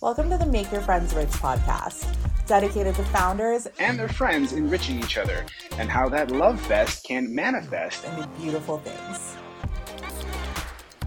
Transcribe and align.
Welcome 0.00 0.30
to 0.30 0.38
the 0.38 0.46
Make 0.50 0.72
Your 0.72 0.80
Friends 0.80 1.12
Rich 1.12 1.28
podcast, 1.28 2.06
dedicated 2.46 2.94
to 2.94 3.02
founders 3.04 3.66
and 3.78 3.98
their 3.98 4.08
friends 4.08 4.52
enriching 4.52 4.98
each 5.00 5.18
other 5.18 5.44
and 5.76 5.90
how 5.90 6.08
that 6.08 6.30
love 6.30 6.60
fest 6.60 7.04
can 7.04 7.34
manifest 7.34 8.04
into 8.04 8.26
beautiful 8.40 8.78
things. 8.78 9.36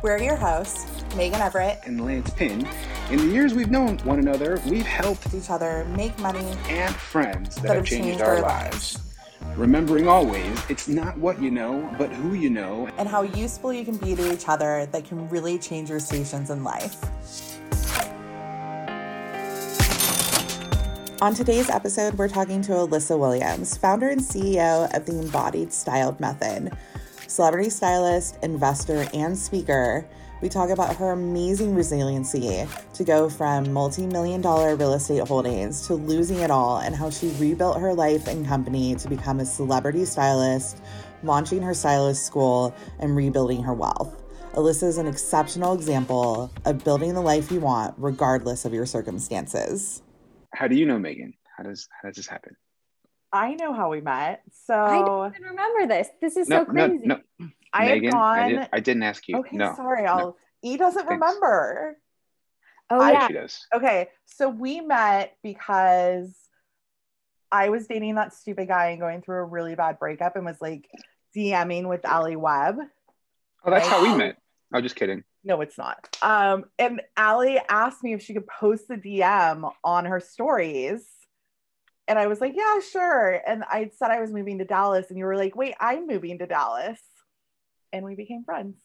We're 0.03 0.21
your 0.21 0.35
hosts, 0.35 1.03
Megan 1.15 1.41
Everett 1.41 1.79
and 1.85 2.05
Lance 2.05 2.29
Pinn. 2.31 2.67
In 3.09 3.17
the 3.17 3.33
years 3.33 3.53
we've 3.53 3.71
known 3.71 3.97
one 3.99 4.19
another, 4.19 4.61
we've 4.67 4.85
helped 4.85 5.33
each 5.33 5.49
other 5.49 5.85
make 5.95 6.17
money 6.19 6.45
and 6.69 6.93
friends 6.95 7.55
that, 7.55 7.63
that 7.63 7.75
have 7.77 7.85
changed, 7.85 8.05
changed 8.05 8.21
our, 8.21 8.35
our 8.35 8.41
lives. 8.41 8.95
lives. 8.95 9.10
Remembering 9.57 10.07
always, 10.07 10.57
it's 10.69 10.87
not 10.87 11.17
what 11.17 11.41
you 11.41 11.51
know, 11.51 11.93
but 11.97 12.09
who 12.09 12.33
you 12.33 12.49
know, 12.49 12.87
and 12.97 13.07
how 13.07 13.23
useful 13.23 13.73
you 13.73 13.83
can 13.83 13.97
be 13.97 14.15
to 14.15 14.33
each 14.33 14.47
other 14.47 14.85
that 14.93 15.03
can 15.03 15.27
really 15.27 15.59
change 15.59 15.89
your 15.89 15.99
stations 15.99 16.49
in 16.49 16.63
life. 16.63 16.95
On 21.21 21.33
today's 21.33 21.69
episode, 21.69 22.13
we're 22.13 22.29
talking 22.29 22.61
to 22.61 22.75
Elissa 22.75 23.17
Williams, 23.17 23.75
founder 23.75 24.07
and 24.07 24.21
CEO 24.21 24.91
of 24.95 25.05
the 25.05 25.19
Embodied 25.19 25.73
Style 25.73 26.15
Method. 26.19 26.71
Celebrity 27.27 27.69
stylist, 27.69 28.37
investor, 28.41 29.05
and 29.13 29.37
speaker, 29.37 30.07
we 30.41 30.49
talk 30.49 30.69
about 30.69 30.95
her 30.95 31.11
amazing 31.11 31.75
resiliency 31.75 32.65
to 32.93 33.03
go 33.03 33.29
from 33.29 33.71
multi 33.71 34.05
million 34.05 34.41
dollar 34.41 34.75
real 34.75 34.93
estate 34.93 35.27
holdings 35.27 35.87
to 35.87 35.95
losing 35.95 36.37
it 36.39 36.51
all 36.51 36.79
and 36.79 36.95
how 36.95 37.09
she 37.09 37.29
rebuilt 37.39 37.79
her 37.79 37.93
life 37.93 38.27
and 38.27 38.45
company 38.45 38.95
to 38.95 39.07
become 39.07 39.39
a 39.39 39.45
celebrity 39.45 40.05
stylist, 40.05 40.81
launching 41.23 41.61
her 41.61 41.73
stylist 41.73 42.25
school, 42.25 42.75
and 42.99 43.15
rebuilding 43.15 43.63
her 43.63 43.73
wealth. 43.73 44.21
Elissa 44.55 44.87
is 44.87 44.97
an 44.97 45.07
exceptional 45.07 45.73
example 45.73 46.51
of 46.65 46.83
building 46.83 47.13
the 47.13 47.21
life 47.21 47.51
you 47.51 47.59
want 47.59 47.95
regardless 47.97 48.65
of 48.65 48.73
your 48.73 48.85
circumstances 48.85 50.01
how 50.53 50.67
do 50.67 50.75
you 50.75 50.85
know 50.85 50.99
Megan? 50.99 51.33
How 51.57 51.63
does 51.63 51.87
how 52.01 52.09
does 52.09 52.17
this 52.17 52.27
happen? 52.27 52.55
I 53.33 53.53
know 53.53 53.73
how 53.73 53.89
we 53.89 54.01
met. 54.01 54.41
So 54.65 54.75
I 54.75 55.01
don't 55.05 55.33
even 55.33 55.43
remember 55.43 55.87
this. 55.87 56.09
This 56.21 56.35
is 56.35 56.49
no, 56.49 56.59
so 56.59 56.65
crazy. 56.65 56.99
No, 57.05 57.15
no. 57.15 57.21
I 57.73 57.85
Megan, 57.85 58.11
gone... 58.11 58.39
I, 58.39 58.49
did, 58.49 58.69
I 58.73 58.79
didn't 58.79 59.03
ask 59.03 59.27
you. 59.27 59.37
Okay, 59.37 59.57
no, 59.57 59.73
sorry. 59.75 60.05
I'll. 60.05 60.17
No. 60.17 60.37
E 60.63 60.77
doesn't 60.77 61.07
Thanks. 61.07 61.11
remember. 61.11 61.97
Oh 62.89 62.99
I, 62.99 63.11
yeah, 63.11 63.27
she 63.27 63.33
does. 63.33 63.65
Okay, 63.73 64.09
so 64.25 64.49
we 64.49 64.81
met 64.81 65.35
because 65.41 66.35
I 67.51 67.69
was 67.69 67.87
dating 67.87 68.15
that 68.15 68.33
stupid 68.33 68.67
guy 68.67 68.89
and 68.89 68.99
going 68.99 69.21
through 69.21 69.37
a 69.37 69.45
really 69.45 69.75
bad 69.75 69.97
breakup 69.97 70.35
and 70.35 70.45
was 70.45 70.61
like 70.61 70.89
DMing 71.35 71.87
with 71.87 72.05
Alli 72.05 72.35
Webb. 72.35 72.77
Oh, 73.63 73.71
that's 73.71 73.87
how 73.87 74.03
we 74.03 74.15
met. 74.15 74.37
I'm 74.73 74.83
just 74.83 74.95
kidding. 74.95 75.23
No, 75.43 75.61
it's 75.61 75.77
not. 75.77 76.15
Um, 76.21 76.65
and 76.77 77.01
Alli 77.17 77.59
asked 77.69 78.03
me 78.03 78.13
if 78.13 78.21
she 78.21 78.33
could 78.33 78.47
post 78.47 78.87
the 78.87 78.95
DM 78.95 79.69
on 79.83 80.05
her 80.05 80.19
stories. 80.19 81.05
And 82.07 82.17
I 82.19 82.27
was 82.27 82.41
like, 82.41 82.53
yeah, 82.55 82.79
sure. 82.79 83.41
And 83.45 83.63
I 83.63 83.91
said 83.97 84.11
I 84.11 84.21
was 84.21 84.31
moving 84.31 84.57
to 84.59 84.65
Dallas, 84.65 85.07
and 85.09 85.17
you 85.17 85.25
were 85.25 85.37
like, 85.37 85.55
wait, 85.55 85.75
I'm 85.79 86.07
moving 86.07 86.39
to 86.39 86.47
Dallas. 86.47 86.99
And 87.93 88.05
we 88.05 88.15
became 88.15 88.43
friends. 88.43 88.75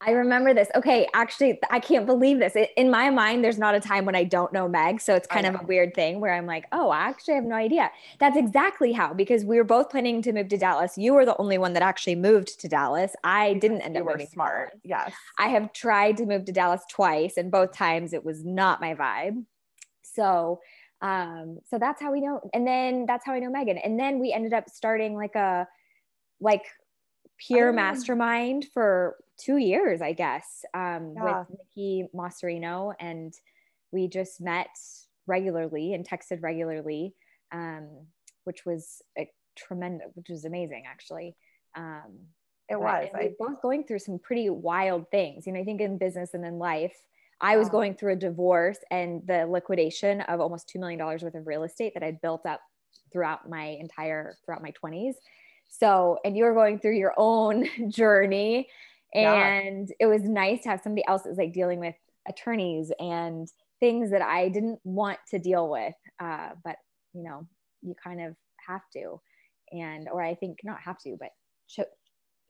I 0.00 0.10
remember 0.10 0.52
this. 0.52 0.68
Okay, 0.74 1.08
actually, 1.14 1.58
I 1.70 1.80
can't 1.80 2.04
believe 2.04 2.38
this. 2.38 2.56
in 2.76 2.90
my 2.90 3.10
mind, 3.10 3.42
there's 3.42 3.58
not 3.58 3.74
a 3.74 3.80
time 3.80 4.04
when 4.04 4.14
I 4.14 4.24
don't 4.24 4.52
know 4.52 4.68
Meg. 4.68 5.00
So 5.00 5.14
it's 5.14 5.26
kind 5.26 5.46
of 5.46 5.54
a 5.54 5.64
weird 5.64 5.94
thing 5.94 6.20
where 6.20 6.34
I'm 6.34 6.46
like, 6.46 6.66
oh, 6.72 6.90
I 6.90 7.08
actually 7.08 7.34
have 7.34 7.44
no 7.44 7.54
idea. 7.54 7.90
That's 8.18 8.36
exactly 8.36 8.92
how, 8.92 9.14
because 9.14 9.44
we 9.44 9.56
were 9.56 9.64
both 9.64 9.90
planning 9.90 10.20
to 10.22 10.32
move 10.32 10.48
to 10.48 10.58
Dallas. 10.58 10.98
You 10.98 11.14
were 11.14 11.24
the 11.24 11.36
only 11.38 11.58
one 11.58 11.72
that 11.74 11.82
actually 11.82 12.16
moved 12.16 12.60
to 12.60 12.68
Dallas. 12.68 13.14
I 13.24 13.54
didn't 13.54 13.82
end 13.82 13.96
up 13.96 14.04
moving. 14.04 14.26
Smart. 14.26 14.72
Yes. 14.82 15.12
I 15.38 15.48
have 15.48 15.72
tried 15.72 16.16
to 16.18 16.26
move 16.26 16.44
to 16.46 16.52
Dallas 16.52 16.82
twice, 16.90 17.36
and 17.36 17.50
both 17.50 17.72
times 17.72 18.12
it 18.12 18.24
was 18.24 18.44
not 18.44 18.80
my 18.80 18.94
vibe. 18.94 19.44
So, 20.02 20.60
um, 21.00 21.60
so 21.70 21.78
that's 21.78 22.02
how 22.02 22.12
we 22.12 22.20
know. 22.20 22.40
And 22.52 22.66
then 22.66 23.06
that's 23.06 23.24
how 23.24 23.32
I 23.32 23.38
know 23.38 23.50
Megan. 23.50 23.78
And 23.78 23.98
then 23.98 24.18
we 24.18 24.32
ended 24.32 24.52
up 24.52 24.68
starting 24.68 25.14
like 25.14 25.34
a, 25.34 25.66
like 26.40 26.64
peer 27.38 27.70
oh. 27.70 27.72
mastermind 27.72 28.66
for 28.72 29.16
two 29.38 29.56
years, 29.56 30.00
I 30.00 30.12
guess, 30.12 30.64
um, 30.74 31.14
yeah. 31.16 31.44
with 31.48 31.58
Nikki 31.58 32.08
Masserino. 32.14 32.94
And 33.00 33.34
we 33.92 34.08
just 34.08 34.40
met 34.40 34.68
regularly 35.26 35.94
and 35.94 36.06
texted 36.06 36.42
regularly, 36.42 37.14
um, 37.52 37.88
which 38.44 38.64
was 38.64 39.02
a 39.18 39.28
tremendous, 39.56 40.08
which 40.14 40.28
was 40.28 40.44
amazing, 40.44 40.84
actually. 40.86 41.36
Um, 41.76 42.28
it 42.68 42.80
was. 42.80 43.08
I, 43.14 43.30
both 43.38 43.60
going 43.60 43.84
through 43.84 43.98
some 43.98 44.18
pretty 44.18 44.48
wild 44.48 45.10
things. 45.10 45.46
You 45.46 45.52
know, 45.52 45.60
I 45.60 45.64
think 45.64 45.80
in 45.80 45.98
business 45.98 46.34
and 46.34 46.44
in 46.44 46.58
life, 46.58 46.96
I 47.40 47.56
was 47.56 47.68
going 47.68 47.94
through 47.94 48.12
a 48.14 48.16
divorce 48.16 48.78
and 48.90 49.22
the 49.26 49.46
liquidation 49.46 50.22
of 50.22 50.40
almost 50.40 50.72
$2 50.74 50.80
million 50.80 50.98
worth 50.98 51.22
of 51.22 51.46
real 51.46 51.64
estate 51.64 51.92
that 51.94 52.02
I'd 52.02 52.20
built 52.20 52.46
up 52.46 52.60
throughout 53.12 53.48
my 53.48 53.76
entire, 53.80 54.36
throughout 54.44 54.62
my 54.62 54.72
20s. 54.82 55.14
So, 55.68 56.18
and 56.24 56.36
you 56.36 56.44
were 56.44 56.54
going 56.54 56.78
through 56.78 56.96
your 56.96 57.14
own 57.16 57.68
journey 57.90 58.68
and 59.14 59.88
yeah. 59.88 59.94
it 60.00 60.06
was 60.06 60.22
nice 60.22 60.62
to 60.62 60.70
have 60.70 60.80
somebody 60.82 61.04
else 61.06 61.22
that 61.22 61.28
was 61.28 61.38
like 61.38 61.52
dealing 61.52 61.78
with 61.78 61.94
attorneys 62.28 62.90
and 62.98 63.48
things 63.78 64.10
that 64.10 64.22
I 64.22 64.48
didn't 64.48 64.80
want 64.82 65.18
to 65.30 65.38
deal 65.38 65.70
with. 65.70 65.94
Uh, 66.20 66.50
but 66.64 66.76
you 67.12 67.22
know, 67.22 67.46
you 67.82 67.94
kind 68.02 68.20
of 68.20 68.34
have 68.66 68.82
to, 68.94 69.20
and 69.70 70.08
or 70.08 70.20
I 70.20 70.34
think 70.34 70.58
not 70.64 70.80
have 70.80 70.98
to, 71.00 71.16
but 71.18 71.30
cho- 71.68 71.84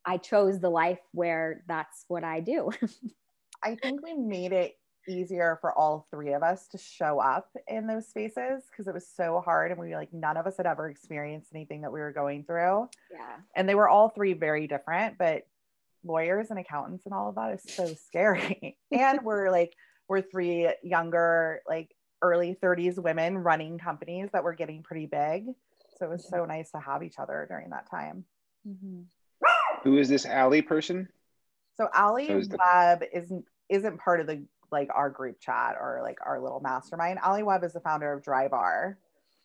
I 0.07 0.17
chose 0.17 0.59
the 0.59 0.71
life 0.71 1.01
where 1.13 1.65
that's 1.69 2.05
what 2.09 2.25
I 2.25 2.41
do. 2.41 2.71
I 3.63 3.77
think 3.77 4.03
we 4.03 4.15
made 4.15 4.53
it 4.53 4.75
easier 5.09 5.59
for 5.61 5.73
all 5.73 6.07
three 6.11 6.33
of 6.33 6.43
us 6.43 6.69
to 6.69 6.79
show 6.79 7.21
up 7.21 7.49
in 7.69 7.87
those 7.87 8.09
spaces 8.09 8.65
because 8.71 8.87
it 8.87 8.95
was 8.95 9.07
so 9.09 9.43
hard 9.45 9.71
and 9.71 9.81
we 9.81 9.95
like 9.95 10.13
none 10.13 10.37
of 10.37 10.47
us 10.47 10.57
had 10.57 10.67
ever 10.67 10.89
experienced 10.89 11.51
anything 11.55 11.83
that 11.83 11.93
we 11.93 12.01
were 12.01 12.13
going 12.13 12.45
through. 12.45 12.89
Yeah. 13.13 13.37
And 13.55 13.69
they 13.69 13.75
were 13.75 13.89
all 13.89 14.09
three 14.11 14.33
very 14.33 14.67
different, 14.67 15.19
but 15.19 15.43
lawyers 16.05 16.51
and 16.51 16.59
accountants 16.59 17.07
and 17.07 17.15
all 17.15 17.29
of 17.29 17.35
that 17.37 17.55
is 17.55 17.75
so 17.75 17.87
scary. 18.07 18.77
and 18.91 19.21
we're 19.23 19.51
like, 19.51 19.75
we're 20.09 20.23
three 20.23 20.71
younger, 20.83 21.61
like 21.69 21.95
early 22.23 22.57
30s 22.63 22.99
women 22.99 23.39
running 23.39 23.79
companies 23.79 24.31
that 24.33 24.45
were 24.45 24.55
getting 24.55 24.83
pretty 24.83 25.07
big. 25.07 25.47
So 25.99 26.07
it 26.07 26.11
was 26.11 26.29
so 26.29 26.45
nice 26.45 26.71
to 26.73 26.81
have 26.81 27.03
each 27.03 27.19
other 27.19 27.47
during 27.49 27.71
that 27.71 27.89
time. 27.91 28.25
Mm-hmm. 28.67 29.03
Who 29.85 29.99
is 29.99 30.09
this 30.09 30.27
Alli 30.27 30.63
person? 30.63 31.09
So 31.77 31.89
Alli 31.95 32.27
so 32.29 32.39
is 32.39 32.49
the- 32.49 32.59
Webb 32.59 33.03
isn't 33.13 33.45
isn't 33.71 33.99
part 33.99 34.21
of 34.21 34.27
the 34.27 34.45
like 34.75 34.91
our 34.95 35.09
group 35.09 35.41
chat 35.41 35.77
or 35.81 36.01
like 36.03 36.19
our 36.27 36.41
little 36.41 36.61
mastermind. 36.61 37.19
Alli 37.23 37.43
Webb 37.43 37.65
is 37.65 37.73
the 37.73 37.81
founder 37.81 38.13
of 38.13 38.23
Drybar, 38.23 38.97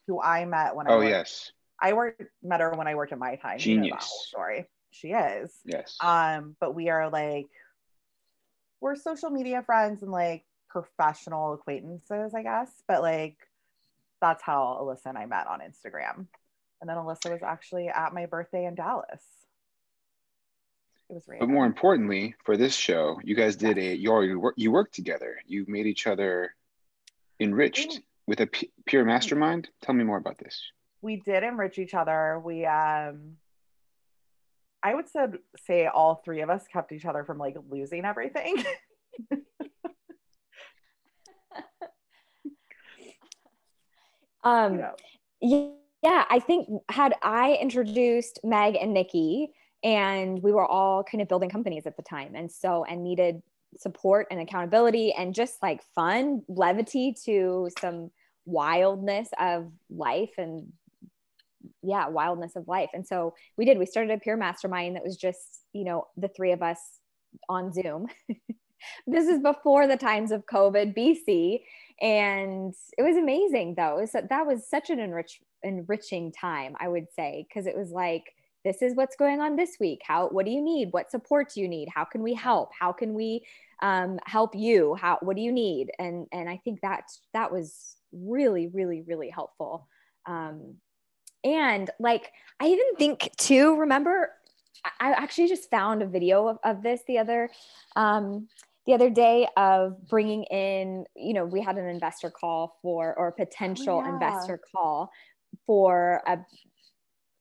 who 0.08 0.22
I 0.22 0.44
met 0.44 0.76
when 0.76 0.88
I 0.88 0.92
oh 0.92 0.98
worked, 0.98 1.10
yes 1.10 1.52
I 1.82 1.94
worked 1.94 2.24
met 2.44 2.60
her 2.60 2.72
when 2.72 2.88
I 2.88 2.96
worked 2.96 3.14
at 3.14 3.20
my 3.20 3.36
time. 3.36 3.60
Genius 3.60 3.86
you 3.86 3.92
know 3.92 4.00
story 4.00 4.70
she 4.92 5.10
is. 5.10 5.54
Yes. 5.66 5.98
Um, 6.02 6.56
but 6.60 6.76
we 6.76 6.90
are 6.90 7.10
like 7.10 7.48
we're 8.82 8.96
social 8.96 9.30
media 9.30 9.62
friends 9.66 10.04
and 10.04 10.12
like 10.12 10.44
professional 10.70 11.54
acquaintances, 11.54 12.34
I 12.34 12.44
guess. 12.44 12.72
But 12.88 13.02
like 13.02 13.38
that's 14.22 14.44
how 14.44 14.78
Elissa 14.82 15.10
and 15.10 15.18
I 15.18 15.26
met 15.26 15.48
on 15.48 15.60
Instagram. 15.60 16.28
And 16.82 16.90
then 16.90 16.98
Elissa 16.98 17.30
was 17.30 17.44
actually 17.44 17.90
at 17.90 18.14
my 18.14 18.26
birthday 18.26 18.66
in 18.66 18.76
Dallas. 18.76 19.24
It 21.10 21.14
was 21.14 21.26
But 21.40 21.50
more 21.50 21.66
importantly, 21.66 22.36
for 22.44 22.56
this 22.56 22.76
show, 22.76 23.20
you 23.24 23.36
guys 23.36 23.56
did 23.56 23.78
a 23.80 23.96
you 23.96 24.12
already 24.12 24.36
work 24.36 24.54
you 24.58 24.72
worked 24.72 24.94
together. 24.94 25.38
You 25.48 25.66
made 25.68 25.88
each 25.88 26.06
other 26.06 26.54
enriched 27.40 28.02
with 28.28 28.42
a 28.42 28.48
p- 28.48 28.72
pure 28.86 29.04
mastermind. 29.06 29.70
Tell 29.82 29.96
me 29.96 30.04
more 30.04 30.18
about 30.18 30.38
this. 30.38 30.62
We 31.02 31.16
did 31.16 31.44
enrich 31.44 31.80
each 31.80 31.96
other. 31.96 32.40
We 32.44 32.66
um 32.66 33.38
I 34.84 34.96
would 34.96 35.10
say, 35.10 35.26
say 35.66 35.88
all 35.88 36.22
three 36.24 36.42
of 36.42 36.50
us 36.50 36.66
kept 36.72 36.92
each 36.92 37.06
other 37.06 37.24
from 37.24 37.38
like 37.38 37.56
losing 37.70 38.06
everything. 38.06 38.64
um, 44.44 44.74
you 44.74 44.80
know. 44.80 45.76
yeah, 46.02 46.26
I 46.30 46.40
think 46.40 46.70
had 46.90 47.16
I 47.22 47.58
introduced 47.62 48.40
Meg 48.44 48.76
and 48.76 48.94
Nikki, 48.94 49.52
and 49.84 50.42
we 50.42 50.52
were 50.52 50.66
all 50.66 51.04
kind 51.04 51.22
of 51.22 51.28
building 51.28 51.50
companies 51.50 51.86
at 51.86 51.96
the 51.96 52.04
time, 52.04 52.36
and 52.36 52.52
so 52.52 52.84
and 52.86 53.04
needed 53.04 53.42
support 53.78 54.28
and 54.32 54.40
accountability 54.40 55.14
and 55.14 55.36
just 55.36 55.62
like 55.62 55.82
fun 55.96 56.42
levity 56.48 57.16
to 57.26 57.70
some 57.80 58.10
wildness 58.46 59.30
of 59.40 59.72
life 59.92 60.32
and 60.38 60.72
yeah 61.84 62.08
wildness 62.08 62.56
of 62.56 62.68
life. 62.68 62.90
And 62.94 63.06
so 63.06 63.36
we 63.58 63.66
did. 63.66 63.78
We 63.78 63.86
started 63.86 64.12
a 64.12 64.18
peer 64.18 64.38
mastermind 64.38 64.96
that 64.96 65.04
was 65.04 65.18
just 65.18 65.66
you 65.74 65.84
know 65.84 66.08
the 66.18 66.30
three 66.30 66.52
of 66.52 66.62
us 66.62 66.80
on 67.48 67.74
zoom. 67.74 68.08
This 69.06 69.28
is 69.28 69.42
before 69.42 69.88
the 69.88 69.98
times 69.98 70.32
of 70.32 70.46
covid 70.46 70.96
bc 70.96 71.62
and 72.02 72.74
it 72.98 73.02
was 73.02 73.18
amazing 73.18 73.76
though. 73.76 73.98
It 73.98 74.02
was, 74.02 74.12
that 74.30 74.48
was 74.48 74.66
such 74.70 74.90
an 74.90 75.00
enrich, 75.00 75.42
enriching 75.64 76.32
time 76.32 76.76
i 76.80 76.88
would 76.88 77.08
say 77.14 77.46
because 77.48 77.68
it 77.68 77.76
was 77.78 77.92
like 77.92 78.24
this 78.66 78.82
is 78.82 78.96
what's 78.96 79.16
going 79.16 79.40
on 79.40 79.56
this 79.56 79.78
week. 79.80 80.02
How, 80.04 80.28
what 80.30 80.46
do 80.46 80.52
you 80.52 80.62
need? 80.62 80.90
What 80.92 81.12
support 81.12 81.54
do 81.54 81.62
you 81.62 81.68
need? 81.68 81.90
How 81.94 82.04
can 82.04 82.22
we 82.22 82.34
help? 82.34 82.72
How 82.78 82.92
can 82.92 83.14
we 83.14 83.46
um, 83.82 84.20
help 84.26 84.56
you? 84.56 84.96
How, 84.96 85.18
what 85.22 85.36
do 85.36 85.42
you 85.42 85.52
need? 85.52 85.92
And, 85.98 86.28
and 86.32 86.50
I 86.50 86.58
think 86.58 86.82
that 86.82 87.04
that 87.34 87.52
was 87.52 87.96
really, 88.12 88.68
really, 88.68 89.02
really 89.02 89.30
helpful. 89.30 89.88
Um, 90.26 90.76
and 91.44 91.90
like, 92.00 92.32
I 92.60 92.68
even 92.68 92.96
think 92.98 93.32
too, 93.38 93.78
remember, 93.78 94.32
I 95.00 95.12
actually 95.12 95.48
just 95.48 95.70
found 95.70 96.02
a 96.02 96.08
video 96.08 96.48
of, 96.48 96.58
of 96.64 96.84
this 96.84 97.02
the 97.08 97.18
other, 97.18 97.50
um, 97.96 98.48
the 98.86 98.94
other 98.94 99.10
day 99.10 99.48
of 99.56 100.08
bringing 100.08 100.44
in, 100.46 101.06
you 101.16 101.34
know, 101.34 101.46
we 101.46 101.62
had 101.62 101.78
an 101.78 101.88
investor 101.88 102.30
call 102.30 102.78
for, 102.82 103.14
or 103.18 103.30
a 103.30 103.32
potential 103.32 104.00
oh, 104.00 104.06
yeah. 104.06 104.14
investor 104.14 104.60
call 104.74 105.12
for 105.66 106.22
a 106.28 106.40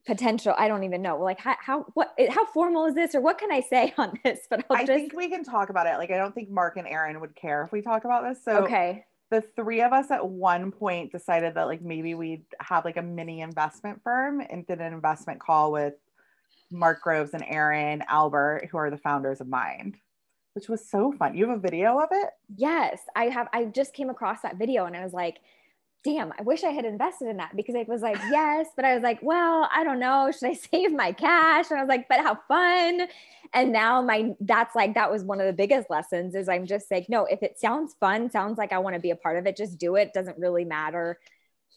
potential 0.08 0.54
i 0.56 0.68
don't 0.68 0.84
even 0.84 1.02
know. 1.02 1.18
Like 1.18 1.38
how, 1.38 1.54
how 1.60 1.86
what 1.92 2.14
eh, 2.16 2.30
how 2.30 2.46
formal 2.46 2.86
is 2.86 2.94
this 2.94 3.14
or 3.14 3.20
what 3.20 3.36
can 3.36 3.52
i 3.52 3.60
say 3.60 3.92
on 3.98 4.18
this? 4.24 4.40
But 4.48 4.64
I'll 4.70 4.78
i 4.78 4.80
just... 4.80 4.98
think 4.98 5.12
we 5.12 5.28
can 5.28 5.44
talk 5.44 5.68
about 5.68 5.86
it. 5.86 5.98
Like 5.98 6.10
i 6.10 6.16
don't 6.16 6.34
think 6.34 6.48
mark 6.48 6.78
and 6.78 6.88
aaron 6.88 7.20
would 7.20 7.36
care 7.36 7.62
if 7.62 7.70
we 7.70 7.82
talk 7.82 8.06
about 8.06 8.24
this. 8.26 8.42
So 8.42 8.64
okay. 8.64 9.04
the 9.30 9.42
three 9.54 9.82
of 9.82 9.92
us 9.92 10.10
at 10.10 10.26
one 10.26 10.72
point 10.72 11.12
decided 11.12 11.54
that 11.54 11.66
like 11.66 11.82
maybe 11.82 12.14
we'd 12.14 12.44
have 12.60 12.86
like 12.86 12.96
a 12.96 13.02
mini 13.02 13.42
investment 13.42 14.00
firm 14.02 14.40
and 14.40 14.66
did 14.66 14.80
an 14.80 14.94
investment 14.94 15.40
call 15.40 15.70
with 15.72 15.94
mark 16.70 17.02
groves 17.02 17.34
and 17.34 17.44
aaron 17.46 18.02
albert 18.08 18.68
who 18.70 18.78
are 18.78 18.90
the 18.90 18.98
founders 18.98 19.42
of 19.42 19.48
mind 19.48 19.96
which 20.54 20.68
was 20.68 20.90
so 20.90 21.12
fun. 21.12 21.36
You 21.36 21.48
have 21.48 21.56
a 21.56 21.60
video 21.60 22.00
of 22.00 22.08
it? 22.10 22.30
Yes. 22.56 23.02
I 23.14 23.26
have 23.26 23.48
i 23.52 23.66
just 23.66 23.92
came 23.92 24.08
across 24.08 24.40
that 24.40 24.56
video 24.56 24.86
and 24.86 24.96
i 24.96 25.04
was 25.04 25.12
like 25.12 25.36
damn, 26.04 26.32
I 26.38 26.42
wish 26.42 26.64
I 26.64 26.70
had 26.70 26.84
invested 26.84 27.28
in 27.28 27.36
that 27.38 27.56
because 27.56 27.74
it 27.74 27.88
was 27.88 28.02
like, 28.02 28.16
yes, 28.30 28.68
but 28.76 28.84
I 28.84 28.94
was 28.94 29.02
like, 29.02 29.18
well, 29.22 29.68
I 29.72 29.84
don't 29.84 29.98
know. 29.98 30.30
Should 30.30 30.50
I 30.50 30.54
save 30.70 30.92
my 30.92 31.12
cash? 31.12 31.70
And 31.70 31.78
I 31.78 31.82
was 31.82 31.88
like, 31.88 32.08
but 32.08 32.20
how 32.20 32.38
fun. 32.48 33.08
And 33.52 33.72
now 33.72 34.02
my, 34.02 34.34
that's 34.40 34.74
like, 34.76 34.94
that 34.94 35.10
was 35.10 35.24
one 35.24 35.40
of 35.40 35.46
the 35.46 35.52
biggest 35.52 35.90
lessons 35.90 36.34
is 36.34 36.48
I'm 36.48 36.66
just 36.66 36.90
like, 36.90 37.08
no, 37.08 37.24
if 37.24 37.42
it 37.42 37.58
sounds 37.58 37.94
fun, 37.98 38.30
sounds 38.30 38.58
like 38.58 38.72
I 38.72 38.78
want 38.78 38.94
to 38.94 39.00
be 39.00 39.10
a 39.10 39.16
part 39.16 39.38
of 39.38 39.46
it, 39.46 39.56
just 39.56 39.78
do 39.78 39.96
it. 39.96 40.12
Doesn't 40.12 40.38
really 40.38 40.64
matter. 40.64 41.18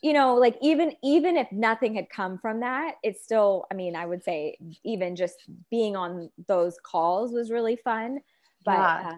You 0.01 0.13
know, 0.13 0.35
like 0.35 0.57
even, 0.62 0.94
even 1.03 1.38
if 1.38 1.51
nothing 1.51 1.95
had 1.95 2.09
come 2.09 2.38
from 2.39 2.62
that, 2.62 2.95
it's 3.03 3.24
still, 3.24 3.65
I 3.71 3.75
mean, 3.75 3.95
I 3.95 4.06
would 4.06 4.24
say 4.24 4.57
even 4.83 5.15
just 5.15 5.38
being 5.69 5.95
on 5.95 6.29
those 6.47 6.77
calls 6.83 7.31
was 7.31 7.51
really 7.51 7.75
fun. 7.75 8.19
But 8.65 8.71
yeah. 8.74 9.09
uh, 9.09 9.15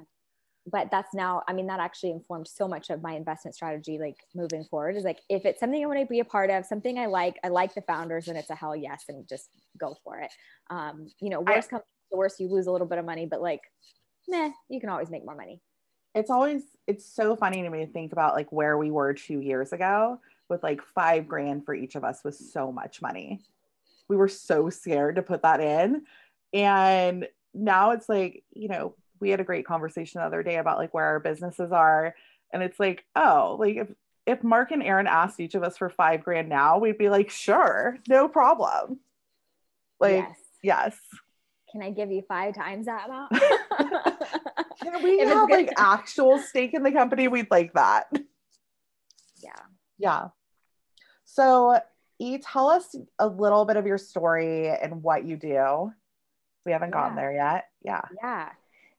but 0.71 0.89
that's 0.91 1.13
now 1.13 1.41
i 1.47 1.53
mean 1.53 1.67
that 1.67 1.79
actually 1.79 2.11
informed 2.11 2.47
so 2.47 2.67
much 2.67 2.89
of 2.89 3.01
my 3.01 3.13
investment 3.13 3.53
strategy 3.53 3.97
like 3.99 4.15
moving 4.33 4.63
forward 4.63 4.95
is 4.95 5.03
like 5.03 5.19
if 5.29 5.45
it's 5.45 5.59
something 5.59 5.83
i 5.83 5.87
want 5.87 5.99
to 5.99 6.05
be 6.05 6.19
a 6.19 6.25
part 6.25 6.49
of 6.49 6.65
something 6.65 6.97
i 6.97 7.05
like 7.05 7.37
i 7.43 7.49
like 7.49 7.73
the 7.73 7.81
founders 7.81 8.27
and 8.27 8.37
it's 8.37 8.49
a 8.49 8.55
hell 8.55 8.75
yes 8.75 9.05
and 9.09 9.27
just 9.27 9.49
go 9.77 9.95
for 10.03 10.19
it. 10.19 10.31
Um 10.69 11.07
you 11.19 11.29
know 11.29 11.41
worst 11.41 11.69
comes 11.69 11.83
to 12.11 12.17
worst 12.17 12.39
you 12.39 12.47
lose 12.47 12.67
a 12.67 12.71
little 12.71 12.87
bit 12.87 12.97
of 12.97 13.05
money 13.05 13.25
but 13.25 13.41
like 13.41 13.61
meh 14.27 14.51
you 14.69 14.79
can 14.79 14.89
always 14.89 15.09
make 15.09 15.25
more 15.25 15.35
money. 15.35 15.61
It's 16.15 16.29
always 16.29 16.63
it's 16.87 17.05
so 17.05 17.35
funny 17.35 17.63
to 17.63 17.69
me 17.69 17.85
to 17.85 17.91
think 17.91 18.11
about 18.11 18.35
like 18.35 18.51
where 18.51 18.77
we 18.77 18.91
were 18.91 19.13
two 19.13 19.39
years 19.39 19.73
ago 19.73 20.19
with 20.49 20.63
like 20.63 20.81
five 20.95 21.27
grand 21.27 21.65
for 21.65 21.73
each 21.73 21.95
of 21.95 22.03
us 22.03 22.23
was 22.23 22.51
so 22.51 22.71
much 22.71 23.01
money. 23.01 23.41
We 24.07 24.15
were 24.15 24.27
so 24.27 24.69
scared 24.69 25.15
to 25.15 25.23
put 25.23 25.41
that 25.41 25.59
in. 25.59 26.03
And 26.53 27.27
now 27.53 27.91
it's 27.91 28.07
like 28.07 28.43
you 28.53 28.69
know 28.69 28.95
we 29.23 29.29
had 29.29 29.39
a 29.39 29.45
great 29.45 29.65
conversation 29.65 30.19
the 30.19 30.27
other 30.27 30.43
day 30.43 30.57
about 30.57 30.77
like 30.77 30.93
where 30.93 31.05
our 31.05 31.19
businesses 31.19 31.71
are 31.71 32.13
and 32.51 32.61
it's 32.61 32.79
like 32.79 33.05
oh 33.15 33.55
like 33.57 33.77
if 33.77 33.87
if 34.27 34.43
mark 34.43 34.71
and 34.71 34.83
aaron 34.83 35.07
asked 35.07 35.39
each 35.39 35.55
of 35.55 35.63
us 35.63 35.77
for 35.77 35.89
five 35.89 36.23
grand 36.23 36.49
now 36.49 36.77
we'd 36.77 36.97
be 36.97 37.09
like 37.09 37.29
sure 37.29 37.97
no 38.07 38.27
problem. 38.27 38.99
Like 39.99 40.25
yes, 40.27 40.37
yes. 40.61 40.97
can 41.71 41.81
i 41.81 41.89
give 41.89 42.11
you 42.11 42.21
five 42.27 42.53
times 42.53 42.85
that 42.87 43.07
amount? 43.07 43.31
Can 44.81 45.01
we 45.01 45.11
if 45.21 45.29
have 45.29 45.49
like 45.49 45.69
actual 45.77 46.39
stake 46.39 46.73
in 46.73 46.83
the 46.83 46.91
company 46.91 47.29
we'd 47.29 47.49
like 47.49 47.73
that. 47.73 48.07
Yeah. 49.37 49.51
Yeah. 49.97 50.27
So 51.23 51.79
e 52.19 52.39
tell 52.39 52.69
us 52.69 52.93
a 53.17 53.27
little 53.27 53.63
bit 53.63 53.77
of 53.77 53.85
your 53.85 53.97
story 53.97 54.67
and 54.67 55.01
what 55.01 55.25
you 55.25 55.37
do. 55.37 55.93
We 56.65 56.73
haven't 56.73 56.89
yeah. 56.89 56.95
gotten 56.95 57.15
there 57.15 57.33
yet. 57.33 57.65
Yeah. 57.81 58.01
Yeah 58.21 58.49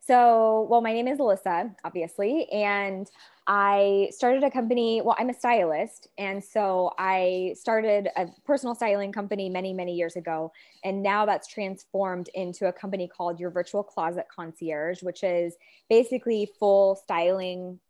so, 0.06 0.66
well, 0.68 0.80
my 0.82 0.92
name 0.92 1.08
is 1.08 1.18
Elissa, 1.18 1.74
obviously, 1.84 2.46
and 2.50 3.10
I 3.46 4.08
started 4.10 4.42
a 4.44 4.50
company. 4.50 5.00
Well, 5.02 5.16
I'm 5.18 5.30
a 5.30 5.34
stylist. 5.34 6.08
And 6.18 6.42
so 6.42 6.92
I 6.98 7.54
started 7.58 8.08
a 8.16 8.26
personal 8.44 8.74
styling 8.74 9.12
company 9.12 9.48
many, 9.48 9.72
many 9.72 9.94
years 9.94 10.16
ago. 10.16 10.52
And 10.82 11.02
now 11.02 11.24
that's 11.24 11.48
transformed 11.48 12.28
into 12.34 12.68
a 12.68 12.72
company 12.72 13.08
called 13.08 13.40
Your 13.40 13.50
Virtual 13.50 13.82
Closet 13.82 14.26
Concierge, 14.34 15.02
which 15.02 15.22
is 15.22 15.56
basically 15.88 16.50
full 16.58 16.96
styling 16.96 17.80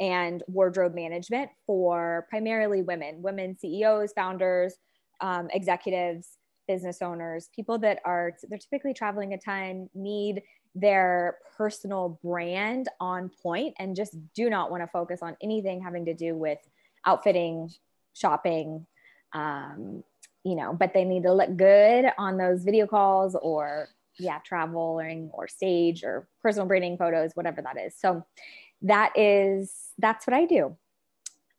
and 0.00 0.44
wardrobe 0.46 0.94
management 0.94 1.50
for 1.66 2.26
primarily 2.30 2.82
women, 2.82 3.20
women 3.20 3.56
CEOs, 3.58 4.12
founders, 4.12 4.74
um, 5.20 5.48
executives, 5.52 6.38
business 6.68 7.02
owners, 7.02 7.48
people 7.54 7.78
that 7.78 7.98
are, 8.04 8.34
they're 8.48 8.58
typically 8.58 8.94
traveling 8.94 9.32
a 9.32 9.38
ton, 9.38 9.88
need 9.94 10.42
their 10.74 11.38
personal 11.56 12.18
brand 12.22 12.88
on 13.00 13.30
point 13.42 13.74
and 13.78 13.96
just 13.96 14.16
do 14.34 14.48
not 14.48 14.70
want 14.70 14.82
to 14.82 14.86
focus 14.86 15.20
on 15.22 15.36
anything 15.42 15.82
having 15.82 16.04
to 16.04 16.14
do 16.14 16.34
with 16.34 16.58
outfitting, 17.04 17.70
shopping, 18.14 18.86
um, 19.32 20.02
you 20.44 20.54
know, 20.54 20.72
but 20.72 20.94
they 20.94 21.04
need 21.04 21.24
to 21.24 21.32
look 21.32 21.56
good 21.56 22.06
on 22.16 22.38
those 22.38 22.64
video 22.64 22.86
calls 22.86 23.36
or 23.40 23.88
yeah, 24.18 24.38
traveling 24.44 25.30
or 25.32 25.46
stage 25.46 26.02
or 26.02 26.26
personal 26.42 26.66
branding 26.66 26.96
photos, 26.96 27.32
whatever 27.34 27.62
that 27.62 27.78
is. 27.78 27.94
So 27.96 28.24
that 28.82 29.12
is 29.16 29.90
that's 29.98 30.26
what 30.26 30.34
I 30.34 30.44
do. 30.44 30.76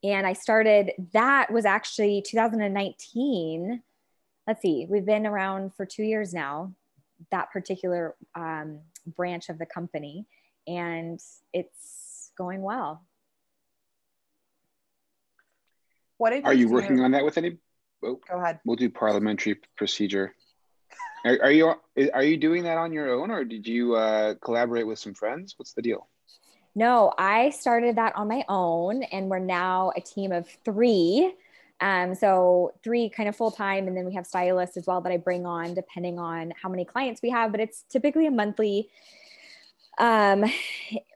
And 0.04 0.26
I 0.26 0.34
started 0.34 0.92
that 1.14 1.52
was 1.52 1.66
actually 1.66 2.24
2019. 2.26 3.82
Let's 4.48 4.62
see, 4.62 4.88
we've 4.90 5.06
been 5.06 5.28
around 5.28 5.76
for 5.76 5.86
two 5.86 6.04
years 6.04 6.34
now 6.34 6.74
that 7.32 7.52
particular 7.52 8.16
um, 8.36 8.80
branch 9.16 9.50
of 9.50 9.58
the 9.58 9.66
company 9.66 10.26
and 10.68 11.20
it's 11.54 12.32
going 12.38 12.62
well. 12.62 13.04
What 16.18 16.34
are 16.34 16.54
you 16.54 16.70
working 16.70 17.00
on 17.00 17.12
that 17.12 17.24
with 17.24 17.38
any 17.38 17.58
oh, 18.04 18.20
go 18.30 18.42
ahead. 18.42 18.60
we'll 18.66 18.76
do 18.76 18.90
parliamentary 18.90 19.58
procedure. 19.78 20.36
Are, 21.26 21.38
are, 21.44 21.52
you 21.52 21.74
are 22.14 22.24
you 22.24 22.38
doing 22.38 22.64
that 22.64 22.78
on 22.78 22.92
your 22.94 23.10
own 23.10 23.32
or 23.32 23.44
did 23.44 23.68
you 23.68 23.96
uh, 23.96 24.36
collaborate 24.36 24.88
with 24.88 25.00
some 25.00 25.14
friends? 25.14 25.56
What's 25.58 25.74
the 25.74 25.82
deal? 25.82 26.08
No 26.76 27.14
i 27.18 27.50
started 27.50 27.96
that 27.96 28.16
on 28.16 28.28
my 28.28 28.44
own 28.48 29.04
and 29.04 29.30
we're 29.30 29.40
now 29.40 29.92
a 29.96 30.02
team 30.02 30.32
of 30.32 30.48
three 30.64 31.34
um, 31.82 32.16
so 32.16 32.74
three 32.84 33.10
kind 33.10 33.30
of 33.30 33.36
full 33.36 33.52
time, 33.52 33.88
and 33.88 33.96
then 33.96 34.06
we 34.06 34.14
have 34.16 34.26
stylists 34.26 34.78
as 34.78 34.86
well 34.86 35.02
that 35.02 35.12
I 35.12 35.18
bring 35.18 35.46
on 35.46 35.74
depending 35.74 36.20
on 36.20 36.54
how 36.62 36.70
many 36.70 36.86
clients 36.86 37.22
we 37.22 37.30
have. 37.30 37.52
But 37.52 37.62
it's 37.62 37.84
typically 37.90 38.28
a 38.28 38.32
monthly. 38.32 38.90
Um, 39.98 40.46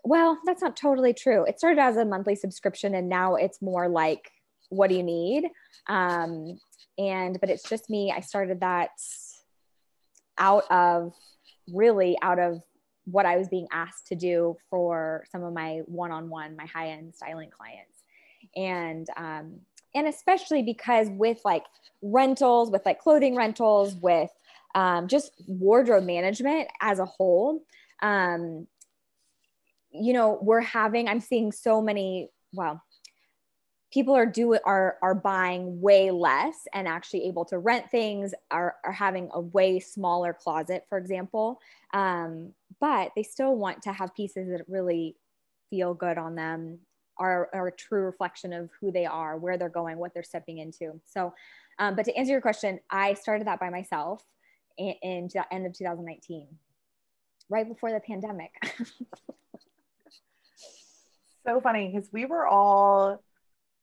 well, 0.04 0.40
that's 0.46 0.62
not 0.62 0.76
totally 0.76 1.14
true. 1.14 1.46
It 1.46 1.58
started 1.58 1.80
as 1.80 1.98
a 1.98 2.06
monthly 2.06 2.36
subscription, 2.36 2.96
and 2.96 3.10
now 3.10 3.36
it's 3.36 3.62
more 3.62 3.88
like, 3.88 4.32
what 4.70 4.90
do 4.90 4.96
you 4.96 5.04
need? 5.04 5.46
Um, 5.88 6.60
and 6.98 7.40
but 7.40 7.50
it's 7.50 7.68
just 7.68 7.90
me. 7.90 8.14
I 8.16 8.22
started 8.22 8.60
that 8.62 8.92
out 10.38 10.64
of 10.70 11.14
really 11.74 12.18
out 12.22 12.40
of 12.40 12.62
what 13.06 13.26
I 13.26 13.38
was 13.38 13.50
being 13.50 13.68
asked 13.72 14.08
to 14.08 14.16
do 14.16 14.56
for 14.70 15.26
some 15.30 15.44
of 15.44 15.54
my 15.54 15.82
one-on-one, 15.86 16.56
my 16.56 16.66
high-end 16.66 17.14
styling 17.16 17.50
clients, 17.50 18.04
and 18.56 19.08
um, 19.18 19.60
and 19.96 20.08
especially 20.08 20.64
because 20.64 21.08
with 21.10 21.40
like 21.46 21.64
rentals 22.02 22.70
with 22.70 22.86
like 22.86 23.00
clothing 23.00 23.36
rentals 23.36 23.96
with 23.96 24.30
um, 24.76 25.08
just 25.08 25.32
wardrobe 25.48 26.04
management 26.04 26.68
as 26.82 27.00
a 27.00 27.06
whole 27.06 27.64
um, 28.02 28.68
you 29.92 30.14
know 30.14 30.40
we're 30.42 30.62
having 30.62 31.08
i'm 31.08 31.22
seeing 31.22 31.52
so 31.52 31.82
many 31.82 32.30
well 32.52 32.82
people 33.94 34.16
are 34.16 34.26
doing 34.26 34.60
are 34.66 34.98
are 35.04 35.14
buying 35.14 35.80
way 35.80 36.10
less 36.10 36.68
and 36.74 36.88
actually 36.88 37.26
able 37.26 37.46
to 37.46 37.60
rent 37.60 37.90
things 37.92 38.34
are, 38.50 38.76
are 38.84 38.92
having 38.92 39.30
a 39.34 39.40
way 39.40 39.80
smaller 39.80 40.34
closet 40.34 40.84
for 40.90 40.98
example. 40.98 41.60
Um, 41.94 42.54
but 42.82 43.12
they 43.16 43.22
still 43.22 43.56
want 43.56 43.84
to 43.84 43.94
have 43.94 44.16
pieces 44.16 44.50
that 44.50 44.68
really 44.68 45.16
feel 45.70 45.94
good 45.94 46.18
on 46.18 46.34
them 46.36 46.80
are, 47.18 47.50
are 47.54 47.68
a 47.68 47.72
true 47.72 48.02
reflection 48.02 48.54
of 48.54 48.70
who 48.80 48.92
they 48.92 49.06
are, 49.06 49.38
where 49.38 49.58
they're 49.58 49.70
going, 49.70 49.98
what 49.98 50.14
they're 50.14 50.24
stepping 50.24 50.58
into. 50.58 51.00
So, 51.06 51.34
um, 51.80 51.96
but 51.96 52.06
to 52.06 52.16
answer 52.16 52.32
your 52.32 52.42
question, 52.42 52.80
I 52.90 53.14
started 53.14 53.48
that 53.48 53.60
by 53.60 53.70
myself 53.70 54.24
in, 54.78 54.96
in 55.02 55.30
the 55.34 55.46
end 55.54 55.66
of 55.66 55.74
2019, 55.74 56.48
right 57.50 57.68
before 57.68 57.92
the 57.92 58.00
pandemic. 58.00 58.52
so 61.46 61.60
funny 61.62 61.92
because 61.94 62.10
we 62.12 62.26
were 62.26 62.48
all, 62.48 63.24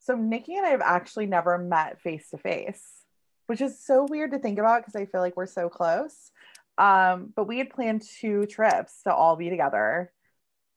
so 0.01 0.15
Nikki 0.17 0.57
and 0.57 0.67
I 0.67 0.71
have 0.71 0.83
actually 0.83 1.27
never 1.27 1.59
met 1.59 2.01
face 2.01 2.31
to 2.31 2.39
face 2.39 3.01
which 3.51 3.61
is 3.61 3.85
so 3.85 4.07
weird 4.09 4.31
to 4.31 4.39
think 4.39 4.61
about 4.61 4.81
because 4.81 4.95
I 4.95 5.07
feel 5.07 5.21
like 5.21 5.37
we're 5.37 5.45
so 5.45 5.69
close. 5.69 6.31
Um, 6.79 7.33
but 7.35 7.49
we 7.49 7.59
had 7.59 7.69
planned 7.69 8.03
two 8.03 8.47
trips 8.47 9.03
to 9.03 9.13
all 9.13 9.35
be 9.35 9.51
together, 9.51 10.13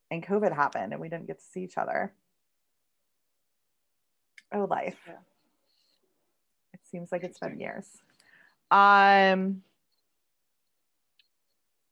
and 0.10 0.26
COVID 0.26 0.52
happened, 0.52 0.92
and 0.92 1.00
we 1.00 1.08
didn't 1.08 1.28
get 1.28 1.38
to 1.38 1.46
see 1.46 1.64
each 1.64 1.78
other. 1.78 2.16
Oh, 4.54 4.68
life. 4.70 4.98
Yeah. 5.08 5.14
It 6.74 6.80
seems 6.90 7.12
like 7.12 7.24
it's 7.24 7.40
been 7.40 7.60
years. 7.60 7.88
Um, 8.70 9.64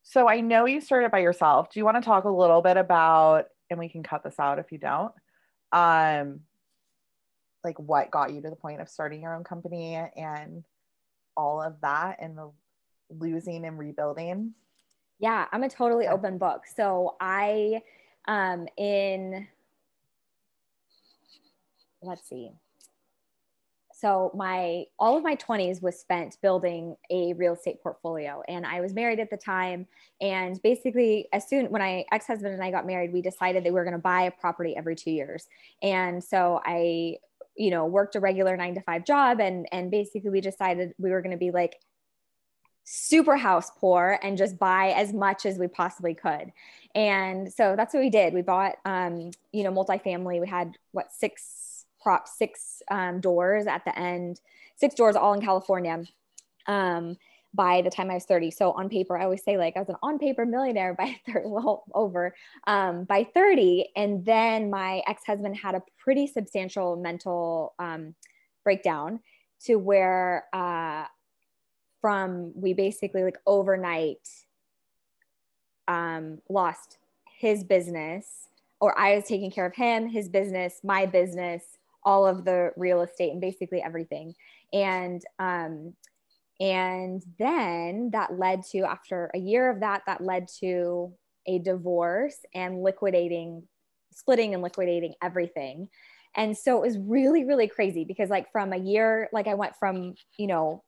so 0.04 0.28
I 0.28 0.42
know 0.42 0.66
you 0.66 0.82
started 0.82 1.12
by 1.12 1.20
yourself. 1.20 1.72
Do 1.72 1.80
you 1.80 1.86
want 1.86 1.98
to 1.98 2.02
talk 2.02 2.26
a 2.26 2.30
little 2.30 2.62
bit 2.62 2.78
about, 2.78 3.48
and 3.70 3.80
we 3.80 3.90
can 3.90 4.04
cut 4.04 4.24
this 4.24 4.40
out 4.40 4.60
if 4.60 4.72
you 4.72 4.78
don't, 4.78 5.14
um, 5.72 6.42
like 7.64 7.80
what 7.80 8.12
got 8.12 8.34
you 8.34 8.42
to 8.42 8.50
the 8.50 8.56
point 8.56 8.82
of 8.82 8.90
starting 8.90 9.22
your 9.22 9.36
own 9.36 9.44
company 9.44 9.96
and 9.96 10.64
all 11.38 11.62
of 11.62 11.80
that 11.82 12.18
and 12.20 12.38
the 12.38 12.52
losing 13.10 13.66
and 13.66 13.80
rebuilding? 13.80 14.54
Yeah, 15.20 15.46
I'm 15.52 15.64
a 15.64 15.70
totally 15.70 16.08
open 16.08 16.38
book. 16.38 16.64
So 16.76 17.16
I, 17.22 17.82
um, 18.28 18.68
in, 18.78 19.48
let's 22.02 22.28
see, 22.28 22.52
so 24.02 24.32
my 24.34 24.86
all 24.98 25.16
of 25.16 25.24
my 25.24 25.36
20s 25.36 25.82
was 25.82 26.00
spent 26.00 26.38
building 26.42 26.96
a 27.12 27.34
real 27.34 27.54
estate 27.54 27.82
portfolio 27.84 28.42
and 28.48 28.66
i 28.66 28.82
was 28.82 28.94
married 28.94 29.20
at 29.20 29.30
the 29.30 29.38
time. 29.38 29.86
And 30.20 30.60
basically 30.64 31.28
as 31.32 31.48
soon 31.48 31.68
when 31.68 31.82
my 31.82 32.04
ex-husband 32.12 32.54
and 32.54 32.64
i 32.64 32.72
got 32.72 32.88
married 32.88 33.14
we 33.14 33.22
decided 33.22 33.64
that 33.64 33.70
we 33.70 33.76
were 33.76 33.84
going 33.84 33.94
to 33.94 34.00
buy 34.00 34.24
a 34.24 34.32
property 34.32 34.76
every 34.76 34.96
two 34.96 35.12
years. 35.12 35.48
And 35.84 36.24
so 36.24 36.60
i 36.66 37.18
you 37.56 37.70
know 37.70 37.86
worked 37.86 38.16
a 38.16 38.20
regular 38.20 38.58
nine 38.58 38.74
to 38.76 38.82
five 38.82 39.06
job 39.06 39.40
and 39.40 39.68
and 39.72 39.92
basically 39.92 40.32
we 40.32 40.42
decided 40.42 40.94
we 40.98 41.12
were 41.12 41.22
going 41.22 41.32
to 41.32 41.38
be 41.38 41.52
like 41.52 41.80
super 42.84 43.38
house 43.38 43.72
poor 43.78 44.18
and 44.24 44.36
just 44.38 44.58
buy 44.58 44.94
as 44.94 45.14
much 45.14 45.46
as 45.46 45.60
we 45.60 45.68
possibly 45.68 46.16
could. 46.16 46.52
And 46.96 47.54
so 47.54 47.76
that's 47.78 47.94
what 47.94 48.02
we 48.02 48.10
did. 48.10 48.34
We 48.34 48.42
bought 48.42 48.78
um 48.86 49.30
you 49.52 49.64
know 49.64 49.72
multifamily. 49.72 50.42
We 50.42 50.48
had 50.48 50.76
what 50.92 51.14
six 51.14 51.61
prop 52.02 52.28
six 52.28 52.82
um, 52.90 53.20
doors 53.20 53.68
at 53.68 53.84
the 53.86 53.98
end, 53.98 54.42
six 54.76 54.96
doors 54.96 55.16
all 55.16 55.34
in 55.34 55.42
California. 55.42 56.04
Um, 56.68 57.18
by 57.54 57.82
the 57.82 57.90
time 57.90 58.10
I 58.10 58.14
was 58.14 58.26
30. 58.26 58.52
So 58.52 58.72
on 58.72 58.88
paper, 58.88 59.18
I 59.18 59.26
always 59.26 59.44
say 59.44 59.58
like 59.58 59.76
I 59.76 59.80
was 59.80 59.90
an 59.90 59.98
on 60.02 60.20
paper 60.20 60.46
millionaire 60.46 60.94
by 60.94 61.16
30, 61.26 61.48
well, 61.48 61.84
over 61.94 62.34
um, 62.66 63.04
by 63.04 63.26
30. 63.34 63.90
And 63.96 64.26
then 64.26 64.70
my 64.70 65.02
ex-husband 65.08 65.58
had 65.58 65.76
a 65.76 65.84
pretty 65.98 66.28
substantial 66.28 66.96
mental 66.96 67.74
um, 67.78 68.16
breakdown 68.64 69.20
to 69.66 69.76
where 69.76 70.46
uh, 70.54 71.06
from 72.00 72.52
we 72.56 72.74
basically 72.74 73.24
like 73.24 73.38
overnight 73.46 74.28
um, 75.88 76.40
lost 76.50 76.98
his 77.38 77.64
business 77.64 78.48
or 78.80 78.98
I 78.98 79.16
was 79.16 79.26
taking 79.26 79.52
care 79.52 79.66
of 79.66 79.76
him, 79.76 80.08
his 80.08 80.28
business, 80.28 80.80
my 80.84 81.06
business, 81.06 81.64
all 82.04 82.26
of 82.26 82.46
the 82.46 82.72
real 82.78 83.02
estate 83.02 83.32
and 83.32 83.42
basically 83.42 83.82
everything. 83.82 84.34
And 84.74 85.22
um, 85.40 85.94
and 86.60 87.24
then 87.40 88.12
that 88.14 88.38
led 88.38 88.64
to 88.72 88.82
after 88.82 89.32
a 89.34 89.40
year 89.40 89.70
of 89.70 89.80
that, 89.80 90.04
that 90.06 90.22
led 90.24 90.48
to 90.60 91.12
a 91.48 91.58
divorce 91.58 92.38
and 92.54 92.84
liquidating, 92.84 93.64
splitting 94.12 94.54
and 94.54 94.62
liquidating 94.62 95.16
everything. 95.24 95.90
And 96.36 96.56
so 96.56 96.78
it 96.78 96.88
was 96.88 96.98
really, 97.00 97.44
really 97.46 97.68
crazy 97.68 98.06
because 98.06 98.30
like 98.30 98.52
from 98.52 98.74
a 98.74 98.78
year, 98.78 99.28
like 99.34 99.48
I 99.48 99.56
went 99.56 99.76
from, 99.78 100.14
you 100.38 100.48
know, 100.48 100.84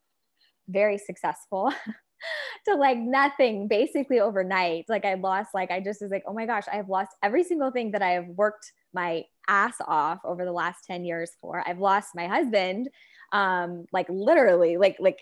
very 0.70 1.00
successful 1.00 1.74
to 2.68 2.76
like 2.76 2.98
nothing 2.98 3.68
basically 3.68 4.20
overnight. 4.20 4.86
Like 4.88 5.06
I 5.06 5.16
lost, 5.16 5.50
like 5.54 5.72
I 5.72 5.80
just 5.80 6.02
was 6.02 6.12
like, 6.12 6.24
oh 6.28 6.34
my 6.34 6.46
gosh, 6.46 6.64
I 6.72 6.76
have 6.76 6.88
lost 6.88 7.12
every 7.24 7.44
single 7.44 7.72
thing 7.72 7.92
that 7.92 8.02
I 8.02 8.12
have 8.12 8.28
worked 8.28 8.72
my 8.94 9.24
ass 9.48 9.76
off 9.86 10.20
over 10.24 10.46
the 10.46 10.52
last 10.52 10.86
10 10.86 11.06
years 11.06 11.32
for. 11.42 11.64
I've 11.66 11.80
lost 11.80 12.16
my 12.16 12.28
husband, 12.28 12.90
um, 13.32 13.86
like 13.92 14.08
literally, 14.10 14.78
like, 14.78 14.98
like, 15.00 15.20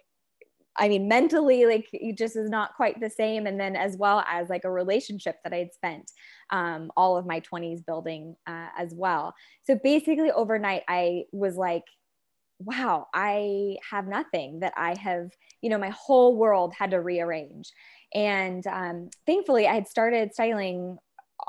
I 0.77 0.87
mean, 0.87 1.07
mentally, 1.07 1.65
like 1.65 1.89
it 1.91 2.17
just 2.17 2.35
is 2.35 2.49
not 2.49 2.75
quite 2.75 2.99
the 2.99 3.09
same. 3.09 3.45
And 3.45 3.59
then 3.59 3.75
as 3.75 3.97
well 3.97 4.23
as 4.29 4.49
like 4.49 4.63
a 4.63 4.71
relationship 4.71 5.35
that 5.43 5.53
I'd 5.53 5.73
spent 5.73 6.11
um, 6.49 6.91
all 6.95 7.17
of 7.17 7.25
my 7.25 7.41
20s 7.41 7.85
building 7.85 8.35
uh, 8.47 8.67
as 8.77 8.93
well. 8.93 9.33
So 9.63 9.77
basically, 9.83 10.31
overnight, 10.31 10.83
I 10.87 11.23
was 11.33 11.55
like, 11.55 11.83
wow, 12.59 13.07
I 13.13 13.77
have 13.89 14.07
nothing 14.07 14.59
that 14.59 14.73
I 14.77 14.95
have, 14.97 15.31
you 15.61 15.69
know, 15.69 15.77
my 15.77 15.89
whole 15.89 16.37
world 16.37 16.73
had 16.77 16.91
to 16.91 17.01
rearrange. 17.01 17.71
And 18.13 18.65
um, 18.67 19.09
thankfully, 19.25 19.67
I 19.67 19.73
had 19.73 19.87
started 19.87 20.33
styling 20.33 20.97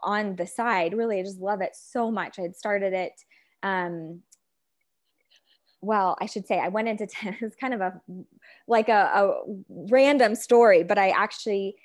on 0.03 0.37
the 0.37 0.47
side. 0.47 0.95
Really, 0.95 1.19
I 1.19 1.23
just 1.23 1.41
love 1.41 1.61
it 1.61 1.75
so 1.75 2.11
much. 2.11 2.39
I 2.39 2.43
had 2.43 2.57
started 2.57 2.93
it. 2.93 3.13
Um, 3.63 4.23
well, 5.81 6.17
I 6.21 6.27
should 6.27 6.47
say 6.47 6.59
I 6.59 6.69
went 6.69 6.89
into 6.89 7.07
it's 7.41 7.57
kind 7.57 7.75
of 7.75 7.81
a 7.81 8.01
like 8.67 8.89
a, 8.89 9.11
a 9.15 9.43
random 9.69 10.35
story, 10.35 10.85
but 10.85 10.99
I 10.99 11.11
actually 11.11 11.77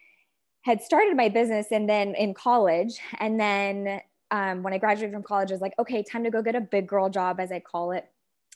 had 0.62 0.82
started 0.82 1.16
my 1.16 1.30
business 1.30 1.68
and 1.72 1.90
then 1.90 2.14
in 2.16 2.34
college, 2.34 3.00
and 3.20 3.40
then 3.40 4.02
um, 4.32 4.64
when 4.64 4.74
I 4.74 4.78
graduated 4.78 5.14
from 5.14 5.24
college, 5.24 5.52
I 5.52 5.54
was 5.54 5.62
like, 5.62 5.74
okay, 5.80 6.04
time 6.04 6.24
to 6.26 6.30
go 6.30 6.42
get 6.42 6.56
a 6.56 6.62
big 6.62 6.88
girl 6.88 7.10
job, 7.10 7.40
as 7.40 7.52
I 7.52 7.60
call 7.60 7.92
it, 7.92 8.06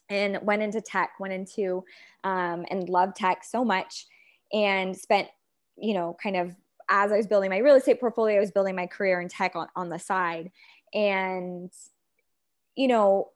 and 0.10 0.38
went 0.42 0.62
into 0.62 0.82
tech, 0.82 1.12
went 1.20 1.34
into 1.34 1.84
um, 2.24 2.66
and 2.70 2.90
loved 2.90 3.16
tech 3.16 3.44
so 3.44 3.66
much, 3.66 4.06
and 4.54 4.96
spent 4.96 5.28
you 5.78 5.94
know 5.94 6.16
kind 6.22 6.36
of 6.36 6.56
as 6.92 7.12
I 7.12 7.18
was 7.18 7.26
building 7.26 7.50
my 7.50 7.60
real 7.60 7.76
estate 7.76 8.02
portfolio, 8.02 8.38
I 8.38 8.42
was 8.42 8.52
building 8.52 8.76
my 8.76 8.86
career 8.86 9.22
in 9.22 9.30
tech 9.30 9.56
on, 9.56 9.68
on 9.76 9.90
the 9.90 9.98
side. 9.98 10.52
And, 10.94 11.72
you 12.76 12.90
know, 12.90 13.30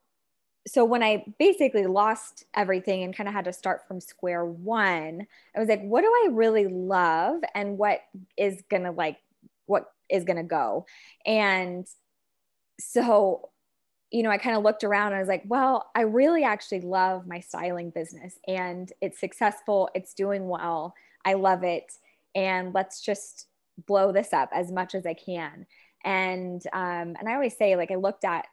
so 0.68 0.84
when 0.84 1.02
I 1.02 1.24
basically 1.40 1.86
lost 1.86 2.44
everything 2.54 3.04
and 3.04 3.16
kind 3.16 3.30
of 3.30 3.34
had 3.34 3.46
to 3.46 3.54
start 3.54 3.88
from 3.88 4.02
square 4.02 4.44
one, 4.44 5.26
I 5.56 5.60
was 5.60 5.70
like, 5.70 5.82
what 5.82 6.02
do 6.02 6.08
I 6.08 6.30
really 6.32 6.68
love 6.68 7.42
and 7.54 7.78
what 7.78 8.02
is 8.36 8.62
going 8.70 8.84
to 8.84 8.92
like, 8.92 9.18
what 9.68 9.86
is 10.10 10.26
going 10.26 10.38
to 10.38 10.44
go? 10.44 10.86
And 11.26 11.88
so, 12.78 13.52
you 14.12 14.22
know, 14.22 14.32
I 14.32 14.38
kind 14.38 14.58
of 14.58 14.64
looked 14.64 14.84
around 14.84 15.08
and 15.08 15.16
I 15.16 15.20
was 15.20 15.30
like, 15.30 15.44
well, 15.48 15.90
I 15.96 16.02
really 16.02 16.44
actually 16.44 16.82
love 16.82 17.26
my 17.26 17.40
styling 17.40 17.90
business 17.90 18.38
and 18.48 18.92
it's 19.02 19.20
successful, 19.20 19.90
it's 19.96 20.14
doing 20.14 20.50
well, 20.50 20.94
I 21.24 21.36
love 21.36 21.64
it 21.64 21.94
and 22.36 22.74
let's 22.74 23.02
just 23.02 23.48
blow 23.88 24.12
this 24.12 24.34
up 24.34 24.50
as 24.54 24.72
much 24.72 24.94
as 24.94 25.06
I 25.06 25.14
can. 25.14 25.66
And 26.04 26.62
um, 26.74 27.16
and 27.20 27.28
I 27.28 27.34
always 27.34 27.58
say 27.58 27.76
like 27.76 27.92
I 27.92 27.96
looked 27.96 28.26
at 28.26 28.46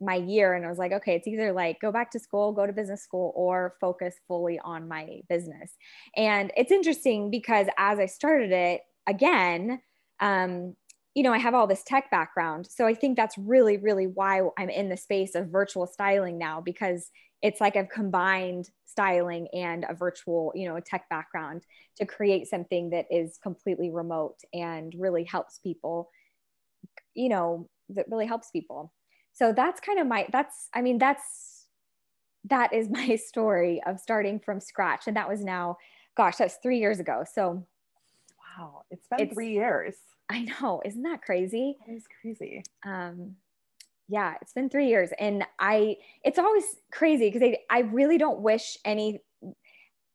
my 0.00 0.16
year 0.16 0.54
and 0.54 0.64
I 0.64 0.68
was 0.68 0.78
like, 0.78 0.92
okay, 0.92 1.14
it's 1.14 1.26
either 1.26 1.52
like 1.52 1.80
go 1.80 1.90
back 1.90 2.10
to 2.12 2.18
school, 2.18 2.52
go 2.52 2.66
to 2.66 2.72
business 2.72 3.02
school, 3.02 3.32
or 3.34 3.74
focus 3.80 4.14
fully 4.28 4.60
on 4.60 4.86
my 4.86 5.20
business. 5.28 5.72
And 6.16 6.52
it's 6.56 6.70
interesting 6.70 7.30
because 7.30 7.66
as 7.78 7.98
I 7.98 8.06
started 8.06 8.52
it 8.52 8.82
again, 9.06 9.80
um, 10.20 10.74
you 11.14 11.22
know, 11.24 11.32
I 11.32 11.38
have 11.38 11.54
all 11.54 11.66
this 11.66 11.82
tech 11.82 12.10
background. 12.10 12.68
So 12.70 12.86
I 12.86 12.94
think 12.94 13.16
that's 13.16 13.36
really, 13.38 13.76
really 13.76 14.06
why 14.06 14.42
I'm 14.56 14.70
in 14.70 14.88
the 14.88 14.96
space 14.96 15.34
of 15.34 15.48
virtual 15.48 15.86
styling 15.86 16.38
now 16.38 16.60
because 16.60 17.10
it's 17.42 17.60
like 17.60 17.76
I've 17.76 17.88
combined 17.88 18.70
styling 18.84 19.48
and 19.52 19.86
a 19.88 19.94
virtual, 19.94 20.52
you 20.54 20.68
know, 20.68 20.76
a 20.76 20.80
tech 20.80 21.08
background 21.08 21.62
to 21.96 22.06
create 22.06 22.48
something 22.48 22.90
that 22.90 23.06
is 23.10 23.38
completely 23.42 23.90
remote 23.90 24.38
and 24.52 24.92
really 24.98 25.24
helps 25.24 25.58
people, 25.58 26.10
you 27.14 27.28
know, 27.28 27.68
that 27.90 28.06
really 28.10 28.26
helps 28.26 28.50
people. 28.50 28.92
So 29.32 29.52
that's 29.52 29.80
kind 29.80 30.00
of 30.00 30.06
my, 30.06 30.26
that's, 30.32 30.68
I 30.74 30.82
mean, 30.82 30.98
that's, 30.98 31.66
that 32.44 32.72
is 32.72 32.88
my 32.90 33.16
story 33.16 33.80
of 33.86 34.00
starting 34.00 34.40
from 34.40 34.60
scratch. 34.60 35.06
And 35.06 35.16
that 35.16 35.28
was 35.28 35.44
now, 35.44 35.76
gosh, 36.16 36.36
that's 36.36 36.58
three 36.60 36.78
years 36.78 36.98
ago. 36.98 37.24
So, 37.32 37.64
wow, 38.58 38.82
it's 38.90 39.06
been 39.06 39.20
it's, 39.20 39.34
three 39.34 39.52
years. 39.52 39.94
I 40.28 40.40
know. 40.40 40.82
Isn't 40.84 41.02
that 41.02 41.22
crazy? 41.22 41.76
It 41.86 41.92
is 41.92 42.04
crazy. 42.20 42.64
Um, 42.84 43.36
yeah, 44.08 44.34
it's 44.40 44.52
been 44.52 44.70
three 44.70 44.88
years. 44.88 45.10
And 45.18 45.44
I, 45.58 45.96
it's 46.24 46.38
always 46.38 46.64
crazy 46.90 47.30
because 47.30 47.42
I, 47.42 47.58
I 47.70 47.80
really 47.80 48.16
don't 48.16 48.40
wish 48.40 48.78
any, 48.84 49.20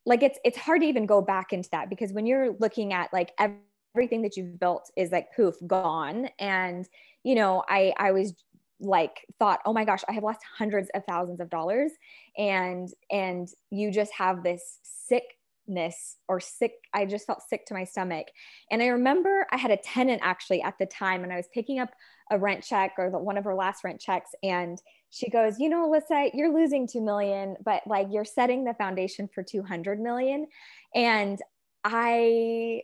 like 0.05 0.23
it's, 0.23 0.39
it's 0.43 0.57
hard 0.57 0.81
to 0.81 0.87
even 0.87 1.05
go 1.05 1.21
back 1.21 1.53
into 1.53 1.69
that 1.71 1.89
because 1.89 2.11
when 2.11 2.25
you're 2.25 2.55
looking 2.59 2.91
at 2.91 3.13
like 3.13 3.31
everything 3.37 4.23
that 4.23 4.35
you've 4.35 4.59
built 4.59 4.91
is 4.97 5.11
like 5.11 5.27
poof, 5.35 5.55
gone. 5.67 6.27
And, 6.39 6.87
you 7.23 7.35
know, 7.35 7.63
I, 7.69 7.93
I 7.97 8.11
was 8.11 8.33
like 8.79 9.25
thought, 9.37 9.61
oh 9.65 9.73
my 9.73 9.85
gosh, 9.85 10.01
I 10.09 10.13
have 10.13 10.23
lost 10.23 10.41
hundreds 10.57 10.89
of 10.95 11.05
thousands 11.05 11.39
of 11.39 11.49
dollars. 11.49 11.91
And, 12.35 12.89
and 13.11 13.47
you 13.69 13.91
just 13.91 14.11
have 14.13 14.43
this 14.43 14.79
sick 14.81 15.23
sickness 15.65 16.17
or 16.27 16.39
sick 16.39 16.73
i 16.93 17.05
just 17.05 17.25
felt 17.25 17.41
sick 17.41 17.65
to 17.65 17.73
my 17.73 17.83
stomach 17.83 18.27
and 18.71 18.81
i 18.81 18.87
remember 18.87 19.45
i 19.51 19.57
had 19.57 19.71
a 19.71 19.77
tenant 19.77 20.21
actually 20.23 20.61
at 20.61 20.77
the 20.79 20.85
time 20.85 21.23
and 21.23 21.31
i 21.31 21.37
was 21.37 21.47
picking 21.53 21.79
up 21.79 21.89
a 22.31 22.37
rent 22.37 22.63
check 22.63 22.93
or 22.97 23.09
the, 23.09 23.17
one 23.17 23.37
of 23.37 23.43
her 23.43 23.55
last 23.55 23.83
rent 23.83 23.99
checks 23.99 24.31
and 24.43 24.81
she 25.13 25.29
goes, 25.29 25.59
you 25.59 25.69
know, 25.69 25.85
Elissa, 25.85 26.31
you're 26.33 26.51
losing 26.51 26.87
2 26.87 26.99
million, 26.99 27.55
but 27.63 27.83
like 27.85 28.07
you're 28.09 28.25
setting 28.25 28.63
the 28.63 28.73
foundation 28.73 29.29
for 29.31 29.43
200 29.43 29.99
million. 29.99 30.47
And 30.95 31.39
I 31.83 32.81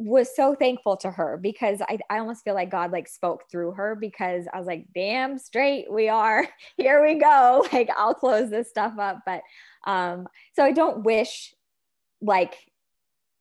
was 0.00 0.34
so 0.34 0.54
thankful 0.54 0.96
to 0.96 1.10
her 1.10 1.36
because 1.36 1.82
I, 1.82 1.98
I 2.08 2.20
almost 2.20 2.42
feel 2.42 2.54
like 2.54 2.70
God 2.70 2.90
like 2.90 3.06
spoke 3.06 3.42
through 3.50 3.72
her 3.72 3.94
because 3.94 4.46
I 4.50 4.56
was 4.56 4.66
like, 4.66 4.86
damn 4.94 5.36
straight 5.36 5.92
we 5.92 6.08
are. 6.08 6.48
Here 6.78 7.04
we 7.04 7.14
go. 7.20 7.66
Like 7.72 7.90
I'll 7.94 8.14
close 8.14 8.48
this 8.50 8.70
stuff 8.70 8.94
up. 8.98 9.18
But 9.26 9.42
um, 9.86 10.26
so 10.56 10.64
I 10.64 10.72
don't 10.72 11.04
wish 11.04 11.54
like 12.22 12.54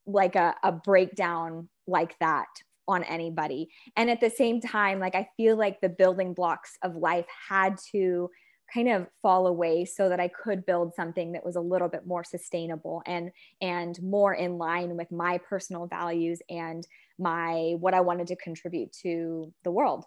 like 0.05 0.35
a, 0.35 0.53
a 0.61 0.71
breakdown 0.73 1.69
like 1.87 2.17
that 2.19 2.47
on 2.89 3.03
anybody. 3.03 3.69
And 3.95 4.09
at 4.09 4.19
the 4.19 4.29
same 4.29 4.59
time, 4.59 4.99
like 4.99 5.15
I 5.15 5.29
feel 5.37 5.55
like 5.55 5.79
the 5.79 5.89
building 5.89 6.33
blocks 6.33 6.77
of 6.83 6.95
life 6.95 7.25
had 7.47 7.77
to 7.93 8.29
kind 8.73 8.89
of 8.89 9.07
fall 9.21 9.47
away 9.47 9.85
so 9.85 10.09
that 10.09 10.19
I 10.19 10.27
could 10.27 10.65
build 10.65 10.93
something 10.95 11.31
that 11.33 11.45
was 11.45 11.55
a 11.55 11.61
little 11.61 11.87
bit 11.87 12.05
more 12.05 12.23
sustainable 12.23 13.01
and 13.05 13.31
and 13.61 14.01
more 14.01 14.33
in 14.33 14.57
line 14.57 14.95
with 14.95 15.11
my 15.11 15.37
personal 15.37 15.87
values 15.87 16.41
and 16.49 16.85
my 17.17 17.75
what 17.79 17.93
I 17.93 18.01
wanted 18.01 18.27
to 18.27 18.35
contribute 18.35 18.91
to 19.03 19.53
the 19.63 19.71
world. 19.71 20.05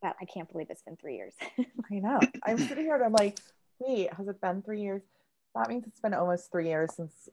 But 0.00 0.14
I 0.20 0.26
can't 0.26 0.50
believe 0.50 0.68
it's 0.70 0.82
been 0.82 0.96
three 0.96 1.16
years. 1.16 1.34
I 1.58 1.94
know. 1.94 2.20
I'm 2.44 2.58
sitting 2.58 2.84
here 2.84 2.94
and 2.94 3.04
I'm 3.04 3.12
like, 3.12 3.38
wait, 3.80 4.12
has 4.14 4.28
it 4.28 4.40
been 4.40 4.62
three 4.62 4.80
years? 4.80 5.02
That 5.54 5.68
means 5.68 5.84
it's 5.86 6.00
been 6.00 6.14
almost 6.14 6.52
three 6.52 6.68
years 6.68 6.94
since 6.94 7.28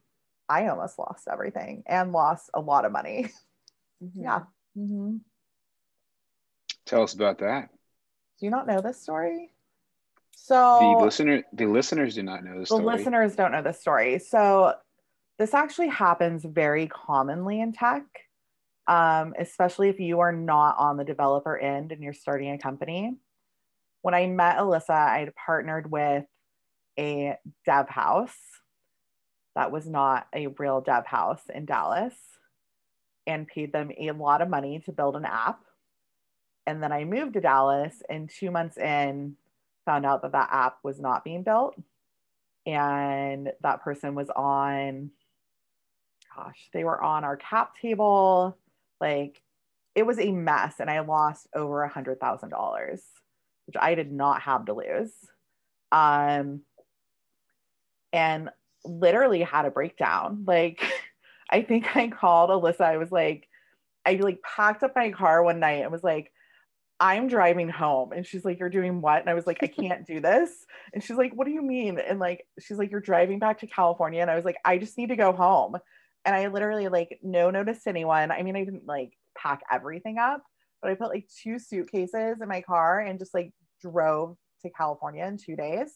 I 0.49 0.67
almost 0.67 0.97
lost 0.97 1.27
everything 1.31 1.83
and 1.85 2.11
lost 2.11 2.49
a 2.53 2.59
lot 2.59 2.85
of 2.85 2.91
money. 2.91 3.29
Mm-hmm. 4.03 4.23
Yeah. 4.23 4.39
Mm-hmm. 4.77 5.15
Tell 6.85 7.03
us 7.03 7.13
about 7.13 7.39
that. 7.39 7.69
Do 8.39 8.45
you 8.45 8.51
not 8.51 8.67
know 8.67 8.81
this 8.81 9.01
story? 9.01 9.51
So 10.35 10.95
the 10.97 11.05
listener, 11.05 11.43
the 11.53 11.65
listeners 11.65 12.15
do 12.15 12.23
not 12.23 12.43
know 12.43 12.59
this. 12.59 12.69
The 12.69 12.75
story. 12.77 12.97
listeners 12.97 13.35
don't 13.35 13.51
know 13.51 13.61
this 13.61 13.79
story. 13.79 14.19
So 14.19 14.73
this 15.39 15.53
actually 15.53 15.87
happens 15.87 16.45
very 16.45 16.87
commonly 16.87 17.61
in 17.61 17.73
tech, 17.73 18.03
um, 18.87 19.33
especially 19.39 19.89
if 19.89 19.99
you 19.99 20.19
are 20.19 20.31
not 20.31 20.77
on 20.77 20.97
the 20.97 21.03
developer 21.03 21.57
end 21.57 21.91
and 21.91 22.03
you're 22.03 22.13
starting 22.13 22.51
a 22.51 22.57
company. 22.57 23.17
When 24.01 24.13
I 24.13 24.27
met 24.27 24.59
Elissa, 24.59 24.93
I 24.93 25.19
had 25.19 25.35
partnered 25.35 25.89
with 25.89 26.25
a 26.99 27.37
dev 27.65 27.89
house 27.89 28.37
that 29.55 29.71
was 29.71 29.87
not 29.87 30.27
a 30.33 30.47
real 30.47 30.81
dev 30.81 31.05
house 31.07 31.41
in 31.53 31.65
Dallas 31.65 32.13
and 33.25 33.47
paid 33.47 33.73
them 33.73 33.91
a 33.97 34.11
lot 34.11 34.41
of 34.41 34.49
money 34.49 34.79
to 34.85 34.91
build 34.91 35.15
an 35.15 35.25
app. 35.25 35.59
And 36.67 36.81
then 36.81 36.91
I 36.91 37.03
moved 37.03 37.33
to 37.33 37.41
Dallas 37.41 38.01
and 38.09 38.29
two 38.29 38.51
months 38.51 38.77
in, 38.77 39.35
found 39.85 40.05
out 40.05 40.23
that 40.23 40.31
that 40.31 40.49
app 40.51 40.77
was 40.83 40.99
not 40.99 41.23
being 41.23 41.43
built. 41.43 41.75
And 42.65 43.51
that 43.61 43.83
person 43.83 44.15
was 44.15 44.29
on, 44.29 45.11
gosh, 46.35 46.69
they 46.73 46.83
were 46.83 47.01
on 47.01 47.23
our 47.23 47.37
cap 47.37 47.75
table. 47.79 48.57
Like 48.99 49.41
it 49.93 50.05
was 50.05 50.19
a 50.19 50.31
mess. 50.31 50.75
And 50.79 50.89
I 50.89 50.99
lost 51.01 51.47
over 51.53 51.83
a 51.83 51.89
hundred 51.89 52.19
thousand 52.19 52.49
dollars, 52.49 53.01
which 53.67 53.75
I 53.79 53.95
did 53.95 54.11
not 54.11 54.41
have 54.41 54.65
to 54.65 54.73
lose. 54.73 55.11
Um, 55.91 56.61
and 58.11 58.49
literally 58.83 59.41
had 59.41 59.65
a 59.65 59.71
breakdown. 59.71 60.43
Like, 60.47 60.81
I 61.49 61.61
think 61.61 61.95
I 61.95 62.07
called 62.07 62.49
Elissa. 62.49 62.85
I 62.85 62.97
was 62.97 63.11
like, 63.11 63.47
I 64.05 64.15
like 64.15 64.41
packed 64.41 64.83
up 64.83 64.95
my 64.95 65.11
car 65.11 65.43
one 65.43 65.59
night 65.59 65.83
and 65.83 65.91
was 65.91 66.03
like, 66.03 66.31
I'm 66.99 67.27
driving 67.27 67.69
home. 67.69 68.11
And 68.13 68.25
she's 68.25 68.45
like, 68.45 68.59
You're 68.59 68.69
doing 68.69 69.01
what? 69.01 69.21
And 69.21 69.29
I 69.29 69.33
was 69.33 69.47
like, 69.47 69.59
I 69.61 69.67
can't 69.81 70.05
do 70.05 70.19
this. 70.19 70.51
And 70.93 71.03
she's 71.03 71.17
like, 71.17 71.33
What 71.33 71.45
do 71.45 71.53
you 71.53 71.61
mean? 71.61 71.99
And 71.99 72.19
like, 72.19 72.45
she's 72.59 72.77
like, 72.77 72.91
You're 72.91 73.01
driving 73.01 73.39
back 73.39 73.59
to 73.59 73.67
California. 73.67 74.21
And 74.21 74.31
I 74.31 74.35
was 74.35 74.45
like, 74.45 74.57
I 74.63 74.77
just 74.77 74.97
need 74.97 75.09
to 75.09 75.15
go 75.15 75.31
home. 75.31 75.77
And 76.23 76.35
I 76.35 76.47
literally, 76.47 76.87
like, 76.87 77.19
no 77.21 77.51
notice 77.51 77.83
to 77.83 77.89
anyone. 77.89 78.31
I 78.31 78.41
mean, 78.41 78.55
I 78.55 78.63
didn't 78.63 78.87
like 78.87 79.11
pack 79.37 79.61
everything 79.71 80.17
up, 80.17 80.41
but 80.81 80.89
I 80.89 80.95
put 80.95 81.09
like 81.09 81.27
two 81.43 81.59
suitcases 81.59 82.41
in 82.41 82.47
my 82.47 82.61
car 82.61 82.99
and 82.99 83.19
just 83.19 83.33
like 83.33 83.51
drove 83.81 84.37
to 84.63 84.69
California 84.71 85.25
in 85.25 85.37
two 85.37 85.55
days. 85.55 85.91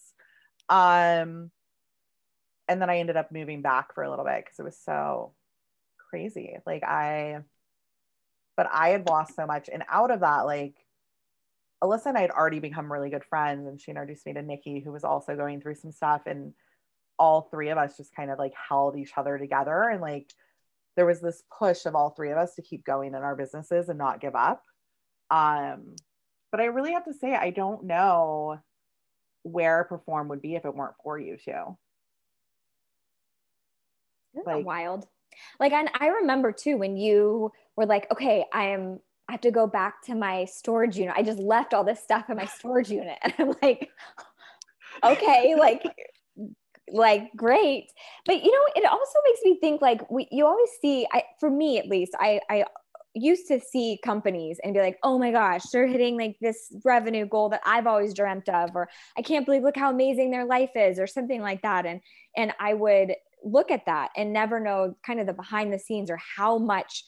Um, 0.68 1.50
and 2.68 2.80
then 2.80 2.90
I 2.90 3.00
ended 3.00 3.18
up 3.18 3.32
moving 3.32 3.64
back 3.64 3.96
for 3.96 4.04
a 4.04 4.10
little 4.10 4.26
bit 4.26 4.44
because 4.46 4.60
it 4.60 4.64
was 4.64 4.78
so 4.78 5.34
crazy. 6.10 6.58
Like 6.68 6.84
I, 6.84 7.40
but 8.56 8.68
I 8.72 8.90
had 8.90 9.08
lost 9.08 9.36
so 9.36 9.48
much. 9.48 9.70
And 9.74 9.84
out 9.90 10.12
of 10.12 10.20
that, 10.20 10.46
like 10.46 10.76
Elissa 11.82 12.10
and 12.10 12.18
I 12.18 12.22
had 12.22 12.32
already 12.32 12.60
become 12.60 12.92
really 12.92 13.10
good 13.10 13.24
friends. 13.24 13.68
And 13.68 13.80
she 13.80 13.92
introduced 13.92 14.26
me 14.26 14.34
to 14.34 14.42
Nikki, 14.42 14.80
who 14.80 14.92
was 14.92 15.04
also 15.04 15.36
going 15.36 15.62
through 15.62 15.76
some 15.76 15.92
stuff. 15.92 16.22
And 16.26 16.54
all 17.18 17.44
three 17.52 17.70
of 17.70 17.78
us 17.78 17.98
just 17.98 18.15
kind 18.15 18.32
of 18.32 18.39
like 18.39 18.54
held 18.54 18.98
each 18.98 19.12
other 19.18 19.38
together. 19.38 19.84
And 19.84 20.02
like 20.02 20.32
there 20.96 21.06
was 21.06 21.22
this 21.22 21.44
push 21.58 21.86
of 21.86 21.96
all 21.96 22.10
three 22.10 22.32
of 22.32 22.38
us 22.38 22.56
to 22.56 22.62
keep 22.62 22.86
going 22.86 23.13
in 23.13 23.22
our 23.22 23.36
businesses 23.36 23.89
and 23.89 23.98
not 23.98 24.22
give 24.22 24.36
up. 24.36 24.63
Um, 25.30 25.96
but 26.52 26.60
I 26.60 26.65
really 26.65 26.94
have 26.94 27.06
to 27.06 27.13
say, 27.13 27.36
I 27.36 27.52
don't 27.52 27.86
know 27.86 28.60
where 29.44 29.84
perform 29.84 30.30
would 30.30 30.42
be 30.42 30.56
if 30.56 30.65
it 30.65 30.76
weren't 30.76 30.96
for 31.04 31.18
you 31.18 31.38
too 31.38 31.78
like 34.46 34.65
wild 34.65 35.08
like 35.60 35.72
and 35.72 35.89
i 36.00 36.08
remember 36.08 36.52
too 36.52 36.78
when 36.78 36.98
you 36.98 37.52
were 37.76 37.86
like 37.86 38.08
okay 38.12 38.46
i 38.54 38.65
am 38.68 39.00
i 39.30 39.32
have 39.32 39.42
to 39.42 39.52
go 39.52 39.68
back 39.68 40.02
to 40.04 40.15
my 40.15 40.46
storage 40.46 40.98
unit. 40.98 41.13
I 41.15 41.24
just 41.24 41.39
left 41.39 41.74
all 41.74 41.84
this 41.84 42.02
stuff 42.02 42.30
in 42.30 42.38
my 42.38 42.46
storage 42.46 42.89
unit. 42.89 43.18
And 43.24 43.34
i'm 43.39 43.54
like 43.62 43.89
okay 45.04 45.56
like 45.60 45.84
like 46.92 47.30
great. 47.36 47.92
But 48.26 48.44
you 48.44 48.52
know 48.52 48.65
it 48.76 48.86
also 48.86 49.20
makes 49.26 49.42
me 49.44 49.60
think 49.60 49.82
like 49.82 50.10
we 50.10 50.28
you 50.32 50.46
always 50.46 50.70
see 50.82 51.08
i 51.13 51.24
for 51.39 51.50
me 51.50 51.78
at 51.78 51.88
least 51.88 52.13
i 52.20 52.42
i 52.50 52.65
used 53.13 53.48
to 53.48 53.60
see 53.60 54.00
companies 54.04 54.60
and 54.63 54.74
be 54.74 54.80
like, 54.80 54.98
oh 55.04 55.18
my 55.18 55.32
gosh, 55.32 55.63
they're 55.72 55.88
hitting 55.88 56.18
like 56.18 56.38
this 56.42 56.72
revenue 56.86 57.26
goal 57.26 57.50
that 57.50 57.62
I've 57.65 57.88
always 57.88 58.13
dreamt 58.13 58.50
of, 58.50 58.76
or 58.76 58.89
I 59.18 59.22
can't 59.22 59.46
believe 59.46 59.63
look 59.63 59.78
how 59.78 59.89
amazing 59.89 60.32
their 60.32 60.46
life 60.46 60.72
is, 60.76 61.00
or 61.00 61.08
something 61.08 61.42
like 61.42 61.62
that. 61.63 61.86
And 61.86 62.02
and 62.36 62.54
I 62.60 62.74
would 62.74 63.15
look 63.44 63.72
at 63.72 63.86
that 63.86 64.10
and 64.18 64.34
never 64.34 64.60
know 64.60 64.96
kind 65.06 65.20
of 65.20 65.26
the 65.26 65.34
behind 65.34 65.74
the 65.74 65.80
scenes 65.80 66.12
or 66.12 66.20
how 66.38 66.58
much 66.58 67.04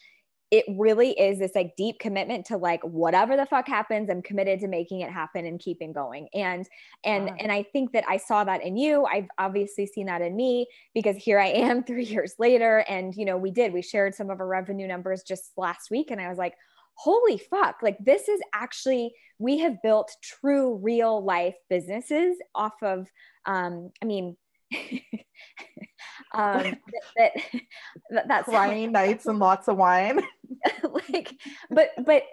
it 0.51 0.65
really 0.77 1.11
is 1.11 1.39
this 1.39 1.55
like 1.55 1.73
deep 1.77 1.97
commitment 1.97 2.45
to 2.45 2.57
like 2.57 2.83
whatever 2.83 3.37
the 3.37 3.45
fuck 3.45 3.67
happens 3.67 4.09
i'm 4.09 4.21
committed 4.21 4.59
to 4.59 4.67
making 4.67 4.99
it 4.99 5.09
happen 5.09 5.45
and 5.45 5.59
keeping 5.59 5.93
going 5.93 6.27
and 6.33 6.67
and 7.03 7.27
wow. 7.27 7.35
and 7.39 7.51
i 7.51 7.63
think 7.63 7.91
that 7.93 8.03
i 8.07 8.17
saw 8.17 8.43
that 8.43 8.61
in 8.63 8.75
you 8.75 9.05
i've 9.05 9.27
obviously 9.37 9.85
seen 9.85 10.05
that 10.05 10.21
in 10.21 10.35
me 10.35 10.67
because 10.93 11.15
here 11.15 11.39
i 11.39 11.47
am 11.47 11.83
3 11.91 12.03
years 12.03 12.35
later 12.37 12.79
and 12.87 13.15
you 13.15 13.25
know 13.25 13.37
we 13.37 13.49
did 13.49 13.73
we 13.73 13.81
shared 13.81 14.13
some 14.13 14.29
of 14.29 14.39
our 14.39 14.47
revenue 14.47 14.87
numbers 14.87 15.23
just 15.23 15.51
last 15.57 15.89
week 15.89 16.11
and 16.11 16.21
i 16.21 16.29
was 16.29 16.37
like 16.37 16.53
holy 16.95 17.37
fuck 17.37 17.77
like 17.81 17.97
this 17.99 18.27
is 18.27 18.39
actually 18.53 19.13
we 19.39 19.57
have 19.57 19.81
built 19.81 20.11
true 20.21 20.75
real 20.83 21.23
life 21.23 21.55
businesses 21.69 22.37
off 22.53 22.75
of 22.83 23.07
um 23.45 23.89
i 24.03 24.05
mean 24.05 24.35
um, 26.34 26.77
that, 27.17 27.31
that 28.10 28.27
that's 28.27 28.49
crying 28.49 28.91
nights 28.91 29.25
and 29.25 29.39
lots 29.39 29.67
of 29.67 29.77
wine. 29.77 30.21
like, 30.84 31.34
but 31.69 31.89
but 32.05 32.23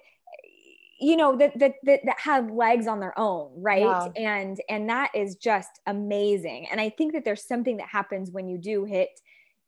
you 1.00 1.16
know 1.16 1.36
that, 1.36 1.56
that 1.58 1.74
that 1.84 2.00
that 2.04 2.18
have 2.18 2.50
legs 2.50 2.86
on 2.86 2.98
their 2.98 3.16
own 3.18 3.52
right 3.56 3.82
yeah. 3.82 4.08
and 4.16 4.60
and 4.68 4.88
that 4.88 5.10
is 5.14 5.36
just 5.36 5.80
amazing 5.86 6.66
and 6.72 6.80
i 6.80 6.88
think 6.88 7.12
that 7.12 7.24
there's 7.24 7.46
something 7.46 7.76
that 7.76 7.86
happens 7.88 8.32
when 8.32 8.48
you 8.48 8.58
do 8.58 8.84
hit 8.84 9.20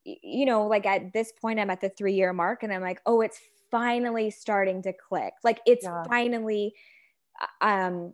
you 0.05 0.45
know 0.45 0.67
like 0.67 0.87
at 0.87 1.13
this 1.13 1.33
point 1.41 1.61
i'm 1.61 1.71
at 1.71 1.81
the 1.81 1.89
three 1.91 2.15
year 2.15 2.33
mark 2.33 2.65
and 2.65 2.73
i'm 2.73 2.83
like 2.83 3.01
oh 3.07 3.21
it's 3.21 3.39
finally 3.71 4.29
starting 4.29 4.83
to 4.83 4.93
click 4.93 5.33
like 5.45 5.61
it's 5.67 5.85
yeah. 5.85 6.03
finally 6.09 6.75
uh, 7.41 7.65
um 7.65 8.13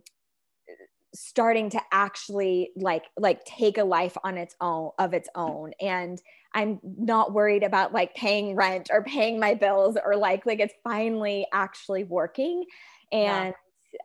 starting 1.18 1.70
to 1.70 1.80
actually 1.92 2.70
like 2.76 3.04
like 3.16 3.44
take 3.44 3.78
a 3.78 3.84
life 3.84 4.16
on 4.24 4.36
its 4.36 4.54
own 4.60 4.90
of 4.98 5.14
its 5.14 5.28
own. 5.34 5.72
And 5.80 6.20
i'm 6.54 6.80
not 6.82 7.34
worried 7.34 7.62
about 7.62 7.92
like 7.92 8.14
paying 8.14 8.54
rent 8.54 8.88
or 8.92 9.02
paying 9.02 9.38
my 9.38 9.54
bills 9.54 9.96
or 10.02 10.16
like 10.16 10.46
like 10.46 10.60
it's 10.60 10.74
finally 10.84 11.46
actually 11.52 12.04
working. 12.04 12.64
And 13.12 13.54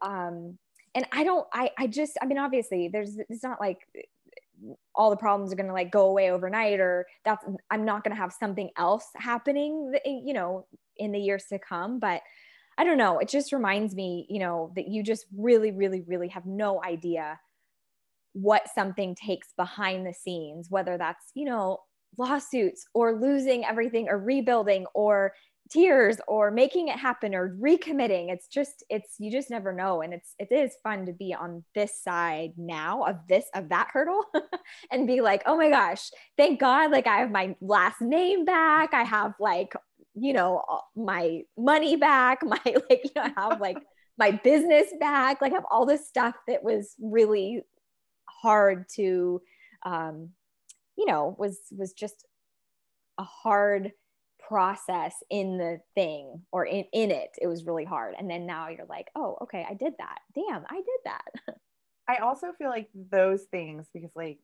yeah. 0.03 0.25
um 0.25 0.57
and 0.93 1.05
i 1.11 1.23
don't 1.23 1.47
i 1.53 1.71
i 1.77 1.87
just 1.87 2.17
i 2.21 2.25
mean 2.25 2.37
obviously 2.37 2.89
there's 2.89 3.17
it's 3.29 3.43
not 3.43 3.59
like 3.59 3.79
all 4.93 5.09
the 5.09 5.17
problems 5.17 5.51
are 5.51 5.55
going 5.55 5.67
to 5.67 5.73
like 5.73 5.91
go 5.91 6.07
away 6.07 6.29
overnight 6.29 6.79
or 6.79 7.07
that's 7.25 7.43
i'm 7.71 7.83
not 7.83 8.03
going 8.03 8.15
to 8.15 8.21
have 8.21 8.31
something 8.31 8.69
else 8.77 9.07
happening 9.15 9.91
you 10.05 10.33
know 10.33 10.67
in 11.01 11.11
the 11.11 11.19
years 11.19 11.45
to 11.45 11.59
come. 11.59 11.99
But 11.99 12.21
I 12.81 12.83
don't 12.83 12.97
know. 12.97 13.19
It 13.19 13.29
just 13.29 13.53
reminds 13.53 13.93
me, 13.93 14.25
you 14.27 14.39
know, 14.39 14.71
that 14.75 14.87
you 14.87 15.03
just 15.03 15.27
really, 15.37 15.71
really, 15.71 16.01
really 16.07 16.29
have 16.29 16.47
no 16.47 16.83
idea 16.83 17.39
what 18.33 18.63
something 18.73 19.13
takes 19.13 19.49
behind 19.55 20.07
the 20.07 20.15
scenes, 20.15 20.65
whether 20.71 20.97
that's, 20.97 21.25
you 21.35 21.45
know, 21.45 21.77
lawsuits 22.17 22.83
or 22.95 23.21
losing 23.21 23.63
everything 23.63 24.09
or 24.09 24.17
rebuilding 24.17 24.87
or 24.95 25.33
tears 25.69 26.17
or 26.27 26.49
making 26.49 26.87
it 26.87 26.97
happen 26.97 27.33
or 27.33 27.55
recommitting 27.61 28.29
it's 28.29 28.47
just 28.47 28.83
it's 28.89 29.15
you 29.19 29.31
just 29.31 29.49
never 29.49 29.71
know 29.71 30.01
and 30.01 30.13
it's 30.13 30.35
it 30.37 30.51
is 30.51 30.73
fun 30.83 31.05
to 31.05 31.13
be 31.13 31.33
on 31.33 31.63
this 31.75 32.01
side 32.03 32.51
now 32.57 33.03
of 33.03 33.15
this 33.29 33.45
of 33.55 33.69
that 33.69 33.87
hurdle 33.93 34.25
and 34.91 35.07
be 35.07 35.21
like 35.21 35.41
oh 35.45 35.55
my 35.55 35.69
gosh 35.69 36.09
thank 36.35 36.59
god 36.59 36.91
like 36.91 37.07
i 37.07 37.19
have 37.19 37.31
my 37.31 37.55
last 37.61 38.01
name 38.01 38.43
back 38.43 38.93
i 38.93 39.03
have 39.03 39.33
like 39.39 39.73
you 40.13 40.33
know 40.33 40.63
my 40.95 41.41
money 41.57 41.95
back 41.95 42.39
my 42.43 42.59
like 42.65 43.01
you 43.03 43.11
know 43.15 43.23
i 43.23 43.31
have 43.49 43.61
like 43.61 43.77
my 44.17 44.31
business 44.31 44.87
back 44.99 45.41
like 45.41 45.51
I 45.51 45.55
have 45.55 45.65
all 45.71 45.85
this 45.85 46.07
stuff 46.07 46.35
that 46.47 46.63
was 46.63 46.95
really 47.01 47.63
hard 48.29 48.85
to 48.95 49.41
um 49.83 50.29
you 50.97 51.05
know 51.05 51.35
was 51.39 51.57
was 51.71 51.93
just 51.93 52.25
a 53.17 53.23
hard 53.23 53.91
process 54.47 55.15
in 55.29 55.57
the 55.57 55.79
thing 55.95 56.41
or 56.51 56.65
in, 56.65 56.85
in 56.91 57.09
it. 57.11 57.29
It 57.41 57.47
was 57.47 57.65
really 57.65 57.85
hard. 57.85 58.15
And 58.17 58.29
then 58.29 58.45
now 58.45 58.69
you're 58.69 58.85
like 58.87 59.07
oh 59.15 59.37
okay 59.41 59.65
i 59.67 59.73
did 59.73 59.93
that. 59.97 60.19
Damn 60.35 60.65
i 60.69 60.75
did 60.75 61.01
that. 61.05 61.55
I 62.07 62.17
also 62.17 62.47
feel 62.57 62.69
like 62.69 62.89
those 62.93 63.43
things 63.43 63.87
because 63.93 64.11
like 64.15 64.39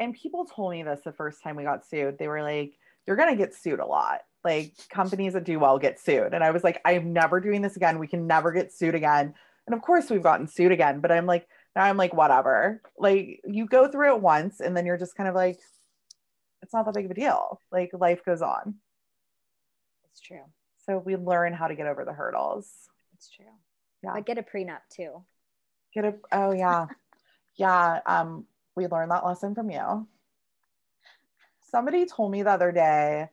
and 0.00 0.14
people 0.14 0.44
told 0.44 0.72
me 0.72 0.82
this 0.82 1.00
the 1.04 1.12
first 1.12 1.42
time 1.42 1.56
we 1.56 1.64
got 1.64 1.86
sued. 1.86 2.18
They 2.18 2.28
were 2.28 2.42
like 2.42 2.74
you're 3.06 3.16
going 3.16 3.30
to 3.34 3.42
get 3.42 3.54
sued 3.54 3.80
a 3.80 3.86
lot 3.86 4.20
like 4.44 4.72
companies 4.88 5.32
that 5.32 5.44
do 5.44 5.58
well 5.58 5.78
get 5.78 5.98
sued 5.98 6.32
and 6.32 6.44
i 6.44 6.50
was 6.50 6.64
like 6.64 6.80
i'm 6.84 7.12
never 7.12 7.40
doing 7.40 7.62
this 7.62 7.76
again 7.76 7.98
we 7.98 8.06
can 8.06 8.26
never 8.26 8.52
get 8.52 8.72
sued 8.72 8.94
again 8.94 9.34
and 9.66 9.74
of 9.74 9.82
course 9.82 10.10
we've 10.10 10.22
gotten 10.22 10.46
sued 10.46 10.72
again 10.72 11.00
but 11.00 11.10
i'm 11.10 11.26
like 11.26 11.46
now 11.74 11.82
i'm 11.82 11.96
like 11.96 12.14
whatever 12.14 12.80
like 12.96 13.40
you 13.46 13.66
go 13.66 13.88
through 13.88 14.14
it 14.14 14.22
once 14.22 14.60
and 14.60 14.76
then 14.76 14.86
you're 14.86 14.96
just 14.96 15.16
kind 15.16 15.28
of 15.28 15.34
like 15.34 15.58
it's 16.62 16.72
not 16.72 16.84
that 16.84 16.94
big 16.94 17.04
of 17.04 17.10
a 17.10 17.14
deal 17.14 17.60
like 17.72 17.90
life 17.92 18.24
goes 18.24 18.42
on 18.42 18.74
it's 20.18 20.26
true. 20.26 20.44
So 20.84 20.98
we 20.98 21.16
learn 21.16 21.52
how 21.52 21.68
to 21.68 21.76
get 21.76 21.86
over 21.86 22.04
the 22.04 22.12
hurdles. 22.12 22.68
It's 23.14 23.30
true. 23.30 23.44
Yeah. 24.02 24.14
But 24.14 24.26
get 24.26 24.38
a 24.38 24.42
prenup 24.42 24.80
too. 24.90 25.22
Get 25.94 26.04
a 26.04 26.14
oh 26.32 26.52
yeah. 26.52 26.86
yeah. 27.56 28.00
Um, 28.04 28.44
we 28.74 28.88
learned 28.88 29.12
that 29.12 29.24
lesson 29.24 29.54
from 29.54 29.70
you. 29.70 30.08
Somebody 31.70 32.06
told 32.06 32.32
me 32.32 32.42
the 32.42 32.50
other 32.50 32.72
day, 32.72 33.28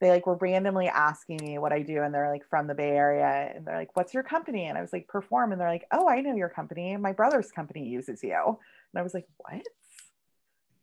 they 0.00 0.10
like 0.10 0.26
were 0.26 0.36
randomly 0.36 0.88
asking 0.88 1.38
me 1.42 1.58
what 1.58 1.72
I 1.72 1.82
do, 1.82 2.02
and 2.02 2.14
they're 2.14 2.30
like 2.30 2.48
from 2.48 2.66
the 2.66 2.74
Bay 2.74 2.90
Area, 2.90 3.52
and 3.54 3.66
they're 3.66 3.76
like, 3.76 3.96
"What's 3.96 4.14
your 4.14 4.22
company?" 4.22 4.66
And 4.66 4.78
I 4.78 4.80
was 4.80 4.92
like, 4.92 5.08
"Perform," 5.08 5.52
and 5.52 5.60
they're 5.60 5.68
like, 5.68 5.86
"Oh, 5.92 6.08
I 6.08 6.20
know 6.20 6.34
your 6.34 6.48
company. 6.48 6.96
My 6.96 7.12
brother's 7.12 7.50
company 7.50 7.88
uses 7.88 8.22
you." 8.22 8.34
And 8.36 9.00
I 9.00 9.02
was 9.02 9.14
like, 9.14 9.26
"What?" 9.38 9.62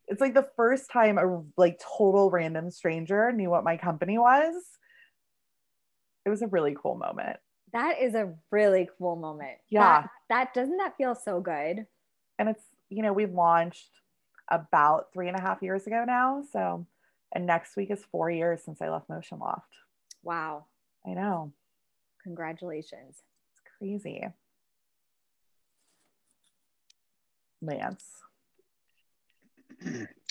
It's 0.07 0.21
like 0.21 0.33
the 0.33 0.49
first 0.55 0.91
time 0.91 1.17
a 1.17 1.43
like 1.57 1.79
total 1.97 2.29
random 2.29 2.69
stranger 2.71 3.31
knew 3.31 3.49
what 3.49 3.63
my 3.63 3.77
company 3.77 4.17
was 4.17 4.53
it 6.25 6.29
was 6.29 6.41
a 6.41 6.47
really 6.47 6.75
cool 6.79 6.95
moment. 6.95 7.37
That 7.71 8.01
is 8.01 8.15
a 8.15 8.33
really 8.51 8.89
cool 8.97 9.15
moment. 9.15 9.57
Yeah. 9.69 10.01
That, 10.01 10.09
that 10.29 10.53
doesn't 10.53 10.77
that 10.77 10.97
feel 10.97 11.15
so 11.15 11.39
good? 11.39 11.85
And 12.39 12.49
it's, 12.49 12.63
you 12.89 13.03
know, 13.03 13.13
we 13.13 13.25
launched 13.25 13.89
about 14.49 15.07
three 15.13 15.27
and 15.27 15.37
a 15.37 15.41
half 15.41 15.61
years 15.61 15.85
ago 15.87 16.03
now. 16.05 16.43
So, 16.51 16.85
and 17.33 17.45
next 17.45 17.75
week 17.75 17.91
is 17.91 18.03
four 18.11 18.29
years 18.29 18.61
since 18.63 18.81
I 18.81 18.89
left 18.89 19.09
Motion 19.09 19.39
Loft. 19.39 19.69
Wow. 20.23 20.65
I 21.05 21.11
know. 21.11 21.53
Congratulations. 22.23 23.21
It's 23.51 23.61
crazy. 23.77 24.23
Lance. 27.61 28.05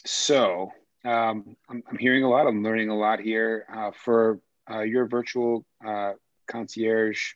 So, 0.05 0.73
um, 1.05 1.57
I'm, 1.69 1.83
I'm, 1.89 1.99
hearing 1.99 2.25
a 2.25 2.29
lot. 2.29 2.47
I'm 2.47 2.63
learning 2.63 2.89
a 2.89 2.97
lot 2.97 3.21
here. 3.21 3.67
Uh, 3.73 3.91
for 3.93 4.41
uh, 4.71 4.81
your 4.81 5.07
virtual 5.07 5.65
uh, 5.87 6.13
concierge, 6.47 7.33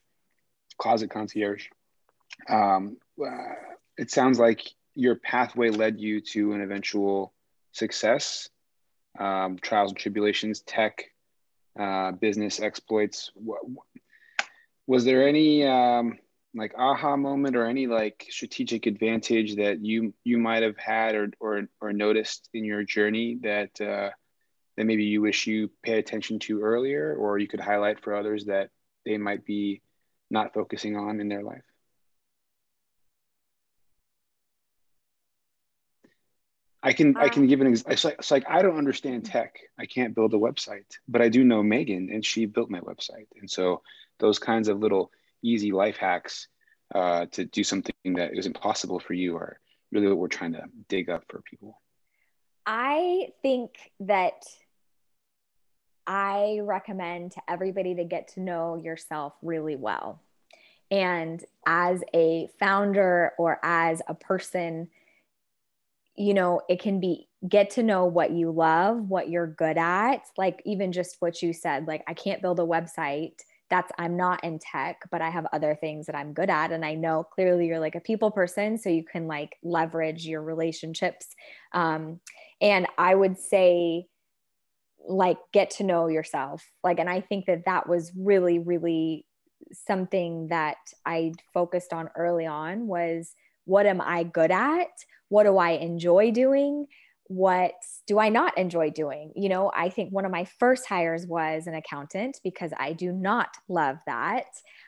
closet 0.78 1.10
concierge. 1.10 1.66
Um, 2.48 2.96
uh, 3.20 3.54
it 3.96 4.10
sounds 4.10 4.38
like 4.38 4.62
your 4.94 5.16
pathway 5.16 5.70
led 5.70 6.00
you 6.00 6.20
to 6.20 6.52
an 6.52 6.62
eventual 6.62 7.32
success, 7.72 8.48
um, 9.18 9.58
trials 9.58 9.90
and 9.90 9.98
tribulations, 9.98 10.60
tech, 10.60 11.04
uh, 11.78 12.12
business 12.12 12.60
exploits. 12.60 13.30
What, 13.34 13.60
Was 14.86 15.04
there 15.04 15.26
any 15.28 15.64
um, 15.64 16.18
like 16.54 16.74
aha 16.76 17.16
moment 17.16 17.56
or 17.56 17.66
any 17.66 17.86
like 17.86 18.26
strategic 18.30 18.86
advantage 18.86 19.56
that 19.56 19.84
you 19.84 20.14
you 20.24 20.38
might 20.38 20.62
have 20.62 20.76
had 20.76 21.14
or 21.14 21.30
or, 21.40 21.68
or 21.80 21.92
noticed 21.92 22.48
in 22.54 22.64
your 22.64 22.82
journey 22.82 23.38
that 23.42 23.80
uh, 23.80 24.10
that 24.76 24.84
maybe 24.84 25.04
you 25.04 25.20
wish 25.20 25.46
you 25.46 25.70
pay 25.82 25.98
attention 25.98 26.38
to 26.38 26.62
earlier 26.62 27.14
or 27.14 27.38
you 27.38 27.48
could 27.48 27.60
highlight 27.60 28.00
for 28.00 28.14
others 28.14 28.46
that 28.46 28.70
they 29.04 29.18
might 29.18 29.44
be 29.44 29.82
not 30.30 30.54
focusing 30.54 30.96
on 30.96 31.20
in 31.20 31.28
their 31.28 31.42
life? 31.42 31.67
I 36.88 36.94
can 36.94 37.16
I 37.18 37.28
can 37.28 37.46
give 37.46 37.60
an 37.60 37.66
example. 37.66 37.92
It's 37.92 38.04
like, 38.04 38.14
it's 38.18 38.30
like 38.30 38.44
I 38.48 38.62
don't 38.62 38.78
understand 38.78 39.26
tech. 39.26 39.58
I 39.78 39.84
can't 39.84 40.14
build 40.14 40.32
a 40.32 40.38
website, 40.38 40.96
but 41.06 41.20
I 41.20 41.28
do 41.28 41.44
know 41.44 41.62
Megan, 41.62 42.08
and 42.10 42.24
she 42.24 42.46
built 42.46 42.70
my 42.70 42.80
website. 42.80 43.26
And 43.38 43.50
so 43.50 43.82
those 44.18 44.38
kinds 44.38 44.68
of 44.68 44.78
little 44.78 45.12
easy 45.42 45.70
life 45.70 45.98
hacks 45.98 46.48
uh, 46.94 47.26
to 47.32 47.44
do 47.44 47.62
something 47.62 47.92
that 48.16 48.30
is 48.32 48.46
impossible 48.46 49.00
for 49.00 49.12
you 49.12 49.36
are 49.36 49.60
really 49.92 50.08
what 50.08 50.16
we're 50.16 50.28
trying 50.28 50.54
to 50.54 50.64
dig 50.88 51.10
up 51.10 51.24
for 51.28 51.42
people. 51.42 51.78
I 52.64 53.32
think 53.42 53.92
that 54.00 54.46
I 56.06 56.60
recommend 56.62 57.32
to 57.32 57.42
everybody 57.46 57.96
to 57.96 58.04
get 58.04 58.28
to 58.28 58.40
know 58.40 58.76
yourself 58.76 59.34
really 59.42 59.76
well. 59.76 60.22
And 60.90 61.44
as 61.66 62.02
a 62.14 62.48
founder 62.58 63.32
or 63.36 63.60
as 63.62 64.00
a 64.08 64.14
person, 64.14 64.88
you 66.18 66.34
know, 66.34 66.60
it 66.68 66.80
can 66.80 66.98
be 66.98 67.28
get 67.48 67.70
to 67.70 67.82
know 67.82 68.04
what 68.04 68.32
you 68.32 68.50
love, 68.50 69.08
what 69.08 69.30
you're 69.30 69.46
good 69.46 69.78
at, 69.78 70.22
like 70.36 70.60
even 70.66 70.90
just 70.90 71.16
what 71.20 71.40
you 71.40 71.52
said, 71.52 71.86
like, 71.86 72.02
I 72.08 72.14
can't 72.14 72.42
build 72.42 72.58
a 72.58 72.64
website. 72.64 73.34
That's, 73.70 73.92
I'm 73.98 74.16
not 74.16 74.42
in 74.42 74.58
tech, 74.58 75.02
but 75.12 75.22
I 75.22 75.30
have 75.30 75.46
other 75.52 75.76
things 75.76 76.06
that 76.06 76.16
I'm 76.16 76.32
good 76.32 76.50
at. 76.50 76.72
And 76.72 76.84
I 76.84 76.94
know 76.94 77.22
clearly 77.22 77.66
you're 77.66 77.78
like 77.78 77.94
a 77.94 78.00
people 78.00 78.32
person, 78.32 78.78
so 78.78 78.90
you 78.90 79.04
can 79.04 79.28
like 79.28 79.56
leverage 79.62 80.26
your 80.26 80.42
relationships. 80.42 81.28
Um, 81.72 82.18
and 82.60 82.88
I 82.96 83.14
would 83.14 83.38
say, 83.38 84.06
like 85.06 85.38
get 85.52 85.70
to 85.70 85.84
know 85.84 86.08
yourself 86.08 86.62
like 86.84 86.98
and 86.98 87.08
i 87.08 87.18
think 87.18 87.46
that 87.46 87.64
that 87.64 87.88
was 87.88 88.12
really 88.14 88.58
really 88.58 89.24
something 89.72 90.48
that 90.48 90.76
i 91.06 91.32
focused 91.54 91.94
on 91.94 92.10
early 92.14 92.44
on 92.44 92.86
was 92.86 93.32
what 93.64 93.86
am 93.86 94.02
i 94.02 94.22
good 94.22 94.50
at 94.50 94.88
what 95.28 95.44
do 95.44 95.56
i 95.58 95.70
enjoy 95.70 96.30
doing 96.30 96.86
what 97.24 97.74
do 98.06 98.18
i 98.18 98.28
not 98.28 98.56
enjoy 98.56 98.90
doing 98.90 99.32
you 99.36 99.48
know 99.48 99.70
i 99.74 99.88
think 99.88 100.10
one 100.12 100.24
of 100.24 100.30
my 100.30 100.44
first 100.58 100.86
hires 100.86 101.26
was 101.26 101.66
an 101.66 101.74
accountant 101.74 102.40
because 102.42 102.72
i 102.78 102.92
do 102.92 103.12
not 103.12 103.48
love 103.68 103.98
that 104.06 104.46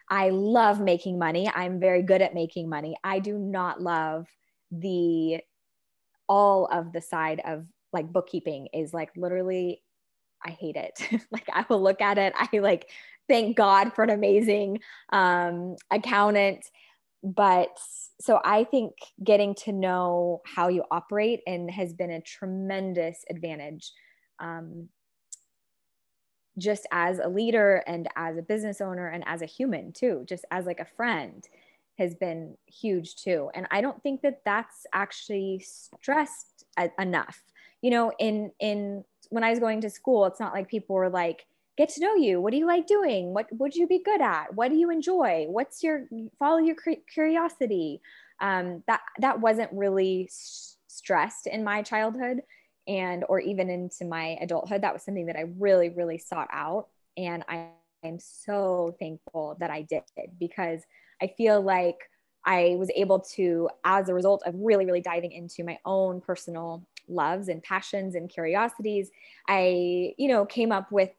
i 0.09 0.31
love 0.31 0.81
making 0.81 1.19
money 1.19 1.51
i'm 1.55 1.79
very 1.79 2.03
good 2.03 2.23
at 2.23 2.35
making 2.35 2.69
money 2.69 2.97
i 3.05 3.19
do 3.19 3.39
not 3.39 3.83
love 3.83 4.27
the 4.71 5.39
all 6.29 6.67
of 6.67 6.93
the 6.93 7.03
side 7.03 7.43
of 7.45 7.67
like 7.93 8.11
bookkeeping 8.11 8.69
is 8.73 8.95
like 8.95 9.11
literally 9.17 9.83
I 10.45 10.51
hate 10.51 10.77
it. 10.77 11.01
like 11.31 11.49
I 11.53 11.65
will 11.69 11.83
look 11.83 12.01
at 12.01 12.19
it. 12.19 12.33
I 12.37 12.59
like 12.59 12.89
thank 13.29 13.57
God 13.57 13.93
for 13.95 14.03
an 14.03 14.11
amazing 14.11 14.81
um, 15.13 15.77
accountant. 15.91 16.65
But 17.23 17.79
so 18.21 18.41
I 18.45 18.65
think 18.65 18.93
getting 19.23 19.55
to 19.57 19.73
know 19.73 20.41
how 20.47 20.69
you 20.69 20.85
operate 20.91 21.41
and 21.47 21.71
has 21.71 21.93
been 21.93 22.11
a 22.11 22.21
tremendous 22.21 23.25
advantage. 23.29 23.93
Um, 24.39 24.89
just 26.59 26.87
as 26.93 27.19
a 27.19 27.29
leader 27.29 27.83
and 27.87 28.09
as 28.17 28.37
a 28.37 28.43
business 28.43 28.81
owner 28.81 29.09
and 29.09 29.25
as 29.27 29.43
a 29.43 29.47
human 29.47 29.93
too, 29.93 30.25
just 30.29 30.45
as 30.51 30.67
like 30.67 30.81
a 30.81 30.85
friend 30.85 31.49
has 31.99 32.15
been 32.15 32.57
huge 32.67 33.17
too. 33.17 33.51
And 33.55 33.67
I 33.71 33.81
don't 33.81 34.03
think 34.03 34.23
that 34.23 34.41
that's 34.45 34.87
actually 34.93 35.61
stressed 35.61 36.65
enough. 36.99 37.43
You 37.83 37.91
know, 37.91 38.13
in 38.19 38.53
in 38.59 39.05
when 39.29 39.45
I 39.45 39.51
was 39.51 39.59
going 39.59 39.81
to 39.83 39.91
school, 39.91 40.27
it's 40.27 40.41
not 40.41 40.53
like 40.53 40.69
people 40.69 40.97
were 40.97 41.11
like, 41.11 41.47
get 41.77 41.89
to 41.91 42.01
know 42.01 42.15
you. 42.15 42.41
What 42.41 42.53
do 42.53 42.59
you 42.59 42.67
like 42.67 42.87
doing? 42.87 43.33
What 43.33 43.47
would 43.53 43.75
you 43.75 43.87
be 43.87 44.03
good 44.03 44.21
at? 44.21 44.55
What 44.55 44.71
do 44.71 44.77
you 44.77 44.91
enjoy? 44.91 45.47
What's 45.49 45.83
your 45.83 46.09
follow 46.39 46.59
your 46.59 46.77
curiosity? 47.13 48.01
Um, 48.41 48.83
that 48.87 49.01
that 49.19 49.41
wasn't 49.41 49.71
really 49.73 50.29
stressed 50.31 51.47
in 51.47 51.63
my 51.65 51.83
childhood 51.83 52.41
and 52.89 53.25
or 53.29 53.41
even 53.41 53.71
into 53.71 54.05
my 54.05 54.39
adulthood. 54.41 54.83
That 54.83 54.93
was 54.93 55.03
something 55.03 55.27
that 55.27 55.37
I 55.37 55.45
really 55.59 55.91
really 55.91 56.19
sought 56.19 56.49
out, 56.53 56.89
and 57.17 57.45
I 57.49 57.69
am 58.03 58.19
so 58.19 58.97
thankful 58.99 59.57
that 59.61 59.71
I 59.71 59.83
did 59.83 60.03
because 60.39 60.81
I 61.23 61.33
feel 61.37 61.61
like 61.61 61.99
I 62.47 62.77
was 62.79 62.91
able 62.97 63.21
to, 63.35 63.69
as 63.85 64.09
a 64.09 64.15
result 64.15 64.43
of 64.47 64.55
really, 64.57 64.87
really 64.87 65.03
diving 65.03 65.33
into 65.33 65.63
my 65.63 65.79
own 65.85 66.21
personal 66.21 66.87
loves 67.09 67.49
and 67.49 67.63
passions 67.63 68.15
and 68.15 68.31
curiosities, 68.31 69.11
I, 69.49 70.15
you 70.17 70.29
know, 70.29 70.47
came 70.47 70.73
up 70.73 70.91
with 70.91 71.11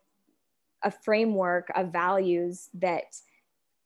a 0.83 0.91
framework 0.91 1.71
of 1.75 1.91
values 1.91 2.69
that 2.75 3.15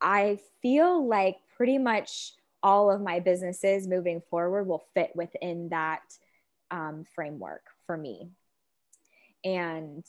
I 0.02 0.40
feel 0.62 1.08
like 1.08 1.38
pretty 1.56 1.78
much 1.78 2.34
all 2.64 2.92
of 2.92 3.02
my 3.02 3.20
businesses 3.20 3.88
moving 3.88 4.22
forward 4.30 4.66
will 4.66 4.86
fit 4.94 5.12
within 5.16 5.70
that 5.70 6.02
um, 6.72 7.06
framework 7.14 7.64
for 7.86 7.96
me. 7.96 8.30
And 9.44 10.04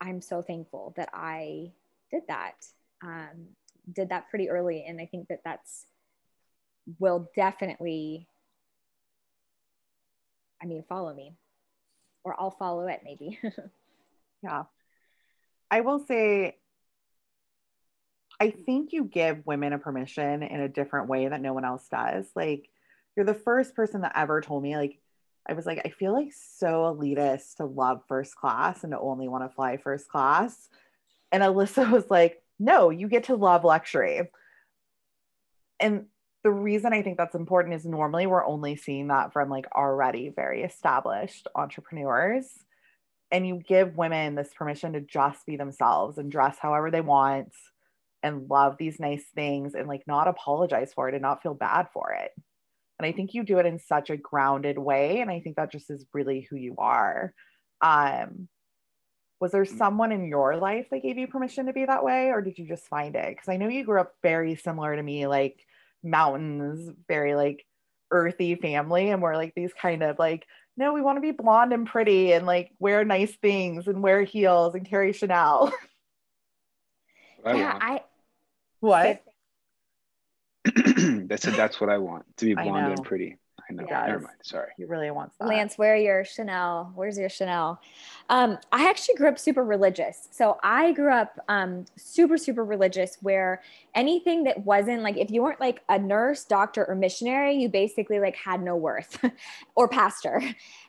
I'm 0.00 0.20
so 0.20 0.42
thankful 0.42 0.94
that 0.96 1.10
I 1.12 1.72
did 2.10 2.22
that. 2.28 2.54
Um, 3.02 3.48
did 3.92 4.08
that 4.08 4.30
pretty 4.30 4.48
early. 4.48 4.84
And 4.86 5.00
I 5.00 5.06
think 5.06 5.28
that 5.28 5.40
that's 5.44 5.86
will 6.98 7.30
definitely, 7.36 8.26
I 10.62 10.66
mean, 10.66 10.84
follow 10.88 11.14
me 11.14 11.34
or 12.24 12.38
I'll 12.38 12.50
follow 12.50 12.86
it 12.86 13.02
maybe. 13.04 13.38
yeah. 14.42 14.64
I 15.70 15.80
will 15.80 15.98
say, 15.98 16.56
I 18.40 18.50
think 18.50 18.92
you 18.92 19.04
give 19.04 19.46
women 19.46 19.72
a 19.72 19.78
permission 19.78 20.42
in 20.42 20.60
a 20.60 20.68
different 20.68 21.08
way 21.08 21.28
that 21.28 21.40
no 21.40 21.52
one 21.52 21.64
else 21.64 21.86
does. 21.90 22.26
Like, 22.34 22.68
you're 23.16 23.26
the 23.26 23.34
first 23.34 23.74
person 23.74 24.02
that 24.02 24.12
ever 24.16 24.40
told 24.40 24.62
me, 24.62 24.76
like, 24.76 24.98
I 25.48 25.52
was 25.52 25.66
like, 25.66 25.82
I 25.84 25.90
feel 25.90 26.12
like 26.12 26.32
so 26.32 26.96
elitist 26.96 27.56
to 27.56 27.66
love 27.66 28.02
first 28.08 28.34
class 28.34 28.82
and 28.82 28.92
to 28.92 28.98
only 28.98 29.28
want 29.28 29.44
to 29.44 29.54
fly 29.54 29.76
first 29.76 30.08
class. 30.08 30.68
And 31.30 31.42
Elissa 31.42 31.84
was 31.92 32.10
like, 32.10 32.42
no, 32.58 32.90
you 32.90 33.08
get 33.08 33.24
to 33.24 33.36
love 33.36 33.64
luxury. 33.64 34.30
And 35.80 36.06
the 36.44 36.50
reason 36.50 36.92
I 36.92 37.02
think 37.02 37.18
that's 37.18 37.34
important 37.34 37.74
is 37.74 37.84
normally 37.84 38.26
we're 38.26 38.44
only 38.44 38.76
seeing 38.76 39.08
that 39.08 39.32
from 39.32 39.48
like 39.48 39.66
already 39.74 40.28
very 40.28 40.62
established 40.62 41.48
entrepreneurs. 41.54 42.46
And 43.34 43.44
you 43.44 43.60
give 43.66 43.96
women 43.96 44.36
this 44.36 44.54
permission 44.54 44.92
to 44.92 45.00
just 45.00 45.44
be 45.44 45.56
themselves 45.56 46.18
and 46.18 46.30
dress 46.30 46.56
however 46.60 46.92
they 46.92 47.00
want 47.00 47.52
and 48.22 48.48
love 48.48 48.76
these 48.78 49.00
nice 49.00 49.24
things 49.34 49.74
and 49.74 49.88
like 49.88 50.04
not 50.06 50.28
apologize 50.28 50.92
for 50.94 51.08
it 51.08 51.14
and 51.14 51.22
not 51.22 51.42
feel 51.42 51.52
bad 51.52 51.88
for 51.92 52.12
it. 52.12 52.30
And 52.96 53.04
I 53.04 53.10
think 53.10 53.34
you 53.34 53.42
do 53.42 53.58
it 53.58 53.66
in 53.66 53.80
such 53.80 54.08
a 54.08 54.16
grounded 54.16 54.78
way. 54.78 55.20
And 55.20 55.32
I 55.32 55.40
think 55.40 55.56
that 55.56 55.72
just 55.72 55.90
is 55.90 56.06
really 56.14 56.46
who 56.48 56.54
you 56.54 56.76
are. 56.78 57.34
Um, 57.80 58.48
was 59.40 59.50
there 59.50 59.64
someone 59.64 60.12
in 60.12 60.28
your 60.28 60.56
life 60.56 60.86
that 60.92 61.02
gave 61.02 61.18
you 61.18 61.26
permission 61.26 61.66
to 61.66 61.72
be 61.72 61.84
that 61.84 62.04
way, 62.04 62.28
or 62.28 62.40
did 62.40 62.56
you 62.56 62.68
just 62.68 62.86
find 62.86 63.16
it? 63.16 63.30
Because 63.30 63.48
I 63.48 63.56
know 63.56 63.66
you 63.66 63.84
grew 63.84 64.00
up 64.00 64.14
very 64.22 64.54
similar 64.54 64.94
to 64.94 65.02
me, 65.02 65.26
like 65.26 65.58
mountains, 66.04 66.88
very 67.08 67.34
like 67.34 67.66
earthy 68.12 68.54
family, 68.54 69.10
and 69.10 69.20
we're 69.20 69.34
like 69.34 69.54
these 69.56 69.72
kind 69.74 70.04
of 70.04 70.20
like, 70.20 70.46
no, 70.76 70.92
we 70.92 71.00
want 71.00 71.16
to 71.16 71.20
be 71.20 71.30
blonde 71.30 71.72
and 71.72 71.86
pretty 71.86 72.32
and 72.32 72.46
like 72.46 72.72
wear 72.78 73.04
nice 73.04 73.34
things 73.36 73.86
and 73.86 74.02
wear 74.02 74.22
heels 74.22 74.74
and 74.74 74.88
carry 74.88 75.12
Chanel. 75.12 75.72
yeah, 77.46 77.78
I 77.80 78.00
what? 78.80 79.22
They 81.26 81.36
said 81.36 81.54
that's 81.54 81.80
what 81.80 81.90
I 81.90 81.98
want 81.98 82.24
to 82.38 82.46
be 82.46 82.54
blonde 82.54 82.92
and 82.92 83.04
pretty. 83.04 83.38
I 83.68 83.72
know. 83.72 83.84
Yes. 83.88 84.06
Never 84.06 84.20
mind. 84.20 84.36
Sorry. 84.42 84.70
He 84.76 84.84
really 84.84 85.10
wants 85.10 85.36
that. 85.38 85.48
Lance, 85.48 85.78
where 85.78 85.94
are 85.94 85.98
your 85.98 86.24
Chanel? 86.24 86.92
Where's 86.94 87.18
your 87.18 87.28
Chanel? 87.28 87.80
Um, 88.28 88.58
I 88.72 88.88
actually 88.88 89.14
grew 89.16 89.28
up 89.28 89.38
super 89.38 89.64
religious. 89.64 90.28
So 90.30 90.58
I 90.62 90.92
grew 90.92 91.12
up 91.12 91.38
um, 91.48 91.84
super, 91.96 92.36
super 92.36 92.64
religious 92.64 93.18
where 93.20 93.62
anything 93.94 94.44
that 94.44 94.64
wasn't 94.64 95.02
like, 95.02 95.16
if 95.16 95.30
you 95.30 95.42
weren't 95.42 95.60
like 95.60 95.82
a 95.88 95.98
nurse, 95.98 96.44
doctor, 96.44 96.84
or 96.84 96.94
missionary, 96.94 97.54
you 97.54 97.68
basically 97.68 98.20
like 98.20 98.36
had 98.36 98.62
no 98.62 98.76
worth 98.76 99.24
or 99.74 99.88
pastor. 99.88 100.42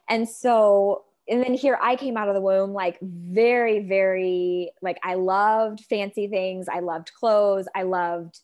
And 0.09 0.27
so 0.27 1.05
and 1.27 1.43
then 1.43 1.53
here 1.55 1.77
I 1.81 1.95
came 1.95 2.17
out 2.17 2.27
of 2.27 2.35
the 2.35 2.41
womb 2.41 2.73
like 2.73 2.99
very, 3.01 3.79
very 3.79 4.71
like 4.81 4.99
I 5.03 5.15
loved 5.15 5.81
fancy 5.81 6.27
things. 6.27 6.67
I 6.71 6.79
loved 6.79 7.13
clothes. 7.13 7.67
I 7.73 7.83
loved 7.83 8.39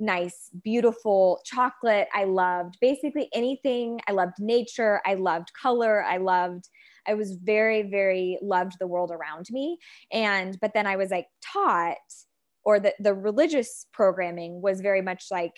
nice, 0.00 0.50
beautiful 0.62 1.40
chocolate. 1.44 2.08
I 2.14 2.24
loved 2.24 2.76
basically 2.80 3.28
anything. 3.34 4.00
I 4.08 4.12
loved 4.12 4.34
nature. 4.38 5.00
I 5.04 5.14
loved 5.14 5.52
color. 5.60 6.02
I 6.02 6.18
loved, 6.18 6.68
I 7.06 7.14
was 7.14 7.36
very, 7.42 7.82
very 7.82 8.38
loved 8.42 8.74
the 8.78 8.86
world 8.86 9.10
around 9.10 9.46
me. 9.50 9.78
And, 10.12 10.58
but 10.60 10.72
then 10.74 10.86
I 10.86 10.96
was 10.96 11.10
like 11.10 11.26
taught, 11.42 11.96
or 12.64 12.78
the, 12.78 12.94
the 13.00 13.14
religious 13.14 13.86
programming 13.92 14.60
was 14.62 14.80
very 14.80 15.02
much 15.02 15.26
like, 15.30 15.52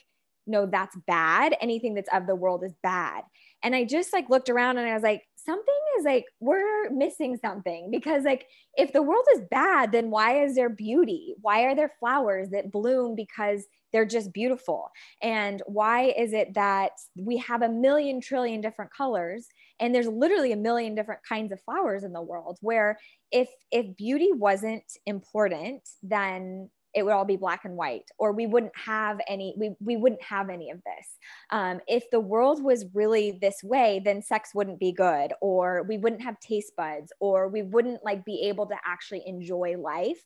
no, 0.46 0.66
that's 0.66 0.96
bad. 1.07 1.55
Anything 1.61 1.94
that's 1.94 2.09
of 2.12 2.26
the 2.26 2.35
world 2.35 2.64
is 2.64 2.74
bad. 2.83 3.22
And 3.62 3.74
I 3.74 3.85
just 3.85 4.12
like 4.12 4.31
looked 4.31 4.48
around 4.48 4.79
and 4.79 4.88
I 4.88 4.94
was 4.94 5.03
like, 5.03 5.22
something 5.37 5.74
is 5.98 6.05
like, 6.05 6.24
we're 6.40 6.90
missing 6.90 7.37
something 7.37 7.90
because, 7.90 8.24
like, 8.24 8.46
if 8.74 8.92
the 8.92 9.03
world 9.03 9.26
is 9.35 9.42
bad, 9.50 9.92
then 9.92 10.11
why 10.11 10.42
is 10.42 10.55
there 10.55 10.70
beauty? 10.70 11.35
Why 11.40 11.62
are 11.64 11.74
there 11.74 11.92
flowers 12.00 12.50
that 12.50 12.72
bloom 12.72 13.14
because 13.14 13.66
they're 13.92 14.07
just 14.07 14.33
beautiful? 14.33 14.90
And 15.22 15.62
why 15.66 16.14
is 16.16 16.33
it 16.33 16.55
that 16.55 16.92
we 17.16 17.38
have 17.38 17.62
a 17.62 17.68
million 17.68 18.20
trillion 18.20 18.61
different 18.61 18.92
colors 18.92 19.46
and 19.81 19.94
there's 19.94 20.09
literally 20.09 20.53
a 20.53 20.57
million 20.57 20.94
different 20.94 21.22
kinds 21.26 21.53
of 21.53 21.61
flowers 21.62 22.05
in 22.05 22.12
the 22.12 22.22
world 22.22 22.59
where 22.61 22.98
if 23.31 23.48
if 23.70 23.96
beauty 23.96 24.31
wasn't 24.33 24.85
important, 25.07 25.83
then 26.03 26.70
it 26.94 27.05
would 27.05 27.12
all 27.12 27.24
be 27.24 27.37
black 27.37 27.64
and 27.64 27.76
white 27.76 28.11
or 28.18 28.33
we 28.33 28.46
wouldn't 28.46 28.76
have 28.76 29.20
any 29.29 29.55
we, 29.57 29.70
we 29.81 29.96
wouldn't 29.96 30.22
have 30.22 30.50
any 30.50 30.70
of 30.70 30.79
this 30.85 31.18
um, 31.50 31.81
if 31.87 32.05
the 32.11 32.20
world 32.20 32.62
was 32.62 32.85
really 32.94 33.38
this 33.40 33.62
way 33.62 34.00
then 34.05 34.22
sex 34.22 34.50
wouldn't 34.55 34.81
be 34.81 34.92
good 34.92 35.33
or 35.40 35.85
we 35.88 35.98
wouldn't 35.98 36.22
have 36.22 36.38
taste 36.40 36.72
buds 36.76 37.12
or 37.20 37.48
we 37.48 37.62
wouldn't 37.62 38.05
like 38.05 38.24
be 38.24 38.48
able 38.48 38.66
to 38.66 38.76
actually 38.85 39.22
enjoy 39.26 39.76
life 39.79 40.20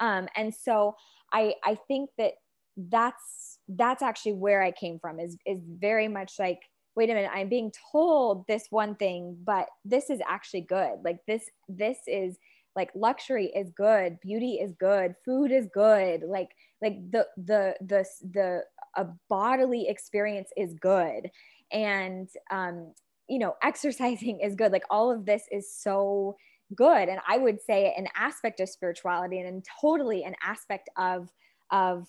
um, 0.00 0.28
and 0.36 0.54
so 0.54 0.94
i 1.32 1.54
i 1.64 1.76
think 1.88 2.10
that 2.16 2.32
that's 2.76 3.58
that's 3.68 4.02
actually 4.02 4.32
where 4.32 4.62
i 4.62 4.70
came 4.70 4.98
from 4.98 5.20
is 5.20 5.36
is 5.46 5.60
very 5.78 6.08
much 6.08 6.34
like 6.38 6.60
wait 6.96 7.10
a 7.10 7.14
minute 7.14 7.30
i'm 7.34 7.48
being 7.48 7.72
told 7.92 8.46
this 8.46 8.66
one 8.70 8.94
thing 8.96 9.36
but 9.44 9.66
this 9.84 10.10
is 10.10 10.20
actually 10.28 10.62
good. 10.62 10.98
Like 11.04 11.18
this 11.26 11.50
this 11.68 11.98
is 12.06 12.36
like 12.76 12.90
luxury 12.94 13.46
is 13.54 13.70
good 13.76 14.18
beauty 14.20 14.54
is 14.54 14.72
good 14.78 15.14
food 15.24 15.50
is 15.50 15.68
good. 15.72 16.22
Like 16.22 16.50
like 16.82 16.98
the 17.10 17.26
the 17.36 17.74
the 17.80 18.04
the 18.32 18.64
a 18.96 19.06
bodily 19.28 19.88
experience 19.88 20.50
is 20.56 20.74
good. 20.74 21.30
And 21.72 22.28
um 22.50 22.92
you 23.28 23.38
know 23.38 23.54
exercising 23.62 24.40
is 24.40 24.54
good. 24.54 24.72
Like 24.72 24.84
all 24.90 25.10
of 25.10 25.26
this 25.26 25.44
is 25.50 25.72
so 25.72 26.36
good. 26.74 27.08
And 27.08 27.20
i 27.28 27.36
would 27.36 27.60
say 27.60 27.94
an 27.96 28.08
aspect 28.16 28.60
of 28.60 28.68
spirituality 28.68 29.38
and 29.40 29.64
totally 29.80 30.24
an 30.24 30.34
aspect 30.42 30.88
of 30.96 31.30
of 31.70 32.08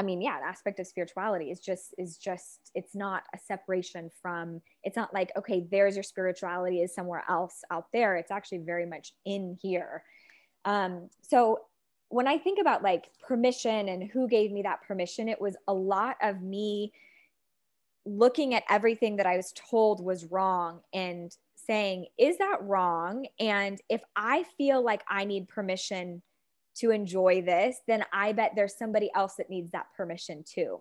I 0.00 0.02
mean, 0.02 0.22
yeah, 0.22 0.38
an 0.38 0.44
aspect 0.48 0.80
of 0.80 0.86
spirituality 0.86 1.50
is 1.50 1.60
just 1.60 1.94
is 1.98 2.16
just 2.16 2.70
it's 2.74 2.94
not 2.94 3.24
a 3.34 3.38
separation 3.38 4.10
from 4.22 4.62
it's 4.82 4.96
not 4.96 5.12
like 5.12 5.30
okay, 5.36 5.66
there's 5.70 5.94
your 5.94 6.02
spirituality 6.02 6.80
is 6.80 6.94
somewhere 6.94 7.22
else 7.28 7.62
out 7.70 7.88
there. 7.92 8.16
It's 8.16 8.30
actually 8.30 8.58
very 8.64 8.86
much 8.86 9.12
in 9.26 9.58
here. 9.60 10.02
Um, 10.64 11.10
so 11.20 11.60
when 12.08 12.26
I 12.26 12.38
think 12.38 12.58
about 12.58 12.82
like 12.82 13.10
permission 13.28 13.90
and 13.90 14.10
who 14.10 14.26
gave 14.26 14.50
me 14.50 14.62
that 14.62 14.80
permission, 14.88 15.28
it 15.28 15.38
was 15.38 15.54
a 15.68 15.74
lot 15.74 16.16
of 16.22 16.40
me 16.40 16.94
looking 18.06 18.54
at 18.54 18.64
everything 18.70 19.16
that 19.16 19.26
I 19.26 19.36
was 19.36 19.52
told 19.52 20.02
was 20.02 20.24
wrong 20.24 20.80
and 20.94 21.30
saying, 21.66 22.06
is 22.16 22.38
that 22.38 22.62
wrong? 22.62 23.26
And 23.38 23.78
if 23.90 24.00
I 24.16 24.44
feel 24.56 24.82
like 24.82 25.02
I 25.10 25.26
need 25.26 25.46
permission 25.46 26.22
to 26.80 26.90
enjoy 26.90 27.42
this, 27.42 27.78
then 27.86 28.04
I 28.12 28.32
bet 28.32 28.52
there's 28.54 28.76
somebody 28.76 29.10
else 29.14 29.34
that 29.36 29.50
needs 29.50 29.72
that 29.72 29.86
permission 29.96 30.44
too. 30.46 30.80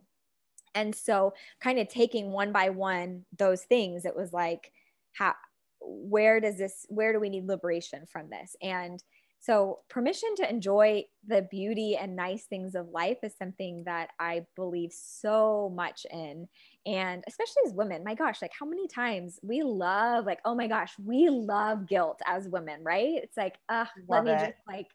And 0.75 0.93
so, 0.93 1.33
kind 1.61 1.79
of 1.79 1.87
taking 1.87 2.31
one 2.31 2.51
by 2.51 2.69
one 2.69 3.25
those 3.37 3.63
things, 3.63 4.05
it 4.05 4.15
was 4.15 4.33
like, 4.33 4.71
how, 5.13 5.33
where 5.81 6.39
does 6.39 6.57
this, 6.57 6.85
where 6.89 7.13
do 7.13 7.19
we 7.19 7.29
need 7.29 7.47
liberation 7.47 8.05
from 8.05 8.29
this? 8.29 8.55
And 8.61 9.01
so, 9.41 9.79
permission 9.89 10.35
to 10.37 10.49
enjoy 10.49 11.05
the 11.25 11.47
beauty 11.49 11.95
and 11.95 12.15
nice 12.15 12.43
things 12.43 12.75
of 12.75 12.89
life 12.89 13.17
is 13.23 13.33
something 13.37 13.83
that 13.85 14.09
I 14.19 14.45
believe 14.55 14.91
so 14.91 15.71
much 15.73 16.05
in. 16.11 16.47
And 16.85 17.23
especially 17.27 17.63
as 17.65 17.73
women, 17.73 18.03
my 18.03 18.15
gosh, 18.15 18.41
like 18.41 18.51
how 18.57 18.65
many 18.65 18.87
times 18.87 19.39
we 19.41 19.63
love, 19.63 20.25
like, 20.25 20.39
oh 20.45 20.55
my 20.55 20.67
gosh, 20.67 20.93
we 21.03 21.29
love 21.29 21.87
guilt 21.87 22.19
as 22.25 22.47
women, 22.47 22.83
right? 22.83 23.15
It's 23.15 23.37
like, 23.37 23.57
uh, 23.69 23.85
let 24.07 24.23
me 24.25 24.31
just 24.31 24.59
like 24.67 24.87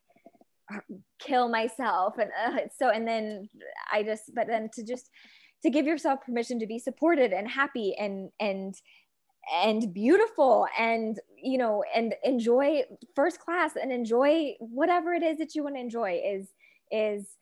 kill 1.18 1.48
myself 1.48 2.14
and 2.18 2.30
uh, 2.46 2.60
so 2.78 2.88
and 2.88 3.06
then 3.06 3.48
i 3.92 4.02
just 4.02 4.34
but 4.34 4.46
then 4.46 4.68
to 4.72 4.84
just 4.84 5.10
to 5.62 5.70
give 5.70 5.86
yourself 5.86 6.20
permission 6.24 6.58
to 6.58 6.66
be 6.66 6.78
supported 6.78 7.32
and 7.32 7.48
happy 7.48 7.94
and 7.98 8.30
and 8.40 8.74
and 9.62 9.92
beautiful 9.92 10.66
and 10.78 11.20
you 11.36 11.58
know 11.58 11.84
and 11.94 12.14
enjoy 12.24 12.82
first 13.14 13.40
class 13.40 13.72
and 13.80 13.92
enjoy 13.92 14.54
whatever 14.58 15.12
it 15.12 15.22
is 15.22 15.38
that 15.38 15.54
you 15.54 15.62
want 15.62 15.76
to 15.76 15.80
enjoy 15.80 16.20
is 16.24 16.48
is 16.90 17.36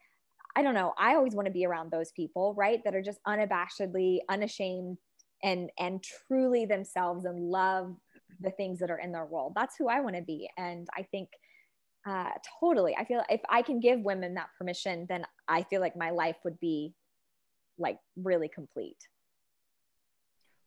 i 0.56 0.62
don't 0.62 0.74
know 0.74 0.92
i 0.98 1.14
always 1.14 1.34
want 1.34 1.46
to 1.46 1.52
be 1.52 1.64
around 1.64 1.90
those 1.90 2.10
people 2.12 2.54
right 2.56 2.80
that 2.84 2.94
are 2.94 3.02
just 3.02 3.20
unabashedly 3.26 4.18
unashamed 4.28 4.98
and 5.42 5.70
and 5.78 6.04
truly 6.26 6.64
themselves 6.64 7.24
and 7.24 7.38
love 7.38 7.94
the 8.40 8.50
things 8.50 8.78
that 8.78 8.90
are 8.90 8.98
in 8.98 9.12
their 9.12 9.26
world. 9.26 9.52
That's 9.54 9.76
who 9.78 9.88
i 9.88 10.00
want 10.00 10.16
to 10.16 10.22
be 10.22 10.48
and 10.56 10.86
i 10.96 11.02
think 11.02 11.28
Uh, 12.04 12.30
totally. 12.60 12.96
I 12.96 13.04
feel 13.04 13.22
if 13.28 13.40
I 13.48 13.62
can 13.62 13.80
give 13.80 14.00
women 14.00 14.34
that 14.34 14.48
permission, 14.58 15.06
then 15.08 15.24
I 15.46 15.62
feel 15.62 15.80
like 15.80 15.96
my 15.96 16.10
life 16.10 16.36
would 16.44 16.58
be 16.58 16.94
like 17.78 17.98
really 18.16 18.48
complete. 18.48 18.96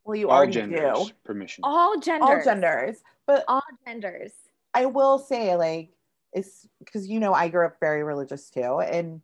Well, 0.06 0.16
you 0.16 0.30
all 0.30 0.38
already 0.38 0.54
genders, 0.54 1.08
do. 1.08 1.12
Permission. 1.24 1.62
All 1.64 2.00
genders. 2.00 2.30
All 2.30 2.44
genders. 2.44 2.98
But 3.26 3.44
all 3.48 3.64
genders. 3.86 4.32
I 4.74 4.86
will 4.86 5.18
say, 5.18 5.56
like, 5.56 5.90
it's 6.32 6.68
because 6.80 7.08
you 7.08 7.20
know 7.20 7.34
I 7.34 7.48
grew 7.48 7.66
up 7.66 7.78
very 7.80 8.04
religious 8.04 8.50
too, 8.50 8.80
and 8.80 9.22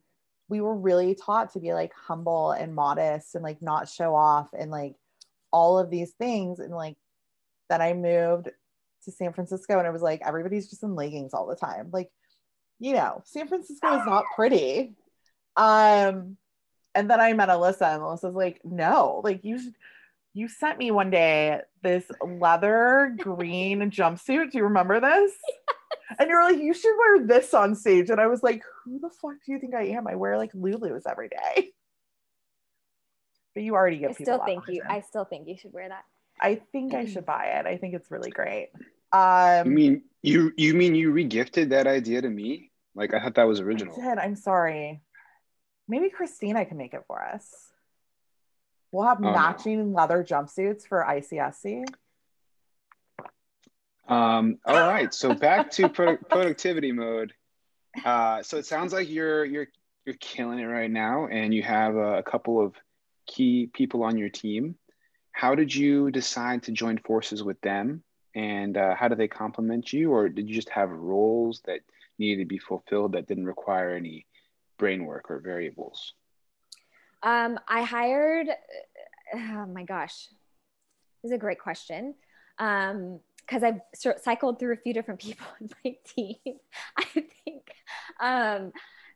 we 0.49 0.59
were 0.59 0.75
really 0.75 1.15
taught 1.15 1.53
to 1.53 1.59
be 1.59 1.73
like 1.73 1.93
humble 1.93 2.51
and 2.51 2.75
modest 2.75 3.35
and 3.35 3.43
like 3.43 3.61
not 3.61 3.87
show 3.87 4.15
off 4.15 4.49
and 4.57 4.71
like 4.71 4.95
all 5.51 5.79
of 5.79 5.89
these 5.89 6.11
things. 6.11 6.59
And 6.59 6.73
like 6.73 6.97
then 7.69 7.81
I 7.81 7.93
moved 7.93 8.49
to 9.05 9.11
San 9.11 9.33
Francisco 9.33 9.77
and 9.77 9.87
it 9.87 9.93
was 9.93 10.01
like 10.01 10.21
everybody's 10.25 10.69
just 10.69 10.83
in 10.83 10.95
leggings 10.95 11.33
all 11.33 11.47
the 11.47 11.55
time. 11.55 11.89
Like, 11.91 12.09
you 12.79 12.93
know, 12.93 13.21
San 13.25 13.47
Francisco 13.47 13.99
is 13.99 14.05
not 14.05 14.25
pretty. 14.35 14.93
Um, 15.55 16.37
and 16.93 17.09
then 17.09 17.19
I 17.19 17.33
met 17.33 17.49
Elissa 17.49 17.87
and 17.87 18.01
Elissa's 18.01 18.35
like, 18.35 18.61
no, 18.63 19.21
like 19.23 19.43
you 19.43 19.59
should 19.59 19.75
you 20.33 20.47
sent 20.47 20.77
me 20.77 20.91
one 20.91 21.09
day 21.09 21.59
this 21.83 22.05
leather 22.21 23.15
green 23.19 23.79
jumpsuit. 23.91 24.51
Do 24.51 24.57
you 24.57 24.63
remember 24.65 24.99
this? 24.99 25.33
And 26.19 26.29
you're 26.29 26.43
like, 26.43 26.61
you 26.61 26.73
should 26.73 26.95
wear 26.97 27.25
this 27.25 27.53
on 27.53 27.75
stage. 27.75 28.09
And 28.09 28.19
I 28.19 28.27
was 28.27 28.43
like, 28.43 28.63
who 28.83 28.99
the 28.99 29.09
fuck 29.09 29.35
do 29.45 29.51
you 29.51 29.59
think 29.59 29.75
I 29.75 29.87
am? 29.87 30.07
I 30.07 30.15
wear 30.15 30.37
like 30.37 30.51
Lulu's 30.53 31.03
every 31.09 31.29
day. 31.29 31.71
But 33.53 33.63
you 33.63 33.75
already 33.75 33.97
give 33.97 34.11
I 34.11 34.13
still 34.13 34.43
think 34.45 34.63
you 34.69 34.81
I 34.87 35.01
still 35.01 35.25
think 35.25 35.47
you 35.47 35.57
should 35.57 35.73
wear 35.73 35.89
that. 35.89 36.03
I 36.41 36.55
think 36.71 36.93
I 36.93 37.05
should 37.05 37.25
buy 37.25 37.45
it. 37.59 37.65
I 37.65 37.77
think 37.77 37.93
it's 37.93 38.09
really 38.09 38.31
great. 38.31 38.69
Um, 39.11 39.67
you 39.67 39.71
mean 39.71 40.01
you 40.21 40.53
you 40.57 40.73
mean 40.73 40.95
you 40.95 41.11
regifted 41.11 41.69
that 41.69 41.87
idea 41.87 42.21
to 42.21 42.29
me? 42.29 42.71
Like 42.95 43.13
I 43.13 43.21
thought 43.21 43.35
that 43.35 43.47
was 43.47 43.59
original. 43.59 43.95
I 44.01 44.09
did. 44.09 44.17
I'm 44.17 44.35
sorry. 44.35 45.01
Maybe 45.87 46.09
Christina 46.09 46.65
can 46.65 46.77
make 46.77 46.93
it 46.93 47.03
for 47.07 47.23
us. 47.23 47.47
We'll 48.91 49.07
have 49.07 49.19
oh, 49.19 49.31
matching 49.31 49.91
no. 49.91 49.97
leather 49.97 50.23
jumpsuits 50.23 50.87
for 50.87 51.05
ICSC. 51.07 51.85
Um, 54.07 54.57
all 54.65 54.75
right, 54.75 55.13
so 55.13 55.33
back 55.33 55.71
to 55.71 55.87
pro- 55.87 56.17
productivity 56.29 56.91
mode. 56.91 57.33
Uh, 58.03 58.43
so 58.43 58.57
it 58.57 58.65
sounds 58.65 58.93
like 58.93 59.09
you're 59.09 59.45
you're 59.45 59.67
you're 60.05 60.15
killing 60.19 60.59
it 60.59 60.65
right 60.65 60.91
now, 60.91 61.27
and 61.27 61.53
you 61.53 61.63
have 61.63 61.95
a, 61.95 62.17
a 62.17 62.23
couple 62.23 62.59
of 62.59 62.73
key 63.27 63.69
people 63.73 64.03
on 64.03 64.17
your 64.17 64.29
team. 64.29 64.75
How 65.31 65.55
did 65.55 65.73
you 65.73 66.11
decide 66.11 66.63
to 66.63 66.71
join 66.71 66.97
forces 66.97 67.43
with 67.43 67.59
them, 67.61 68.03
and 68.35 68.77
uh, 68.77 68.95
how 68.95 69.07
do 69.07 69.15
they 69.15 69.27
complement 69.27 69.91
you, 69.91 70.11
or 70.11 70.29
did 70.29 70.47
you 70.47 70.55
just 70.55 70.69
have 70.69 70.89
roles 70.89 71.61
that 71.65 71.81
needed 72.19 72.43
to 72.43 72.47
be 72.47 72.59
fulfilled 72.59 73.13
that 73.13 73.27
didn't 73.27 73.45
require 73.45 73.93
any 73.93 74.25
brain 74.77 75.05
work 75.05 75.29
or 75.29 75.39
variables? 75.39 76.13
Um, 77.23 77.59
I 77.67 77.83
hired. 77.83 78.47
Oh 79.33 79.65
my 79.65 79.83
gosh, 79.83 80.27
this 81.21 81.29
is 81.29 81.31
a 81.31 81.37
great 81.37 81.59
question. 81.59 82.15
Um, 82.59 83.19
because 83.37 83.63
I've 83.63 83.81
cycled 84.21 84.59
through 84.59 84.73
a 84.73 84.77
few 84.77 84.93
different 84.93 85.19
people 85.27 85.45
in 85.59 85.69
my 85.83 85.95
team. 86.05 86.57
I 86.97 87.03
think. 87.03 87.71
Um, 88.19 88.71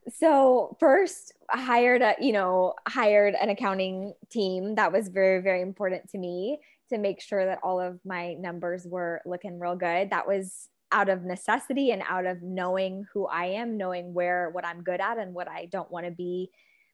so 0.09 0.77
first 0.79 1.33
I 1.49 1.61
hired 1.61 2.01
a, 2.01 2.15
you 2.19 2.31
know, 2.31 2.73
hired 2.87 3.35
an 3.35 3.49
accounting 3.49 4.13
team 4.29 4.75
that 4.75 4.91
was 4.91 5.07
very, 5.07 5.41
very 5.41 5.61
important 5.61 6.09
to 6.11 6.17
me 6.17 6.59
to 6.89 6.97
make 6.97 7.21
sure 7.21 7.45
that 7.45 7.59
all 7.63 7.79
of 7.79 7.99
my 8.05 8.33
numbers 8.35 8.85
were 8.87 9.21
looking 9.25 9.59
real 9.59 9.75
good. 9.75 10.11
That 10.11 10.27
was 10.27 10.69
out 10.91 11.09
of 11.09 11.23
necessity 11.23 11.91
and 11.91 12.03
out 12.07 12.25
of 12.25 12.41
knowing 12.41 13.05
who 13.11 13.25
I 13.25 13.45
am, 13.45 13.77
knowing 13.77 14.13
where 14.13 14.49
what 14.51 14.65
I'm 14.65 14.83
good 14.83 15.01
at 15.01 15.17
and 15.17 15.33
what 15.33 15.49
I 15.49 15.65
don't 15.65 15.91
want 15.91 16.05
to 16.05 16.11
be. 16.11 16.51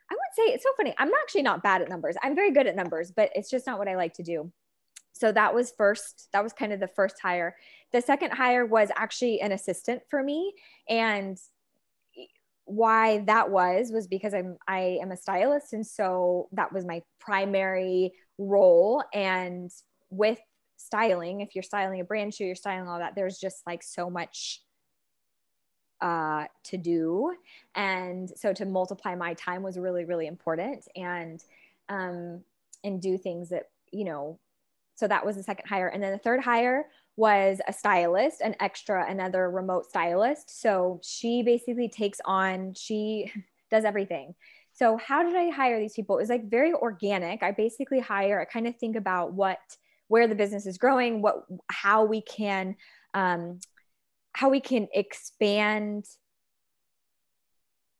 I 0.09 0.13
would 0.13 0.35
say 0.35 0.53
it's 0.53 0.63
so 0.63 0.71
funny. 0.77 0.95
I'm 0.97 1.11
actually 1.21 1.43
not 1.43 1.63
bad 1.63 1.81
at 1.81 1.89
numbers. 1.89 2.15
I'm 2.23 2.35
very 2.35 2.51
good 2.51 2.67
at 2.67 2.75
numbers, 2.75 3.11
but 3.11 3.29
it's 3.35 3.49
just 3.49 3.67
not 3.67 3.79
what 3.79 3.87
I 3.87 3.95
like 3.95 4.13
to 4.15 4.23
do. 4.23 4.51
So 5.13 5.31
that 5.33 5.53
was 5.53 5.71
first, 5.77 6.29
that 6.33 6.43
was 6.43 6.53
kind 6.53 6.73
of 6.73 6.79
the 6.79 6.87
first 6.87 7.17
hire. 7.21 7.55
The 7.91 8.01
second 8.01 8.31
hire 8.31 8.65
was 8.65 8.89
actually 8.95 9.41
an 9.41 9.51
assistant 9.51 10.01
for 10.09 10.23
me. 10.23 10.53
And 10.89 11.37
why 12.71 13.19
that 13.25 13.49
was 13.49 13.91
was 13.91 14.07
because 14.07 14.33
I'm 14.33 14.57
I 14.67 14.99
am 15.01 15.11
a 15.11 15.17
stylist 15.17 15.73
and 15.73 15.85
so 15.85 16.47
that 16.53 16.71
was 16.71 16.85
my 16.85 17.01
primary 17.19 18.13
role 18.37 19.03
and 19.13 19.69
with 20.09 20.39
styling 20.77 21.41
if 21.41 21.53
you're 21.53 21.63
styling 21.63 21.99
a 21.99 22.03
brand 22.03 22.33
shoe 22.33 22.45
you're 22.45 22.55
styling 22.55 22.87
all 22.87 22.99
that 22.99 23.13
there's 23.13 23.37
just 23.37 23.65
like 23.67 23.83
so 23.83 24.09
much 24.09 24.61
uh, 26.01 26.45
to 26.63 26.77
do 26.77 27.35
and 27.75 28.31
so 28.35 28.53
to 28.53 28.65
multiply 28.65 29.13
my 29.15 29.33
time 29.35 29.61
was 29.61 29.77
really 29.77 30.05
really 30.05 30.27
important 30.27 30.87
and 30.95 31.43
um, 31.89 32.41
and 32.83 33.01
do 33.01 33.17
things 33.17 33.49
that 33.49 33.65
you 33.91 34.05
know 34.05 34.39
so 35.01 35.07
that 35.07 35.25
was 35.25 35.35
the 35.35 35.41
second 35.41 35.67
hire. 35.67 35.87
And 35.87 36.03
then 36.03 36.11
the 36.11 36.19
third 36.19 36.41
hire 36.41 36.85
was 37.15 37.59
a 37.67 37.73
stylist, 37.73 38.41
an 38.41 38.55
extra, 38.59 39.09
another 39.09 39.49
remote 39.49 39.85
stylist. 39.85 40.61
So 40.61 40.99
she 41.03 41.43
basically 41.43 41.89
takes 41.89 42.19
on, 42.25 42.73
she 42.73 43.31
does 43.71 43.85
everything. 43.85 44.35
So 44.73 44.97
how 44.97 45.23
did 45.23 45.35
I 45.35 45.49
hire 45.49 45.79
these 45.79 45.93
people? 45.93 46.17
It 46.17 46.21
was 46.21 46.29
like 46.29 46.49
very 46.49 46.73
organic. 46.73 47.43
I 47.43 47.51
basically 47.51 47.99
hire, 47.99 48.39
I 48.39 48.45
kind 48.45 48.67
of 48.67 48.75
think 48.77 48.95
about 48.95 49.33
what, 49.33 49.59
where 50.07 50.27
the 50.27 50.35
business 50.35 50.65
is 50.65 50.77
growing, 50.77 51.21
what, 51.21 51.43
how 51.67 52.05
we 52.05 52.21
can, 52.21 52.75
um, 53.13 53.59
how 54.33 54.49
we 54.49 54.61
can 54.61 54.87
expand. 54.93 56.05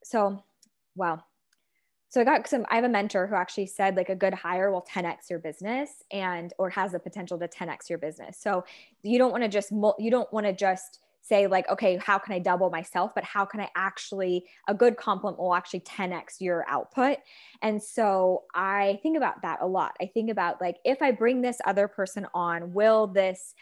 So, 0.04 0.43
wow 0.95 1.24
so 2.12 2.19
I 2.19 2.26
got 2.26 2.45
some, 2.45 2.65
I 2.69 2.76
have 2.76 2.84
a 2.84 2.89
mentor 2.89 3.26
who 3.26 3.36
actually 3.36 3.67
said 3.67 3.95
like 3.95 4.10
a 4.10 4.15
good 4.15 4.34
hire 4.34 4.69
will 4.69 4.86
10x 4.93 5.30
your 5.30 5.39
business 5.39 6.04
and, 6.12 6.54
or 6.58 6.69
has 6.69 6.91
the 6.91 7.00
potential 7.00 7.39
to 7.39 7.47
10x 7.47 7.89
your 7.89 8.00
business. 8.00 8.38
So 8.38 8.65
you 9.02 9.17
don't 9.17 9.32
want 9.32 9.43
to 9.43 9.47
just, 9.47 9.71
you 9.71 10.12
don't 10.12 10.32
want 10.34 10.45
to 10.45 10.52
just 10.52 11.00
say 11.21 11.47
like, 11.47 11.69
okay, 11.69 11.95
how 11.95 12.17
can 12.17 12.34
I 12.34 12.39
double 12.39 12.69
myself? 12.69 13.15
But 13.15 13.24
how 13.24 13.45
can 13.45 13.62
I 13.62 13.69
actually, 13.78 14.43
a 14.67 14.74
good 14.74 14.97
compliment 14.97 15.39
will 15.39 15.56
actually 15.56 15.80
10x 15.82 16.41
your 16.41 16.65
output. 16.67 17.19
And 17.62 17.82
so 17.82 18.43
I 18.54 19.00
think 19.04 19.15
about 19.15 19.41
that 19.43 19.60
a 19.62 19.67
lot. 19.67 19.95
I 20.02 20.08
think 20.08 20.30
about 20.30 20.60
like, 20.60 20.80
if 20.84 21.02
I 21.02 21.12
bring 21.12 21.41
this 21.41 21.60
other 21.63 21.88
person 21.88 22.28
on, 22.34 22.74
will 22.74 23.08
this 23.08 23.56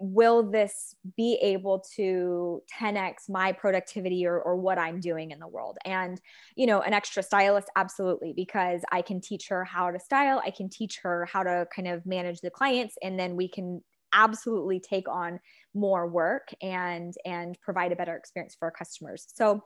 will 0.00 0.50
this 0.50 0.94
be 1.16 1.38
able 1.42 1.84
to 1.96 2.62
10x 2.80 3.28
my 3.28 3.52
productivity 3.52 4.26
or, 4.26 4.40
or 4.40 4.56
what 4.56 4.78
i'm 4.78 5.00
doing 5.00 5.30
in 5.30 5.38
the 5.38 5.48
world? 5.48 5.78
And 5.84 6.20
you 6.56 6.66
know 6.66 6.80
an 6.80 6.92
extra 6.92 7.22
stylist 7.22 7.68
absolutely 7.76 8.32
because 8.34 8.82
i 8.92 9.02
can 9.02 9.20
teach 9.20 9.48
her 9.48 9.64
how 9.64 9.90
to 9.90 9.98
style 9.98 10.40
i 10.44 10.50
can 10.50 10.68
teach 10.68 10.98
her 11.02 11.26
how 11.26 11.42
to 11.42 11.66
kind 11.74 11.88
of 11.88 12.04
manage 12.06 12.40
the 12.40 12.50
clients 12.50 12.96
and 13.02 13.18
then 13.18 13.36
we 13.36 13.48
can 13.48 13.82
absolutely 14.12 14.80
take 14.80 15.08
on 15.08 15.40
more 15.74 16.06
work 16.06 16.48
and 16.62 17.14
and 17.24 17.58
provide 17.60 17.92
a 17.92 17.96
better 17.96 18.16
experience 18.16 18.56
for 18.58 18.66
our 18.66 18.72
customers. 18.72 19.26
So 19.34 19.62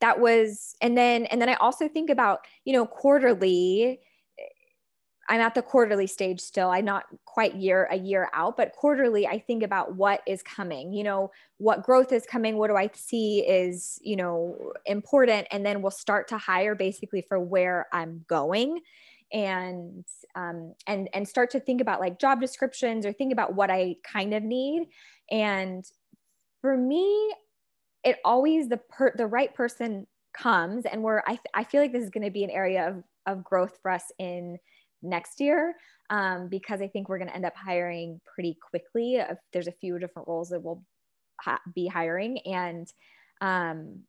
that 0.00 0.20
was 0.20 0.76
and 0.80 0.96
then 0.96 1.26
and 1.26 1.42
then 1.42 1.48
i 1.48 1.54
also 1.54 1.88
think 1.88 2.08
about 2.08 2.40
you 2.64 2.72
know 2.72 2.86
quarterly 2.86 3.98
I'm 5.28 5.40
at 5.40 5.54
the 5.54 5.62
quarterly 5.62 6.06
stage 6.06 6.40
still. 6.40 6.70
I'm 6.70 6.84
not 6.84 7.04
quite 7.24 7.54
year 7.54 7.88
a 7.90 7.96
year 7.96 8.28
out, 8.34 8.56
but 8.56 8.72
quarterly 8.72 9.26
I 9.26 9.38
think 9.38 9.62
about 9.62 9.94
what 9.94 10.20
is 10.26 10.42
coming, 10.42 10.92
you 10.92 11.04
know, 11.04 11.30
what 11.58 11.82
growth 11.82 12.12
is 12.12 12.26
coming, 12.26 12.56
what 12.56 12.68
do 12.68 12.76
I 12.76 12.90
see 12.94 13.40
is, 13.40 13.98
you 14.02 14.16
know, 14.16 14.72
important 14.84 15.46
and 15.50 15.64
then 15.64 15.80
we'll 15.80 15.90
start 15.90 16.28
to 16.28 16.38
hire 16.38 16.74
basically 16.74 17.24
for 17.26 17.40
where 17.40 17.86
I'm 17.92 18.24
going 18.28 18.80
and 19.32 20.04
um, 20.34 20.74
and 20.86 21.08
and 21.14 21.26
start 21.26 21.50
to 21.50 21.60
think 21.60 21.80
about 21.80 22.00
like 22.00 22.18
job 22.18 22.40
descriptions 22.40 23.06
or 23.06 23.12
think 23.12 23.32
about 23.32 23.54
what 23.54 23.70
I 23.70 23.96
kind 24.04 24.34
of 24.34 24.42
need 24.42 24.88
and 25.30 25.84
for 26.60 26.76
me 26.76 27.32
it 28.04 28.18
always 28.24 28.68
the 28.68 28.76
per 28.76 29.12
the 29.16 29.26
right 29.26 29.54
person 29.54 30.06
comes 30.34 30.84
and 30.84 31.02
where 31.02 31.22
I, 31.26 31.38
I 31.54 31.64
feel 31.64 31.80
like 31.80 31.92
this 31.92 32.04
is 32.04 32.10
going 32.10 32.24
to 32.24 32.30
be 32.30 32.44
an 32.44 32.50
area 32.50 32.88
of, 32.88 33.04
of 33.26 33.44
growth 33.44 33.78
for 33.80 33.90
us 33.90 34.04
in 34.18 34.58
next 35.04 35.40
year 35.40 35.74
um, 36.10 36.48
because 36.48 36.80
I 36.80 36.88
think 36.88 37.08
we're 37.08 37.18
going 37.18 37.28
to 37.28 37.34
end 37.34 37.44
up 37.44 37.54
hiring 37.56 38.20
pretty 38.34 38.56
quickly. 38.70 39.16
If 39.16 39.38
there's 39.52 39.68
a 39.68 39.72
few 39.72 39.98
different 39.98 40.28
roles 40.28 40.50
that 40.50 40.62
we'll 40.62 40.82
ha- 41.40 41.60
be 41.74 41.86
hiring. 41.86 42.38
And 42.46 42.86
um, 43.40 44.00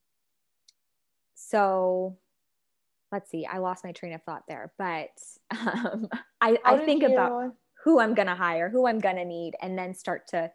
so 1.34 2.18
let's 3.12 3.30
see, 3.30 3.46
I 3.46 3.58
lost 3.58 3.84
my 3.84 3.92
train 3.92 4.12
of 4.12 4.22
thought 4.24 4.42
there, 4.48 4.72
but 4.78 5.10
um, 5.58 6.08
I, 6.40 6.58
I 6.64 6.78
think 6.78 7.02
you... 7.02 7.12
about 7.12 7.52
who 7.84 8.00
I'm 8.00 8.14
going 8.14 8.28
to 8.28 8.34
hire, 8.34 8.68
who 8.68 8.86
I'm 8.86 8.98
going 8.98 9.16
to 9.16 9.24
need, 9.24 9.54
and 9.62 9.78
then 9.78 9.94
start 9.94 10.28
to 10.28 10.50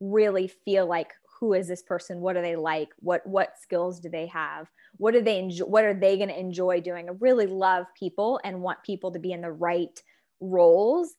really 0.00 0.48
feel 0.48 0.86
like 0.86 1.12
who 1.40 1.52
is 1.52 1.68
this 1.68 1.82
person 1.82 2.20
what 2.20 2.36
are 2.36 2.42
they 2.42 2.56
like 2.56 2.88
what 2.98 3.26
what 3.26 3.58
skills 3.60 4.00
do 4.00 4.08
they 4.08 4.26
have 4.26 4.68
what 4.96 5.12
do 5.14 5.22
they 5.22 5.38
enjoy 5.38 5.64
what 5.64 5.84
are 5.84 5.94
they 5.94 6.16
going 6.16 6.28
to 6.28 6.38
enjoy 6.38 6.80
doing 6.80 7.08
i 7.08 7.12
really 7.20 7.46
love 7.46 7.86
people 7.98 8.40
and 8.44 8.60
want 8.60 8.82
people 8.84 9.12
to 9.12 9.18
be 9.18 9.32
in 9.32 9.40
the 9.40 9.50
right 9.50 10.00
roles 10.40 11.14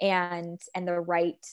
and 0.00 0.60
and 0.74 0.86
the 0.86 1.00
right 1.00 1.44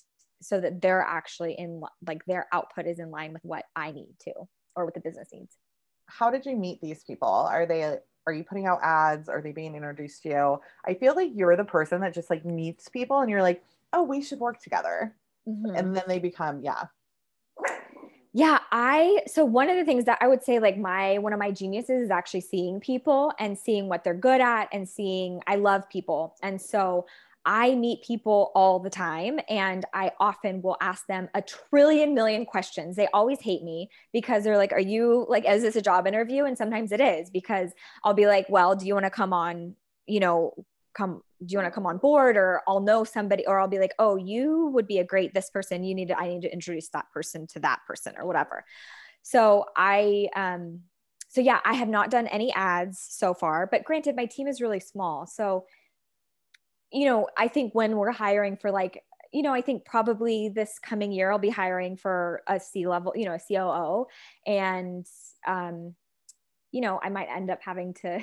so 0.42 0.60
that 0.60 0.82
they're 0.82 1.02
actually 1.02 1.54
in 1.54 1.82
like 2.06 2.24
their 2.26 2.48
output 2.52 2.86
is 2.86 3.00
in 3.00 3.12
line 3.12 3.34
with 3.34 3.44
what 3.44 3.66
I 3.76 3.92
need 3.92 4.16
to 4.22 4.34
or 4.76 4.86
what 4.86 4.94
the 4.94 5.02
business 5.02 5.30
needs. 5.34 5.56
How 6.06 6.32
did 6.32 6.46
you 6.46 6.56
meet 6.56 6.82
these 6.82 7.04
people? 7.04 7.28
Are 7.28 7.66
they 7.66 7.98
are 8.28 8.34
you 8.34 8.44
putting 8.44 8.66
out 8.66 8.80
ads? 8.84 9.28
Are 9.30 9.42
they 9.42 9.52
being 9.52 9.76
introduced 9.76 10.24
to 10.24 10.30
you? 10.30 10.62
I 10.86 10.94
feel 10.94 11.16
like 11.16 11.32
you're 11.34 11.58
the 11.58 11.64
person 11.64 12.02
that 12.02 12.14
just 12.14 12.30
like 12.30 12.46
meets 12.46 12.90
people 12.90 13.20
and 13.20 13.30
you're 13.30 13.42
like, 13.42 13.64
oh, 13.92 14.04
we 14.04 14.22
should 14.22 14.40
work 14.40 14.62
together. 14.62 15.16
Mm-hmm. 15.48 15.76
And 15.76 15.96
then 15.96 16.04
they 16.08 16.20
become, 16.20 16.62
yeah. 16.62 16.86
I 18.72 19.22
so 19.28 19.46
one 19.46 19.70
of 19.70 19.78
the 19.78 19.86
things 19.86 20.06
that 20.06 20.20
I 20.22 20.28
would 20.28 20.44
say 20.44 20.60
like 20.60 20.78
my 20.78 21.18
one 21.18 21.34
of 21.34 21.40
my 21.40 21.52
geniuses 21.52 22.04
is 22.04 22.12
actually 22.12 22.42
seeing 22.42 22.80
people 22.80 23.32
and 23.40 23.58
seeing 23.58 23.90
what 23.90 24.04
they're 24.04 24.14
good 24.14 24.42
at 24.42 24.70
and 24.72 24.88
seeing 24.88 25.42
I 25.48 25.56
love 25.56 25.90
people. 25.90 26.36
And 26.44 26.62
so 26.62 27.06
I 27.46 27.74
meet 27.74 28.04
people 28.04 28.52
all 28.54 28.80
the 28.80 28.90
time 28.90 29.40
and 29.50 29.86
I 29.94 30.12
often 30.20 30.62
will 30.62 30.78
ask 30.82 31.08
them 31.08 31.30
a 31.34 31.42
trillion 31.42 32.14
million 32.14 32.46
questions. 32.46 32.96
They 32.96 33.08
always 33.14 33.40
hate 33.40 33.64
me 33.64 33.90
because 34.14 34.44
they're 34.44 34.58
like, 34.58 34.74
Are 34.74 34.80
you 34.80 35.26
like, 35.30 35.46
is 35.48 35.64
this 35.64 35.76
a 35.76 35.82
job 35.82 36.06
interview? 36.06 36.46
And 36.46 36.58
sometimes 36.58 36.92
it 36.92 37.02
is 37.02 37.30
because 37.30 37.72
I'll 38.04 38.14
be 38.14 38.28
like, 38.28 38.48
Well, 38.50 38.76
do 38.76 38.86
you 38.86 38.94
want 38.94 39.06
to 39.06 39.10
come 39.10 39.34
on, 39.34 39.76
you 40.06 40.20
know, 40.20 40.54
come, 40.94 41.24
do 41.46 41.54
you 41.54 41.58
want 41.58 41.68
to 41.68 41.76
come 41.76 41.86
on 41.86 41.98
board? 41.98 42.38
Or 42.38 42.62
I'll 42.68 42.82
know 42.82 43.04
somebody, 43.04 43.46
or 43.48 43.60
I'll 43.60 43.68
be 43.68 43.80
like, 43.80 43.94
Oh, 44.00 44.16
you 44.16 44.68
would 44.74 44.88
be 44.88 45.00
a 45.00 45.04
great 45.04 45.34
this 45.34 45.50
person. 45.50 45.84
You 45.84 45.96
need 45.96 46.10
to, 46.10 46.18
I 46.18 46.28
need 46.28 46.42
to 46.42 46.54
introduce 46.54 46.90
that 46.90 47.06
person 47.14 47.48
to 47.48 47.60
that 47.62 47.80
person 47.88 48.14
or 48.18 48.26
whatever. 48.26 48.66
So 49.22 49.66
I, 49.76 50.28
um, 50.36 50.82
so 51.28 51.42
yeah, 51.42 51.60
I 51.64 51.74
have 51.74 51.90
not 51.90 52.10
done 52.10 52.28
any 52.28 52.52
ads 52.54 53.00
so 53.00 53.34
far, 53.34 53.68
but 53.72 53.84
granted, 53.84 54.16
my 54.16 54.26
team 54.26 54.48
is 54.48 54.62
really 54.62 54.80
small. 54.80 55.28
So 55.28 55.66
you 56.92 57.06
know, 57.06 57.28
I 57.38 57.48
think 57.48 57.76
when 57.76 57.98
we're 57.98 58.12
hiring 58.12 58.58
for 58.58 58.72
like, 58.72 59.04
you 59.32 59.44
know, 59.44 59.54
I 59.54 59.62
think 59.62 59.86
probably 59.86 60.50
this 60.50 60.80
coming 60.80 61.12
year 61.12 61.32
I'll 61.32 61.38
be 61.38 61.50
hiring 61.50 61.98
for 61.98 62.42
a 62.48 62.60
C 62.60 62.88
level, 62.88 63.14
you 63.16 63.26
know, 63.26 63.36
a 63.36 63.40
COO. 63.40 64.08
And, 64.46 65.06
um, 65.48 65.96
you 66.72 66.82
know, 66.82 67.00
I 67.02 67.10
might 67.10 67.28
end 67.30 67.52
up 67.52 67.60
having 67.62 67.94
to 67.96 68.20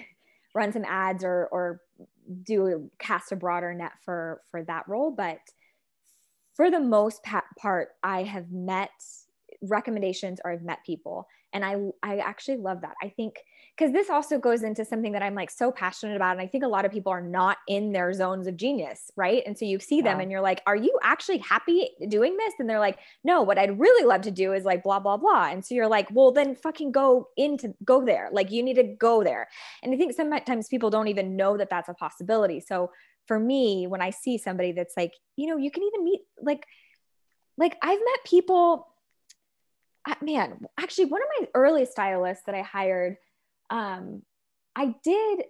run 0.57 0.73
some 0.73 0.85
ads 0.87 1.23
or, 1.23 1.49
or 1.53 1.83
do 2.43 2.91
cast 2.99 3.31
a 3.31 3.37
broader 3.37 3.75
net 3.75 3.93
for, 4.05 4.41
for 4.51 4.65
that 4.65 4.89
role. 4.89 5.11
But 5.11 5.39
for 6.55 6.71
the 6.71 6.81
most 6.81 7.21
part, 7.59 7.89
I 8.03 8.23
have 8.23 8.51
met 8.51 8.91
recommendations 9.61 10.41
or 10.43 10.51
I've 10.51 10.63
met 10.63 10.79
people. 10.85 11.29
And 11.53 11.65
I, 11.65 11.77
I 12.03 12.19
actually 12.19 12.59
love 12.59 12.83
that. 12.83 12.95
I 13.03 13.09
think 13.09 13.37
because 13.77 13.93
this 13.93 14.09
also 14.09 14.39
goes 14.39 14.63
into 14.63 14.85
something 14.85 15.13
that 15.13 15.23
I'm 15.23 15.35
like 15.35 15.51
so 15.51 15.71
passionate 15.71 16.17
about. 16.17 16.33
And 16.33 16.41
I 16.41 16.47
think 16.47 16.65
a 16.65 16.69
lot 16.69 16.87
of 16.87 16.93
people 16.93 17.13
are 17.13 17.21
not 17.21 17.59
in 17.69 17.93
their 17.93 18.13
zones 18.15 18.47
of 18.47 18.57
genius, 18.57 19.11
right? 19.17 19.43
And 19.45 19.57
so 19.57 19.67
you 19.67 19.79
see 19.79 20.01
them 20.01 20.21
and 20.21 20.31
you're 20.31 20.41
like, 20.41 20.63
are 20.67 20.77
you 20.77 20.99
actually 21.03 21.39
happy 21.39 21.91
doing 22.09 22.39
this? 22.39 22.55
And 22.59 22.71
they're 22.71 22.81
like, 22.81 22.99
no, 23.23 23.43
what 23.43 23.59
I'd 23.59 23.79
really 23.79 24.07
love 24.07 24.23
to 24.23 24.31
do 24.31 24.55
is 24.55 24.65
like 24.65 24.83
blah, 24.83 24.99
blah, 24.99 25.19
blah. 25.19 25.49
And 25.51 25.63
so 25.63 25.75
you're 25.75 25.89
like, 25.89 26.09
well, 26.11 26.33
then 26.33 26.55
fucking 26.55 26.93
go 26.93 27.29
into, 27.37 27.75
go 27.85 28.03
there. 28.03 28.31
Like 28.33 28.51
you 28.51 28.63
need 28.63 28.77
to 28.77 28.83
go 28.83 29.23
there. 29.23 29.47
And 29.83 29.93
I 29.93 29.99
think 29.99 30.15
sometimes 30.15 30.69
people 30.69 30.89
don't 30.89 31.09
even 31.09 31.37
know 31.37 31.59
that 31.59 31.69
that's 31.69 31.91
a 31.91 31.95
possibility. 31.95 32.61
So 32.61 32.91
for 33.27 33.39
me, 33.39 33.87
when 33.87 34.01
I 34.01 34.09
see 34.09 34.39
somebody 34.39 34.73
that's 34.73 34.97
like, 34.97 35.13
you 35.37 35.49
know, 35.49 35.59
you 35.59 35.71
can 35.71 35.83
even 35.83 36.03
meet 36.03 36.21
like, 36.41 36.65
like 37.59 37.77
I've 37.83 37.99
met 37.99 38.25
people, 38.25 38.89
man, 40.23 40.67
actually 40.79 41.07
one 41.07 41.23
of 41.23 41.29
my 41.41 41.49
early 41.55 41.85
stylists 41.85 42.45
that 42.47 42.55
I 42.55 42.63
hired, 42.63 43.17
um, 43.71 44.23
I 44.75 44.95
did. 45.03 45.45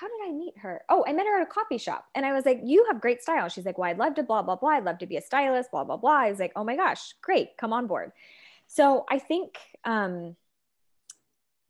How 0.00 0.08
did 0.08 0.28
I 0.28 0.32
meet 0.32 0.54
her? 0.58 0.82
Oh, 0.88 1.04
I 1.06 1.12
met 1.12 1.26
her 1.26 1.40
at 1.40 1.46
a 1.46 1.50
coffee 1.50 1.78
shop 1.78 2.06
and 2.14 2.24
I 2.24 2.32
was 2.32 2.44
like, 2.46 2.60
You 2.64 2.86
have 2.90 3.00
great 3.00 3.22
style. 3.22 3.48
She's 3.48 3.66
like, 3.66 3.78
Well, 3.78 3.90
I'd 3.90 3.98
love 3.98 4.14
to 4.14 4.22
blah, 4.22 4.42
blah, 4.42 4.56
blah. 4.56 4.70
I'd 4.70 4.84
love 4.84 4.98
to 4.98 5.06
be 5.06 5.16
a 5.16 5.22
stylist, 5.22 5.70
blah, 5.70 5.84
blah, 5.84 5.96
blah. 5.96 6.20
I 6.22 6.30
was 6.30 6.40
like, 6.40 6.52
Oh 6.56 6.64
my 6.64 6.76
gosh, 6.76 7.14
great. 7.22 7.56
Come 7.58 7.72
on 7.72 7.86
board. 7.86 8.12
So 8.66 9.04
I 9.10 9.18
think, 9.18 9.56
um, 9.84 10.36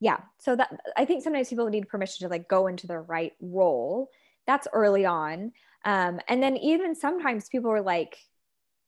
yeah. 0.01 0.19
So 0.39 0.57
that 0.57 0.79
I 0.97 1.05
think 1.05 1.25
sometimes 1.25 1.49
people 1.49 1.69
need 1.69 1.89
permission 1.89 2.27
to 2.27 2.31
like 2.31 2.49
go 2.49 2.67
into 2.67 2.87
the 2.87 2.99
right 2.99 3.33
role. 3.41 4.11
That's 4.47 4.69
early 4.73 5.05
on. 5.05 5.53
Um, 5.85 6.21
and 6.29 6.43
then 6.43 6.57
even 6.57 6.95
sometimes 6.95 7.49
people 7.49 7.71
are 7.71 7.83
like 7.83 8.19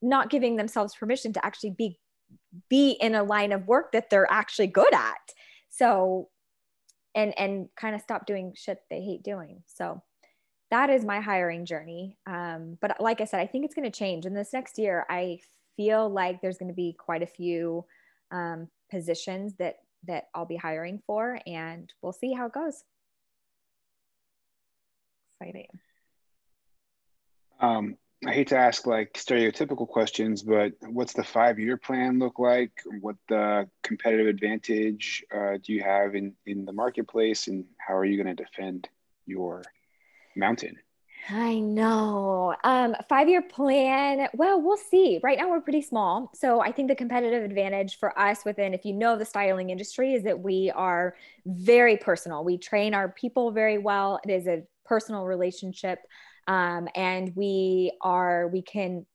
not 0.03 0.31
giving 0.31 0.57
themselves 0.57 0.95
permission 0.95 1.33
to 1.33 1.45
actually 1.45 1.71
be 1.71 1.99
be 2.69 2.93
in 2.93 3.15
a 3.15 3.23
line 3.23 3.53
of 3.53 3.67
work 3.67 3.93
that 3.93 4.11
they're 4.11 4.31
actually 4.31 4.69
good 4.69 4.93
at. 4.95 5.33
So 5.69 6.29
and 7.15 7.39
and 7.39 7.69
kind 7.77 7.95
of 7.95 8.03
stop 8.03 8.27
doing 8.27 8.53
shit 8.55 8.79
they 8.91 9.03
hate 9.03 9.23
doing. 9.23 9.63
So 9.67 10.03
that 10.71 10.91
is 10.91 11.05
my 11.05 11.21
hiring 11.21 11.65
journey. 11.65 12.19
Um, 12.27 12.79
but 12.81 13.01
like 13.01 13.21
i 13.21 13.25
said 13.25 13.41
i 13.41 13.47
think 13.47 13.65
it's 13.65 13.75
going 13.75 13.91
to 13.91 13.99
change. 13.99 14.27
In 14.27 14.35
this 14.35 14.53
next 14.53 14.79
year 14.79 15.07
i 15.09 15.39
feel 15.77 16.09
like 16.09 16.41
there's 16.41 16.59
going 16.59 16.71
to 16.71 16.75
be 16.75 16.97
quite 16.99 17.23
a 17.23 17.27
few 17.27 17.85
um, 18.31 18.69
positions 18.91 19.55
that 19.59 19.77
that 20.07 20.25
i'll 20.35 20.47
be 20.47 20.57
hiring 20.57 21.03
for 21.07 21.41
and 21.47 21.93
we'll 22.03 22.13
see 22.13 22.33
how 22.33 22.47
it 22.47 22.53
goes. 22.53 22.85
Exciting. 25.41 25.69
Um, 27.61 27.97
I 28.25 28.33
hate 28.33 28.49
to 28.49 28.57
ask 28.57 28.87
like 28.87 29.13
stereotypical 29.15 29.87
questions, 29.87 30.43
but 30.43 30.73
what's 30.81 31.13
the 31.13 31.25
five 31.25 31.59
year 31.59 31.77
plan 31.77 32.19
look 32.19 32.39
like? 32.39 32.73
What 33.01 33.17
the 33.29 33.69
competitive 33.83 34.27
advantage 34.27 35.23
uh, 35.35 35.59
do 35.63 35.73
you 35.73 35.83
have 35.83 36.15
in, 36.15 36.35
in 36.47 36.65
the 36.65 36.73
marketplace? 36.73 37.47
And 37.47 37.67
how 37.77 37.95
are 37.95 38.05
you 38.05 38.23
going 38.23 38.35
to 38.35 38.43
defend 38.43 38.89
your 39.27 39.63
mountain? 40.35 40.77
I 41.29 41.59
know. 41.59 42.55
Um, 42.65 42.95
five 43.09 43.29
year 43.29 43.43
plan. 43.43 44.29
Well, 44.33 44.63
we'll 44.63 44.77
see. 44.77 45.21
Right 45.23 45.37
now, 45.37 45.51
we're 45.51 45.61
pretty 45.61 45.83
small. 45.83 46.31
So 46.35 46.61
I 46.61 46.73
think 46.73 46.89
the 46.89 46.95
competitive 46.95 47.43
advantage 47.43 47.99
for 47.99 48.17
us 48.19 48.45
within, 48.45 48.73
if 48.75 48.85
you 48.85 48.95
know 48.95 49.19
the 49.19 49.25
styling 49.25 49.71
industry, 49.71 50.15
is 50.15 50.23
that 50.23 50.39
we 50.39 50.71
are 50.75 51.17
very 51.45 51.97
personal. 51.97 52.45
We 52.45 52.59
train 52.59 52.95
our 52.95 53.09
people 53.09 53.51
very 53.51 53.77
well. 53.77 54.21
It 54.25 54.31
is 54.31 54.47
a 54.47 54.63
personal 54.85 55.27
relationship 55.27 55.99
um, 56.47 56.89
and 56.95 57.35
we 57.35 57.93
are 58.01 58.49
we 58.49 58.63
can 58.63 59.07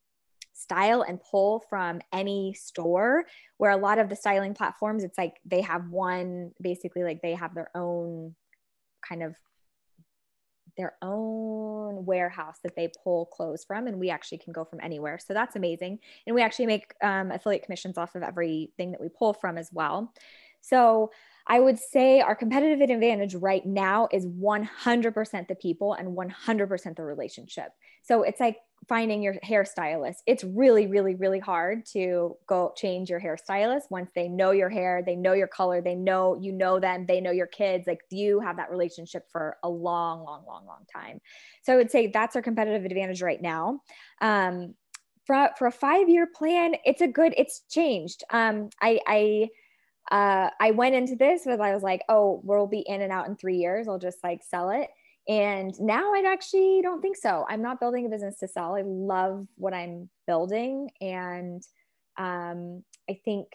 style 0.53 1.01
and 1.01 1.19
pull 1.21 1.63
from 1.69 1.99
any 2.13 2.53
store 2.53 3.25
where 3.57 3.71
a 3.71 3.77
lot 3.77 3.97
of 3.97 4.09
the 4.09 4.15
styling 4.15 4.53
platforms 4.53 5.03
it's 5.03 5.17
like 5.17 5.38
they 5.43 5.61
have 5.61 5.89
one 5.89 6.51
basically 6.61 7.03
like 7.03 7.21
they 7.21 7.34
have 7.34 7.55
their 7.55 7.69
own 7.75 8.36
kind 9.07 9.23
of 9.23 9.36
their 10.77 10.93
own 11.01 12.05
warehouse 12.05 12.57
that 12.63 12.75
they 12.75 12.89
pull 13.03 13.25
clothes 13.25 13.63
from 13.63 13.88
and 13.88 13.99
we 13.99 14.09
actually 14.09 14.38
can 14.38 14.53
go 14.53 14.63
from 14.63 14.79
anywhere. 14.82 15.19
So 15.19 15.34
that's 15.34 15.55
amazing. 15.55 15.99
And 16.25 16.36
we 16.36 16.41
actually 16.41 16.67
make 16.67 16.93
um, 17.03 17.32
affiliate 17.32 17.63
commissions 17.63 17.97
off 17.97 18.15
of 18.15 18.23
everything 18.23 18.91
that 18.91 19.01
we 19.01 19.09
pull 19.09 19.34
from 19.34 19.57
as 19.57 19.69
well. 19.71 20.13
So 20.61 21.11
I 21.51 21.59
would 21.59 21.77
say 21.77 22.21
our 22.21 22.33
competitive 22.33 22.79
advantage 22.79 23.35
right 23.35 23.65
now 23.65 24.07
is 24.09 24.25
100% 24.25 25.47
the 25.49 25.55
people 25.55 25.95
and 25.95 26.15
100% 26.15 26.95
the 26.95 27.03
relationship. 27.03 27.73
So 28.03 28.23
it's 28.23 28.39
like 28.39 28.55
finding 28.87 29.21
your 29.21 29.35
hairstylist. 29.45 30.19
It's 30.25 30.45
really, 30.45 30.87
really, 30.87 31.15
really 31.15 31.39
hard 31.39 31.85
to 31.87 32.37
go 32.47 32.71
change 32.77 33.09
your 33.09 33.19
hairstylist 33.19 33.81
once 33.89 34.09
they 34.15 34.29
know 34.29 34.51
your 34.51 34.69
hair, 34.69 35.03
they 35.05 35.17
know 35.17 35.33
your 35.33 35.49
color, 35.49 35.81
they 35.81 35.93
know 35.93 36.39
you 36.39 36.53
know 36.53 36.79
them, 36.79 37.05
they 37.05 37.19
know 37.19 37.31
your 37.31 37.47
kids. 37.47 37.85
Like 37.85 37.99
you 38.09 38.39
have 38.39 38.55
that 38.55 38.71
relationship 38.71 39.25
for 39.29 39.57
a 39.61 39.67
long, 39.69 40.23
long, 40.23 40.45
long, 40.47 40.65
long 40.65 40.85
time. 40.95 41.19
So 41.63 41.73
I 41.73 41.75
would 41.75 41.91
say 41.91 42.07
that's 42.07 42.37
our 42.37 42.41
competitive 42.41 42.85
advantage 42.85 43.21
right 43.21 43.41
now. 43.41 43.81
Um, 44.21 44.75
for, 45.25 45.49
for 45.57 45.67
a 45.67 45.71
five 45.71 46.07
year 46.07 46.27
plan, 46.33 46.75
it's 46.85 47.01
a 47.01 47.07
good, 47.07 47.33
it's 47.35 47.63
changed. 47.69 48.23
Um, 48.31 48.69
I, 48.81 49.01
I, 49.05 49.49
uh, 50.09 50.49
I 50.59 50.71
went 50.71 50.95
into 50.95 51.15
this 51.15 51.43
with 51.45 51.59
I 51.59 51.73
was 51.73 51.83
like, 51.83 52.01
oh, 52.09 52.41
we'll 52.43 52.67
be 52.67 52.79
in 52.79 53.01
and 53.01 53.11
out 53.11 53.27
in 53.27 53.35
three 53.35 53.57
years. 53.57 53.87
I'll 53.87 53.99
just 53.99 54.23
like 54.23 54.41
sell 54.43 54.69
it. 54.71 54.89
And 55.27 55.79
now 55.79 56.13
I 56.13 56.23
actually 56.25 56.81
don't 56.81 57.01
think 57.01 57.15
so. 57.15 57.45
I'm 57.47 57.61
not 57.61 57.79
building 57.79 58.05
a 58.05 58.09
business 58.09 58.39
to 58.39 58.47
sell. 58.47 58.75
I 58.75 58.81
love 58.83 59.47
what 59.55 59.73
I'm 59.73 60.09
building. 60.25 60.89
And 60.99 61.61
um, 62.17 62.83
I 63.09 63.19
think 63.23 63.47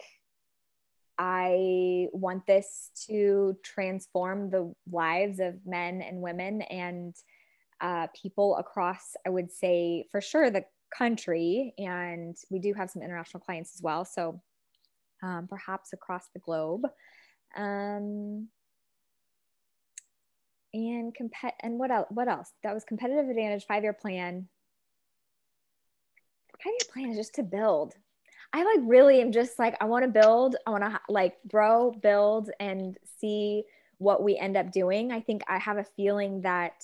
I 1.17 2.07
want 2.13 2.45
this 2.45 2.91
to 3.07 3.57
transform 3.63 4.49
the 4.49 4.73
lives 4.91 5.39
of 5.39 5.55
men 5.65 6.01
and 6.01 6.21
women 6.21 6.61
and 6.63 7.15
uh, 7.81 8.07
people 8.19 8.55
across, 8.57 9.15
I 9.25 9.29
would 9.29 9.51
say, 9.51 10.05
for 10.11 10.21
sure, 10.21 10.49
the 10.49 10.63
country. 10.95 11.73
And 11.77 12.35
we 12.49 12.59
do 12.59 12.73
have 12.73 12.89
some 12.89 13.01
international 13.01 13.41
clients 13.41 13.75
as 13.75 13.81
well. 13.81 14.05
So 14.05 14.41
um, 15.21 15.47
perhaps 15.47 15.93
across 15.93 16.25
the 16.33 16.39
globe. 16.39 16.83
Um, 17.55 18.49
and 20.73 21.15
compet 21.15 21.53
and 21.61 21.79
what 21.79 21.91
else? 21.91 22.07
What 22.09 22.27
else? 22.27 22.51
That 22.63 22.73
was 22.73 22.83
competitive 22.83 23.29
advantage, 23.29 23.65
five 23.65 23.83
year 23.83 23.93
plan. 23.93 24.47
Five 26.63 26.73
year 26.73 26.91
plan 26.91 27.09
is 27.11 27.17
just 27.17 27.35
to 27.35 27.43
build. 27.43 27.93
I 28.53 28.63
like 28.63 28.79
really 28.83 29.21
am 29.21 29.31
just 29.31 29.59
like 29.59 29.75
I 29.81 29.85
want 29.85 30.03
to 30.03 30.11
build. 30.11 30.55
I 30.65 30.71
want 30.71 30.83
to 30.83 30.99
like 31.09 31.35
grow, 31.47 31.91
build, 31.91 32.49
and 32.59 32.97
see 33.19 33.63
what 33.97 34.23
we 34.23 34.37
end 34.37 34.55
up 34.55 34.71
doing. 34.71 35.11
I 35.11 35.21
think 35.21 35.41
I 35.47 35.57
have 35.57 35.77
a 35.77 35.85
feeling 35.95 36.41
that 36.41 36.83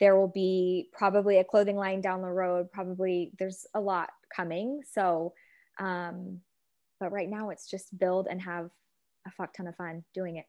there 0.00 0.16
will 0.16 0.28
be 0.28 0.88
probably 0.92 1.38
a 1.38 1.44
clothing 1.44 1.76
line 1.76 2.00
down 2.00 2.22
the 2.22 2.28
road. 2.28 2.72
Probably 2.72 3.32
there's 3.38 3.66
a 3.74 3.80
lot 3.80 4.10
coming. 4.34 4.80
So, 4.90 5.34
um, 5.78 6.40
but 7.02 7.10
right 7.10 7.28
now 7.28 7.50
it's 7.50 7.68
just 7.68 7.98
build 7.98 8.28
and 8.30 8.40
have 8.40 8.70
a 9.26 9.30
fuck 9.32 9.52
ton 9.52 9.66
of 9.66 9.74
fun 9.74 10.04
doing 10.14 10.36
it. 10.36 10.46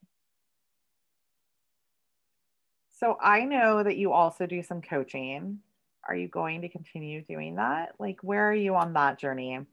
So 2.99 3.18
I 3.20 3.43
know 3.43 3.82
that 3.82 3.97
you 3.97 4.14
also 4.14 4.45
do 4.45 4.62
some 4.62 4.80
coaching. 4.80 5.60
Are 6.08 6.16
you 6.16 6.28
going 6.28 6.62
to 6.62 6.70
continue 6.70 7.24
doing 7.24 7.56
that? 7.56 7.93
Like, 7.97 8.20
where 8.22 8.47
are 8.47 8.54
you 8.54 8.76
on 8.76 8.93
that 8.93 9.18
journey? 9.18 9.66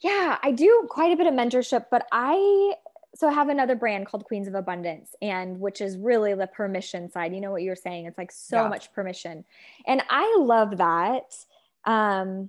Yeah, 0.00 0.38
I 0.42 0.50
do 0.52 0.86
quite 0.88 1.12
a 1.12 1.16
bit 1.16 1.26
of 1.26 1.34
mentorship, 1.34 1.86
but 1.90 2.06
I 2.10 2.72
so 3.14 3.28
I 3.28 3.32
have 3.32 3.50
another 3.50 3.76
brand 3.76 4.06
called 4.06 4.24
Queens 4.24 4.48
of 4.48 4.54
Abundance, 4.54 5.14
and 5.20 5.60
which 5.60 5.82
is 5.82 5.98
really 5.98 6.34
the 6.34 6.46
permission 6.46 7.10
side. 7.10 7.34
You 7.34 7.42
know 7.42 7.50
what 7.50 7.62
you're 7.62 7.76
saying? 7.76 8.06
It's 8.06 8.18
like 8.18 8.32
so 8.32 8.62
yeah. 8.62 8.68
much 8.68 8.92
permission, 8.94 9.44
and 9.86 10.02
I 10.08 10.36
love 10.40 10.78
that. 10.78 11.36
Um, 11.84 12.48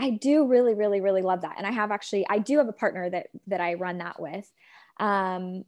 I 0.00 0.10
do 0.10 0.46
really, 0.46 0.74
really, 0.74 1.02
really 1.02 1.20
love 1.20 1.42
that, 1.42 1.56
and 1.58 1.66
I 1.66 1.72
have 1.72 1.90
actually 1.90 2.26
I 2.28 2.38
do 2.38 2.58
have 2.58 2.68
a 2.68 2.72
partner 2.72 3.10
that 3.10 3.26
that 3.48 3.60
I 3.60 3.74
run 3.74 3.98
that 3.98 4.18
with. 4.18 4.50
Um, 4.98 5.64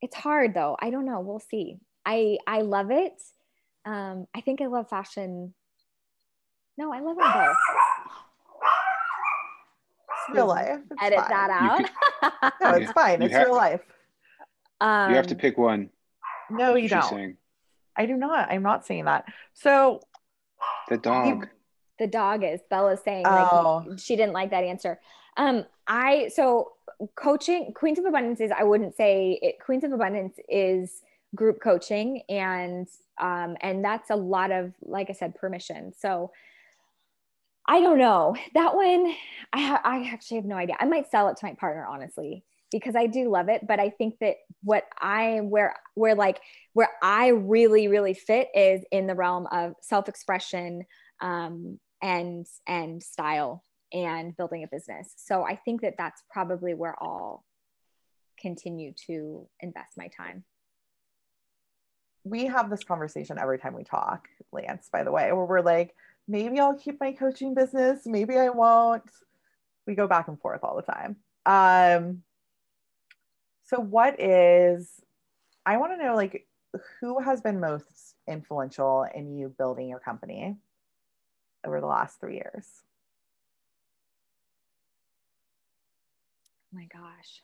it's 0.00 0.16
hard 0.16 0.54
though. 0.54 0.76
I 0.80 0.90
don't 0.90 1.04
know. 1.04 1.20
We'll 1.20 1.38
see. 1.38 1.76
I 2.06 2.38
I 2.46 2.62
love 2.62 2.90
it. 2.90 3.12
Um, 3.84 4.26
I 4.34 4.40
think 4.40 4.62
I 4.62 4.66
love 4.66 4.88
fashion. 4.88 5.52
No, 6.78 6.90
I 6.92 7.00
love 7.00 7.18
them 7.18 7.30
both. 7.32 7.56
It's 10.28 10.36
real 10.36 10.46
life. 10.46 10.78
It's 10.90 11.02
Edit 11.02 11.18
fine. 11.18 11.28
that 11.30 11.50
out. 12.22 12.52
no, 12.60 12.70
it's 12.76 12.92
fine. 12.92 13.20
It's 13.20 13.34
have, 13.34 13.48
real 13.48 13.56
life. 13.56 13.82
Um, 14.80 15.10
you 15.10 15.16
have 15.16 15.26
to 15.26 15.34
pick 15.34 15.58
one. 15.58 15.90
No, 16.50 16.76
you 16.76 16.88
don't. 16.88 17.04
Saying. 17.04 17.36
I 17.94 18.06
do 18.06 18.16
not. 18.16 18.50
I'm 18.50 18.62
not 18.62 18.86
saying 18.86 19.04
that. 19.04 19.26
So 19.52 20.00
the 20.88 20.96
dog. 20.96 21.48
The 21.98 22.06
dog 22.06 22.44
is 22.44 22.60
Bella's 22.70 23.00
saying 23.04 23.24
oh. 23.26 23.84
like 23.86 23.98
she 23.98 24.16
didn't 24.16 24.32
like 24.32 24.50
that 24.50 24.64
answer. 24.64 25.00
Um, 25.36 25.64
I 25.86 26.28
so 26.34 26.72
coaching 27.14 27.72
Queens 27.74 27.98
of 27.98 28.04
Abundance 28.04 28.40
is 28.40 28.50
I 28.50 28.64
wouldn't 28.64 28.96
say 28.96 29.38
it, 29.42 29.56
Queens 29.64 29.84
of 29.84 29.92
Abundance 29.92 30.36
is 30.48 31.02
group 31.34 31.60
coaching 31.60 32.22
and 32.28 32.86
um, 33.20 33.56
and 33.60 33.84
that's 33.84 34.10
a 34.10 34.16
lot 34.16 34.50
of 34.50 34.72
like 34.82 35.10
I 35.10 35.12
said 35.12 35.34
permission. 35.34 35.92
So 35.98 36.32
I 37.66 37.80
don't 37.80 37.98
know 37.98 38.36
that 38.54 38.74
one. 38.74 39.14
I 39.52 39.60
ha- 39.60 39.82
I 39.84 40.10
actually 40.12 40.38
have 40.38 40.46
no 40.46 40.56
idea. 40.56 40.76
I 40.80 40.84
might 40.84 41.10
sell 41.10 41.28
it 41.28 41.36
to 41.38 41.46
my 41.46 41.54
partner 41.54 41.86
honestly 41.86 42.44
because 42.70 42.96
I 42.96 43.06
do 43.06 43.30
love 43.30 43.48
it. 43.48 43.66
But 43.66 43.78
I 43.78 43.90
think 43.90 44.18
that 44.20 44.36
what 44.62 44.84
I 45.00 45.40
where 45.42 45.76
where 45.94 46.14
like 46.14 46.40
where 46.72 46.90
I 47.02 47.28
really 47.28 47.88
really 47.88 48.14
fit 48.14 48.48
is 48.54 48.84
in 48.90 49.06
the 49.06 49.14
realm 49.14 49.46
of 49.52 49.74
self 49.80 50.08
expression 50.08 50.84
um, 51.22 51.78
and 52.02 52.46
and 52.66 53.02
style 53.02 53.64
and 53.92 54.36
building 54.36 54.64
a 54.64 54.66
business. 54.66 55.14
So 55.16 55.44
I 55.44 55.56
think 55.56 55.82
that 55.82 55.94
that's 55.96 56.22
probably 56.30 56.74
where 56.74 56.96
I'll 57.00 57.44
continue 58.38 58.92
to 59.06 59.46
invest 59.60 59.96
my 59.96 60.08
time. 60.08 60.44
We 62.24 62.46
have 62.46 62.70
this 62.70 62.84
conversation 62.84 63.38
every 63.38 63.58
time 63.58 63.74
we 63.74 63.84
talk, 63.84 64.28
Lance, 64.52 64.88
by 64.92 65.04
the 65.04 65.12
way, 65.12 65.32
where 65.32 65.44
we're 65.44 65.60
like, 65.60 65.94
maybe 66.28 66.60
I'll 66.60 66.78
keep 66.78 67.00
my 67.00 67.12
coaching 67.12 67.54
business, 67.54 68.02
maybe 68.06 68.36
I 68.36 68.48
won't. 68.50 69.02
We 69.86 69.94
go 69.94 70.06
back 70.06 70.28
and 70.28 70.40
forth 70.40 70.60
all 70.62 70.76
the 70.76 70.82
time. 70.82 71.16
Um, 71.44 72.22
so, 73.64 73.80
what 73.80 74.20
is, 74.20 74.90
I 75.66 75.78
want 75.78 75.92
to 75.92 76.04
know, 76.04 76.14
like, 76.14 76.46
who 77.00 77.20
has 77.20 77.40
been 77.40 77.60
most 77.60 78.14
influential 78.28 79.04
in 79.14 79.36
you 79.36 79.48
building 79.58 79.88
your 79.88 79.98
company 79.98 80.56
over 81.64 81.80
the 81.80 81.86
last 81.86 82.20
three 82.20 82.34
years? 82.34 82.66
Oh 86.72 86.78
my 86.78 86.86
gosh. 86.92 87.42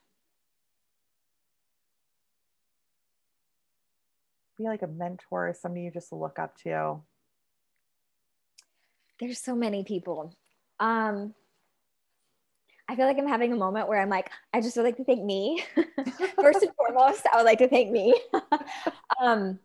Be 4.57 4.65
like 4.65 4.83
a 4.83 4.87
mentor, 4.89 5.55
somebody 5.59 5.85
you 5.85 5.91
just 5.91 6.13
look 6.13 6.39
up 6.39 6.57
to. 6.63 7.01
There's 9.21 9.39
so 9.39 9.55
many 9.55 9.85
people. 9.85 10.35
Um, 10.81 11.35
I 12.89 12.97
feel 12.97 13.07
like 13.07 13.19
I'm 13.19 13.29
having 13.29 13.53
a 13.53 13.57
moment 13.57 13.89
where 13.89 14.01
I'm 14.01 14.09
like, 14.09 14.31
I 14.55 14.61
just 14.63 14.77
would 14.77 14.85
like 14.85 14.97
to 14.97 15.05
thank 15.05 15.23
me. 15.23 15.63
First 16.41 16.63
and 16.63 16.75
foremost, 16.75 17.27
I 17.31 17.37
would 17.37 17.45
like 17.45 17.59
to 17.59 17.69
thank 17.69 17.91
me. 17.91 18.19
um, 19.23 19.59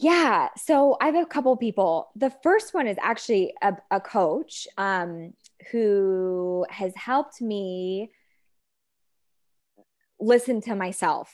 yeah, 0.00 0.48
so 0.56 0.96
I 1.00 1.06
have 1.06 1.16
a 1.16 1.26
couple 1.26 1.56
people. 1.56 2.08
The 2.14 2.30
first 2.42 2.72
one 2.72 2.86
is 2.86 2.96
actually 3.00 3.52
a, 3.62 3.74
a 3.90 4.00
coach 4.00 4.68
um, 4.76 5.32
who 5.72 6.64
has 6.70 6.94
helped 6.94 7.40
me 7.40 8.10
listen 10.20 10.60
to 10.62 10.76
myself. 10.76 11.32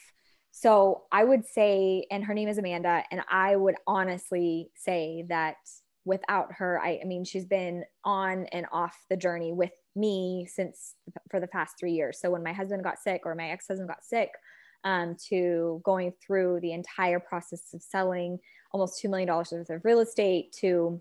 So 0.50 1.02
I 1.12 1.24
would 1.24 1.46
say, 1.46 2.06
and 2.10 2.24
her 2.24 2.32
name 2.32 2.48
is 2.48 2.56
Amanda, 2.56 3.02
and 3.10 3.22
I 3.30 3.56
would 3.56 3.74
honestly 3.86 4.70
say 4.76 5.24
that 5.28 5.56
without 6.06 6.52
her, 6.52 6.80
I, 6.80 7.00
I 7.02 7.04
mean, 7.06 7.24
she's 7.24 7.44
been 7.44 7.84
on 8.04 8.46
and 8.46 8.66
off 8.72 8.96
the 9.10 9.16
journey 9.16 9.52
with 9.52 9.72
me 9.94 10.46
since 10.48 10.94
for 11.30 11.40
the 11.40 11.48
past 11.48 11.74
three 11.78 11.92
years. 11.92 12.18
So 12.20 12.30
when 12.30 12.42
my 12.42 12.52
husband 12.52 12.82
got 12.82 12.98
sick 12.98 13.22
or 13.24 13.34
my 13.34 13.50
ex 13.50 13.66
husband 13.68 13.88
got 13.88 14.04
sick, 14.04 14.30
um, 14.84 15.16
to 15.28 15.80
going 15.84 16.12
through 16.20 16.60
the 16.60 16.72
entire 16.72 17.18
process 17.18 17.74
of 17.74 17.82
selling 17.82 18.38
almost 18.72 19.02
$2 19.02 19.10
million 19.10 19.28
worth 19.28 19.52
of 19.52 19.84
real 19.84 20.00
estate 20.00 20.52
to 20.52 21.00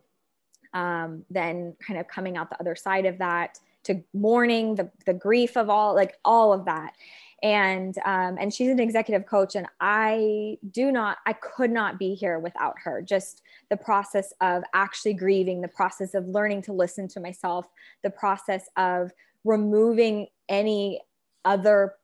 um, 0.73 1.23
then 1.29 1.75
kind 1.85 1.99
of 1.99 2.07
coming 2.07 2.37
out 2.37 2.49
the 2.49 2.59
other 2.59 2.75
side 2.75 3.05
of 3.05 3.17
that 3.19 3.59
to 3.83 4.01
mourning 4.13 4.75
the, 4.75 4.89
the 5.05 5.13
grief 5.13 5.57
of 5.57 5.69
all 5.69 5.93
like 5.93 6.17
all 6.23 6.53
of 6.53 6.65
that. 6.65 6.93
And 7.41 7.97
um, 8.05 8.37
and 8.39 8.53
she's 8.53 8.69
an 8.69 8.79
executive 8.79 9.27
coach 9.27 9.55
and 9.55 9.67
i 9.81 10.57
do 10.71 10.93
not 10.93 11.17
i 11.25 11.33
could 11.33 11.71
not 11.71 11.99
be 11.99 12.15
here 12.15 12.39
without 12.39 12.75
her. 12.83 13.01
Just 13.01 13.41
the 13.69 13.75
process 13.75 14.33
of 14.39 14.63
actually 14.73 15.13
grieving 15.13 15.59
the 15.61 15.67
process 15.67 16.13
of 16.13 16.25
learning 16.27 16.61
to 16.63 16.73
listen 16.73 17.07
to 17.09 17.19
myself 17.19 17.67
the 18.01 18.09
process 18.09 18.69
of 18.77 19.11
removing 19.43 20.27
any 20.47 21.01
other 21.43 21.95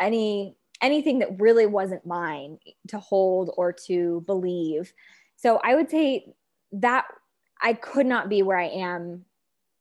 any 0.00 0.56
anything 0.82 1.20
that 1.20 1.40
really 1.40 1.66
wasn't 1.66 2.04
mine 2.04 2.58
to 2.88 2.98
hold 2.98 3.50
or 3.56 3.72
to 3.72 4.22
believe. 4.26 4.92
So 5.36 5.60
I 5.62 5.74
would 5.74 5.90
say 5.90 6.34
that 6.72 7.06
I 7.62 7.72
could 7.74 8.06
not 8.06 8.28
be 8.28 8.42
where 8.42 8.58
I 8.58 8.68
am 8.68 9.24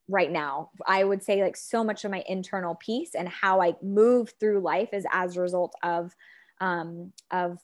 right 0.07 0.31
now. 0.31 0.69
I 0.87 1.03
would 1.03 1.23
say 1.23 1.43
like 1.43 1.57
so 1.57 1.83
much 1.83 2.05
of 2.05 2.11
my 2.11 2.23
internal 2.27 2.75
peace 2.75 3.15
and 3.15 3.27
how 3.27 3.61
I 3.61 3.75
move 3.81 4.33
through 4.39 4.61
life 4.61 4.89
is 4.93 5.05
as 5.11 5.35
a 5.35 5.41
result 5.41 5.73
of 5.83 6.13
um, 6.61 7.11
of 7.31 7.59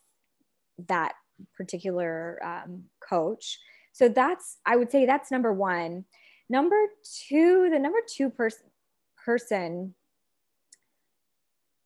that 0.87 1.13
particular 1.55 2.39
um, 2.43 2.83
coach. 3.07 3.59
So 3.93 4.09
that's 4.09 4.57
I 4.65 4.75
would 4.75 4.91
say 4.91 5.05
that's 5.05 5.31
number 5.31 5.53
one. 5.53 6.05
Number 6.49 6.77
two, 7.27 7.69
the 7.71 7.79
number 7.79 7.99
two 8.07 8.29
person 8.29 8.65
person 9.23 9.93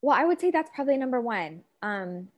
well, 0.04 0.16
I 0.16 0.26
would 0.26 0.38
say 0.38 0.50
that's 0.50 0.70
probably 0.74 0.98
number 0.98 1.18
one. 1.18 1.62
Um, 1.80 2.28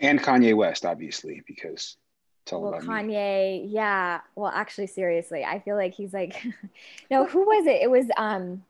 and 0.00 0.22
Kanye 0.22 0.56
West, 0.56 0.86
obviously, 0.86 1.42
because 1.48 1.96
it's 2.44 2.52
all 2.52 2.62
well, 2.62 2.74
about 2.74 2.84
Kanye, 2.84 3.64
me. 3.64 3.68
yeah. 3.70 4.20
Well, 4.36 4.52
actually, 4.54 4.86
seriously, 4.86 5.44
I 5.44 5.58
feel 5.58 5.74
like 5.74 5.94
he's 5.94 6.12
like, 6.12 6.40
no, 7.10 7.26
who 7.26 7.40
was 7.40 7.66
it? 7.66 7.82
It 7.82 7.90
was, 7.90 8.06
um, 8.16 8.62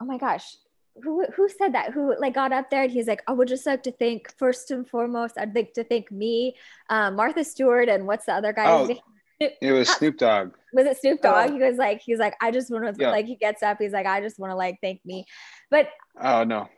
oh 0.00 0.04
my 0.04 0.18
gosh, 0.18 0.56
who 1.02 1.26
who 1.34 1.48
said 1.48 1.74
that? 1.74 1.90
Who 1.90 2.14
like 2.20 2.34
got 2.34 2.52
up 2.52 2.70
there 2.70 2.84
and 2.84 2.92
he's 2.92 3.08
like, 3.08 3.24
I 3.26 3.32
would 3.32 3.48
just 3.48 3.66
like 3.66 3.82
to 3.82 3.92
thank 3.92 4.32
first 4.38 4.70
and 4.70 4.88
foremost, 4.88 5.36
I'd 5.36 5.52
like 5.56 5.74
to 5.74 5.82
thank 5.82 6.12
me, 6.12 6.54
um, 6.90 7.16
Martha 7.16 7.42
Stewart, 7.42 7.88
and 7.88 8.06
what's 8.06 8.26
the 8.26 8.34
other 8.34 8.52
guy? 8.52 8.70
Oh, 8.70 8.86
it 9.60 9.72
was 9.72 9.88
Snoop 9.88 10.18
Dogg. 10.18 10.54
Was 10.72 10.86
it 10.86 10.98
Snoop 10.98 11.22
Dogg? 11.22 11.50
Oh. 11.50 11.52
He 11.52 11.62
was 11.62 11.76
like, 11.76 12.00
he's 12.04 12.18
like, 12.18 12.34
I 12.40 12.50
just 12.50 12.70
want 12.70 12.84
to 12.84 12.94
yeah. 13.00 13.10
like 13.10 13.26
he 13.26 13.36
gets 13.36 13.62
up, 13.62 13.78
he's 13.80 13.92
like, 13.92 14.06
I 14.06 14.20
just 14.20 14.38
want 14.38 14.50
to 14.50 14.56
like 14.56 14.78
thank 14.82 15.04
me. 15.04 15.26
But 15.70 15.88
oh 16.20 16.44
no. 16.44 16.68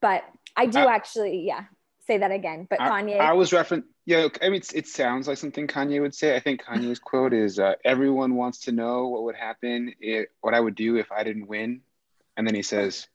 But 0.00 0.22
I 0.56 0.66
do 0.66 0.78
I, 0.78 0.94
actually, 0.94 1.44
yeah, 1.46 1.64
say 2.06 2.18
that 2.18 2.30
again. 2.30 2.66
But 2.68 2.80
I, 2.80 2.88
Kanye. 2.90 3.18
I 3.18 3.32
was 3.32 3.52
referring 3.52 3.84
yeah, 4.06 4.28
I 4.42 4.50
mean 4.50 4.62
it 4.74 4.86
sounds 4.86 5.26
like 5.26 5.38
something 5.38 5.66
Kanye 5.66 6.00
would 6.00 6.14
say. 6.14 6.36
I 6.36 6.40
think 6.40 6.62
Kanye's 6.62 6.98
quote 6.98 7.32
is 7.32 7.58
uh, 7.58 7.74
everyone 7.84 8.34
wants 8.34 8.60
to 8.60 8.72
know 8.72 9.08
what 9.08 9.22
would 9.24 9.36
happen 9.36 9.94
if 10.00 10.26
what 10.40 10.54
I 10.54 10.60
would 10.60 10.74
do 10.74 10.96
if 10.96 11.10
I 11.10 11.24
didn't 11.24 11.46
win. 11.46 11.80
And 12.36 12.46
then 12.46 12.54
he 12.54 12.62
says, 12.62 13.08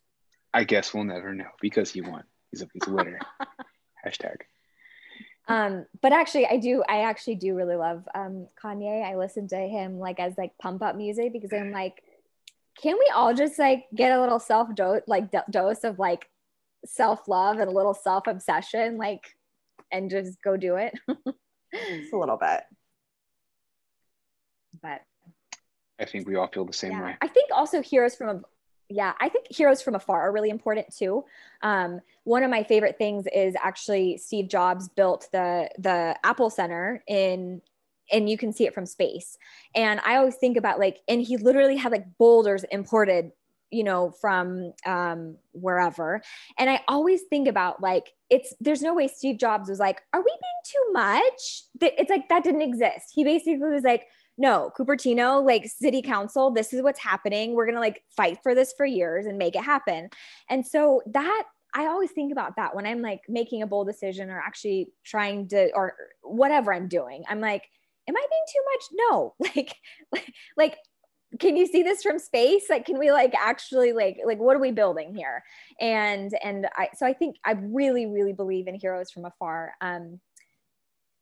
I 0.53 0.63
guess 0.63 0.93
we'll 0.93 1.03
never 1.03 1.33
know 1.33 1.49
because 1.61 1.91
he 1.91 2.01
won. 2.01 2.23
He's 2.51 2.63
a, 2.63 2.67
he's 2.73 2.87
a 2.87 2.91
winner. 2.91 3.19
Hashtag. 4.05 4.37
Um, 5.49 5.87
but 6.01 6.13
actually, 6.13 6.45
I 6.45 6.57
do. 6.57 6.83
I 6.87 7.01
actually 7.01 7.35
do 7.35 7.55
really 7.55 7.75
love 7.75 8.07
um, 8.13 8.47
Kanye. 8.63 9.03
I 9.03 9.15
listen 9.15 9.47
to 9.47 9.57
him 9.57 9.97
like 9.97 10.19
as 10.19 10.37
like 10.37 10.51
pump 10.61 10.83
up 10.83 10.95
music 10.95 11.33
because 11.33 11.51
I'm 11.51 11.71
like, 11.71 12.03
can 12.81 12.95
we 12.99 13.11
all 13.13 13.33
just 13.33 13.57
like 13.57 13.85
get 13.95 14.11
a 14.11 14.21
little 14.21 14.39
self 14.39 14.73
dose, 14.75 15.01
like 15.07 15.31
do- 15.31 15.39
dose 15.49 15.83
of 15.83 15.97
like 15.97 16.29
self 16.85 17.27
love 17.27 17.57
and 17.57 17.67
a 17.67 17.73
little 17.73 17.95
self 17.95 18.27
obsession, 18.27 18.97
like, 18.97 19.23
and 19.91 20.11
just 20.11 20.41
go 20.43 20.55
do 20.55 20.75
it. 20.75 20.93
Just 21.71 22.13
a 22.13 22.17
little 22.17 22.37
bit. 22.37 22.61
But 24.81 25.01
I 25.99 26.05
think 26.05 26.27
we 26.27 26.35
all 26.35 26.47
feel 26.47 26.65
the 26.65 26.73
same 26.73 26.93
yeah. 26.93 27.03
way. 27.03 27.17
I 27.21 27.27
think 27.27 27.51
also 27.53 27.83
heroes 27.83 28.15
from 28.15 28.29
a 28.29 28.41
yeah, 28.89 29.13
I 29.21 29.29
think 29.29 29.45
heroes 29.49 29.81
from 29.81 29.95
afar 29.95 30.21
are 30.21 30.31
really 30.31 30.49
important 30.49 30.95
too. 30.95 31.23
Um, 31.61 32.01
one 32.23 32.43
of 32.43 32.49
my 32.49 32.63
favorite 32.63 32.97
things 32.97 33.25
is 33.33 33.55
actually 33.61 34.17
Steve 34.17 34.49
Jobs 34.49 34.89
built 34.89 35.29
the 35.31 35.69
the 35.77 36.17
Apple 36.23 36.49
Center 36.49 37.03
in 37.07 37.61
and 38.11 38.27
you 38.27 38.37
can 38.37 38.51
see 38.51 38.65
it 38.65 38.73
from 38.73 38.87
space. 38.87 39.37
And 39.75 39.99
I 40.03 40.15
always 40.15 40.35
think 40.35 40.57
about 40.57 40.79
like, 40.79 40.97
and 41.07 41.21
he 41.21 41.37
literally 41.37 41.77
had 41.77 41.91
like 41.91 42.17
boulders 42.17 42.63
imported 42.71 43.31
you 43.71 43.83
know 43.83 44.09
from 44.19 44.73
um 44.87 45.37
wherever 45.51 46.21
and 46.57 46.71
i 46.71 46.81
always 46.87 47.21
think 47.29 47.47
about 47.47 47.79
like 47.81 48.13
it's 48.29 48.51
there's 48.59 48.81
no 48.81 48.95
way 48.95 49.07
steve 49.07 49.37
jobs 49.37 49.69
was 49.69 49.77
like 49.77 50.01
are 50.11 50.21
we 50.21 50.25
being 50.25 50.63
too 50.65 50.91
much 50.91 51.63
it's 51.79 52.09
like 52.09 52.27
that 52.29 52.43
didn't 52.43 52.63
exist 52.63 53.11
he 53.13 53.23
basically 53.23 53.57
was 53.57 53.83
like 53.83 54.07
no, 54.39 54.71
Cupertino, 54.75 55.45
like 55.45 55.65
city 55.67 56.01
council, 56.01 56.49
this 56.49 56.71
is 56.73 56.81
what's 56.81 56.99
happening. 56.99 57.53
We're 57.53 57.65
going 57.65 57.75
to 57.75 57.81
like 57.81 58.01
fight 58.15 58.39
for 58.41 58.55
this 58.55 58.73
for 58.75 58.85
years 58.85 59.25
and 59.25 59.37
make 59.37 59.53
it 59.53 59.63
happen. 59.63 60.09
And 60.49 60.65
so 60.65 61.01
that 61.07 61.43
I 61.75 61.87
always 61.87 62.11
think 62.11 62.31
about 62.31 62.55
that 62.55 62.73
when 62.73 62.85
I'm 62.85 63.01
like 63.01 63.19
making 63.27 63.61
a 63.61 63.67
bold 63.67 63.87
decision 63.87 64.29
or 64.29 64.39
actually 64.39 64.93
trying 65.03 65.49
to, 65.49 65.69
or 65.75 65.93
whatever 66.21 66.73
I'm 66.73 66.87
doing. 66.87 67.25
I'm 67.27 67.41
like, 67.41 67.63
am 68.07 68.15
I 68.15 68.25
being 68.29 68.45
too 68.53 68.63
much? 68.71 68.83
No, 69.11 69.35
like, 69.55 69.75
like, 70.55 70.77
can 71.37 71.57
you 71.57 71.67
see 71.67 71.83
this 71.83 72.01
from 72.01 72.17
space? 72.17 72.63
Like, 72.69 72.85
can 72.85 72.97
we 72.97 73.11
like 73.11 73.33
actually 73.37 73.91
like, 73.91 74.19
like, 74.25 74.39
what 74.39 74.55
are 74.55 74.61
we 74.61 74.71
building 74.71 75.13
here? 75.13 75.43
And, 75.81 76.31
and 76.41 76.65
I, 76.77 76.87
so 76.95 77.05
I 77.05 77.11
think 77.11 77.35
I 77.45 77.51
really, 77.51 78.05
really 78.05 78.33
believe 78.33 78.67
in 78.67 78.75
heroes 78.75 79.11
from 79.11 79.25
afar. 79.25 79.73
Um, 79.81 80.21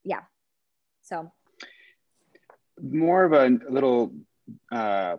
yeah. 0.04 0.22
So 1.02 1.32
more 2.82 3.24
of 3.24 3.34
a 3.34 3.50
little 3.70 4.14
uh, 4.72 5.18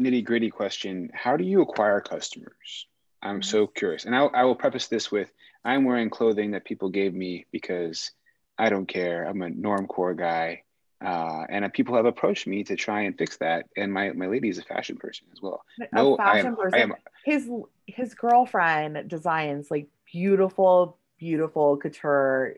nitty 0.00 0.24
gritty 0.24 0.50
question. 0.50 1.10
How 1.12 1.36
do 1.36 1.44
you 1.44 1.62
acquire 1.62 2.00
customers? 2.00 2.86
I'm 3.22 3.42
so 3.42 3.66
mm-hmm. 3.66 3.74
curious. 3.74 4.04
And 4.04 4.14
I, 4.14 4.24
I 4.24 4.44
will 4.44 4.56
preface 4.56 4.88
this 4.88 5.10
with 5.10 5.32
I'm 5.64 5.84
wearing 5.84 6.10
clothing 6.10 6.52
that 6.52 6.64
people 6.64 6.88
gave 6.88 7.14
me 7.14 7.46
because 7.52 8.10
I 8.58 8.68
don't 8.68 8.86
care. 8.86 9.24
I'm 9.24 9.42
a 9.42 9.50
normcore 9.50 10.16
guy. 10.16 10.62
Uh, 11.04 11.44
and 11.48 11.72
people 11.72 11.96
have 11.96 12.06
approached 12.06 12.46
me 12.46 12.62
to 12.64 12.76
try 12.76 13.02
and 13.02 13.18
fix 13.18 13.36
that. 13.38 13.66
And 13.76 13.92
my, 13.92 14.10
my 14.12 14.26
lady 14.26 14.48
is 14.48 14.58
a 14.58 14.62
fashion 14.62 14.96
person 14.96 15.26
as 15.32 15.42
well. 15.42 15.64
A 15.80 15.96
no, 15.96 16.16
fashion 16.16 16.46
I 16.46 16.48
am, 16.48 16.56
person. 16.56 16.78
I 16.78 16.82
am, 16.82 16.94
his 17.24 17.50
his 17.86 18.14
girlfriend 18.14 19.08
designs 19.08 19.68
like 19.70 19.88
beautiful, 20.10 20.98
beautiful 21.18 21.76
couture 21.76 22.56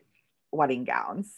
wedding 0.52 0.84
gowns 0.84 1.32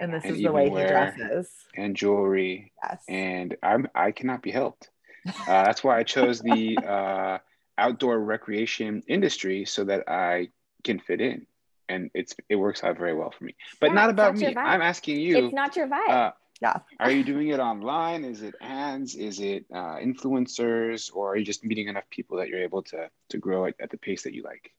and 0.00 0.12
this 0.12 0.24
and 0.24 0.36
is 0.36 0.42
the 0.42 0.52
way 0.52 0.68
he 0.68 0.74
dresses. 0.74 1.50
and 1.76 1.96
jewelry. 1.96 2.72
Yes. 2.82 3.02
And 3.08 3.56
i'm 3.62 3.88
i 3.94 4.12
cannot 4.12 4.42
be 4.42 4.50
helped. 4.50 4.90
Uh, 5.46 5.64
that's 5.64 5.84
why 5.84 5.98
i 5.98 6.02
chose 6.02 6.40
the 6.40 6.78
uh, 6.78 7.38
outdoor 7.76 8.18
recreation 8.18 9.02
industry 9.08 9.64
so 9.66 9.84
that 9.84 10.08
i 10.08 10.48
can 10.84 10.98
fit 10.98 11.20
in. 11.20 11.46
And 11.88 12.10
it's 12.14 12.34
it 12.48 12.56
works 12.56 12.84
out 12.84 12.96
very 12.98 13.14
well 13.14 13.30
for 13.30 13.44
me. 13.44 13.54
But 13.80 13.88
yeah, 13.88 13.94
not 13.94 14.10
about 14.10 14.36
not 14.36 14.54
me. 14.54 14.56
i'm 14.56 14.82
asking 14.82 15.20
you 15.20 15.46
it's 15.46 15.54
not 15.54 15.76
your 15.76 15.88
vibe. 15.88 16.08
uh, 16.08 16.32
yeah. 16.60 16.78
are 16.98 17.10
you 17.10 17.24
doing 17.24 17.48
it 17.48 17.60
online? 17.60 18.24
Is 18.24 18.42
it 18.42 18.54
ads? 18.60 19.14
Is 19.14 19.38
it 19.38 19.66
uh, 19.72 19.96
influencers? 19.96 21.14
Or 21.14 21.32
are 21.32 21.36
you 21.36 21.44
just 21.44 21.64
meeting 21.64 21.86
enough 21.86 22.08
people 22.10 22.38
that 22.38 22.48
you're 22.48 22.62
able 22.62 22.82
to 22.84 23.10
to 23.30 23.38
grow 23.38 23.66
at, 23.66 23.74
at 23.80 23.90
the 23.90 23.98
pace 23.98 24.22
that 24.22 24.34
you 24.34 24.42
like 24.42 24.72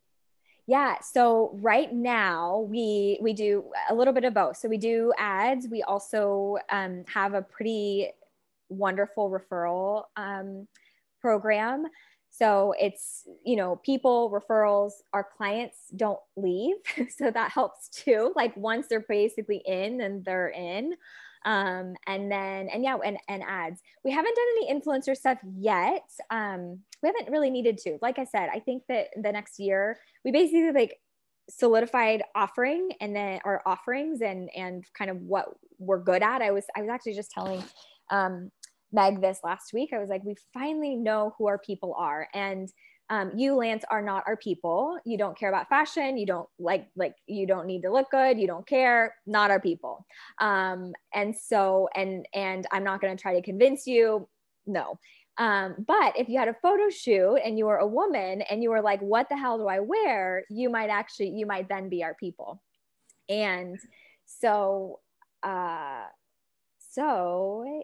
yeah. 0.70 1.00
So 1.02 1.58
right 1.64 1.92
now 1.92 2.68
we 2.70 3.18
we 3.24 3.34
do 3.34 3.64
a 3.90 3.96
little 3.96 4.14
bit 4.14 4.24
of 4.24 4.36
both. 4.36 4.58
So 4.58 4.70
we 4.70 4.78
do 4.78 5.12
ads. 5.18 5.68
We 5.68 5.82
also 5.82 6.58
um, 6.70 7.06
have 7.12 7.34
a 7.34 7.42
pretty 7.42 8.12
wonderful 8.70 9.32
referral 9.32 10.04
um, 10.16 10.68
program. 11.22 11.88
So 12.30 12.76
it's 12.80 13.28
you 13.44 13.56
know 13.56 13.78
people 13.78 14.30
referrals. 14.30 14.92
Our 15.12 15.28
clients 15.36 15.78
don't 15.96 16.20
leave, 16.36 16.76
so 17.18 17.32
that 17.32 17.50
helps 17.50 17.90
too. 17.90 18.32
Like 18.36 18.56
once 18.56 18.86
they're 18.88 19.08
basically 19.10 19.64
in, 19.66 20.02
and 20.02 20.24
they're 20.24 20.50
in 20.50 20.94
um, 21.46 21.96
and 22.08 22.32
then 22.32 22.70
and 22.70 22.84
yeah 22.84 22.98
and, 23.04 23.18
and 23.28 23.44
ads. 23.44 23.82
We 24.04 24.12
haven't 24.12 24.36
done 24.36 24.46
any 24.58 24.74
influencer 24.74 25.16
stuff 25.16 25.38
yet. 25.58 26.04
Um, 26.30 26.80
we 27.02 27.08
haven't 27.08 27.32
really 27.32 27.50
needed 27.50 27.78
to. 27.80 27.98
Like 28.02 28.20
i 28.20 28.26
said 28.26 28.50
i 28.54 28.60
think 28.60 28.84
that 28.90 29.08
the 29.16 29.32
next 29.32 29.60
year 29.60 29.98
we 30.24 30.32
basically 30.32 30.72
like 30.72 31.00
solidified 31.50 32.24
offering 32.36 32.92
and 33.02 33.16
then 33.16 33.40
our 33.44 33.62
offerings 33.66 34.22
and 34.22 34.50
and 34.56 34.86
kind 34.98 35.10
of 35.10 35.18
what 35.18 35.46
we're 35.80 36.02
good 36.02 36.22
at. 36.22 36.42
I 36.42 36.52
was 36.52 36.66
i 36.76 36.82
was 36.82 36.90
actually 36.90 37.16
just 37.16 37.32
telling 37.32 37.64
um, 38.12 38.52
meg 38.92 39.22
this 39.22 39.40
last 39.44 39.74
week. 39.74 39.92
I 39.94 40.00
was 40.00 40.10
like 40.10 40.24
we 40.24 40.36
finally 40.54 40.96
know 40.96 41.34
who 41.38 41.48
our 41.48 41.58
people 41.58 41.96
are. 41.98 42.28
And 42.34 42.70
um, 43.10 43.32
you 43.36 43.56
lance 43.56 43.84
are 43.90 44.02
not 44.02 44.24
our 44.28 44.38
people. 44.38 45.00
You 45.04 45.18
don't 45.18 45.38
care 45.38 45.50
about 45.50 45.68
fashion. 45.68 46.18
You 46.18 46.28
don't 46.28 46.48
like 46.60 46.88
like 46.96 47.16
you 47.26 47.48
don't 47.48 47.66
need 47.66 47.82
to 47.82 47.92
look 47.92 48.12
good. 48.12 48.38
You 48.38 48.46
don't 48.46 48.68
care. 48.68 49.16
Not 49.26 49.50
our 49.50 49.60
people. 49.60 50.06
Um, 50.40 50.94
and 51.14 51.36
so 51.36 51.90
and 51.96 52.28
and 52.34 52.68
i'm 52.72 52.84
not 52.84 53.02
going 53.02 53.16
to 53.16 53.22
try 53.22 53.34
to 53.36 53.42
convince 53.42 53.88
you. 53.88 54.28
No. 54.68 55.00
Um, 55.38 55.76
but 55.88 56.20
if 56.20 56.28
you 56.28 56.38
had 56.38 56.50
a 56.50 56.56
photo 56.62 56.90
shoot 56.90 57.38
and 57.38 57.58
you 57.58 57.66
were 57.66 57.78
a 57.78 57.88
woman 57.88 58.42
and 58.44 58.62
you 58.62 58.70
were 58.70 58.82
like 58.82 59.02
what 59.02 59.28
the 59.30 59.38
hell 59.38 59.58
do 59.58 59.68
i 59.68 59.80
wear? 59.80 60.44
you 60.50 60.70
might 60.70 60.90
actually 60.90 61.30
you 61.30 61.46
might 61.46 61.68
then 61.68 61.90
be 61.90 62.04
our 62.04 62.14
people. 62.14 62.62
And 63.28 63.80
so 64.26 65.00
uh 65.42 66.04
so 66.92 67.82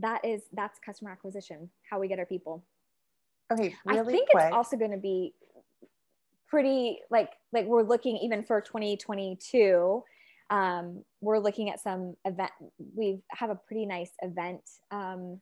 that 0.00 0.24
is 0.24 0.42
that's 0.52 0.78
customer 0.78 1.10
acquisition 1.10 1.70
how 1.88 1.98
we 1.98 2.08
get 2.08 2.18
our 2.18 2.26
people 2.26 2.64
Okay, 3.52 3.74
really 3.86 4.00
I 4.00 4.04
think 4.04 4.30
quick. 4.30 4.44
it's 4.44 4.54
also 4.54 4.76
going 4.76 4.90
to 4.90 4.98
be 4.98 5.34
pretty 6.48 7.00
like 7.10 7.32
like 7.52 7.66
we're 7.66 7.82
looking 7.82 8.16
even 8.18 8.42
for 8.42 8.60
2022 8.60 10.02
um, 10.50 11.04
we're 11.20 11.38
looking 11.38 11.68
at 11.68 11.78
some 11.78 12.14
event 12.24 12.50
we 12.96 13.20
have 13.30 13.50
a 13.50 13.54
pretty 13.54 13.84
nice 13.84 14.12
event 14.22 14.62
um, 14.90 15.40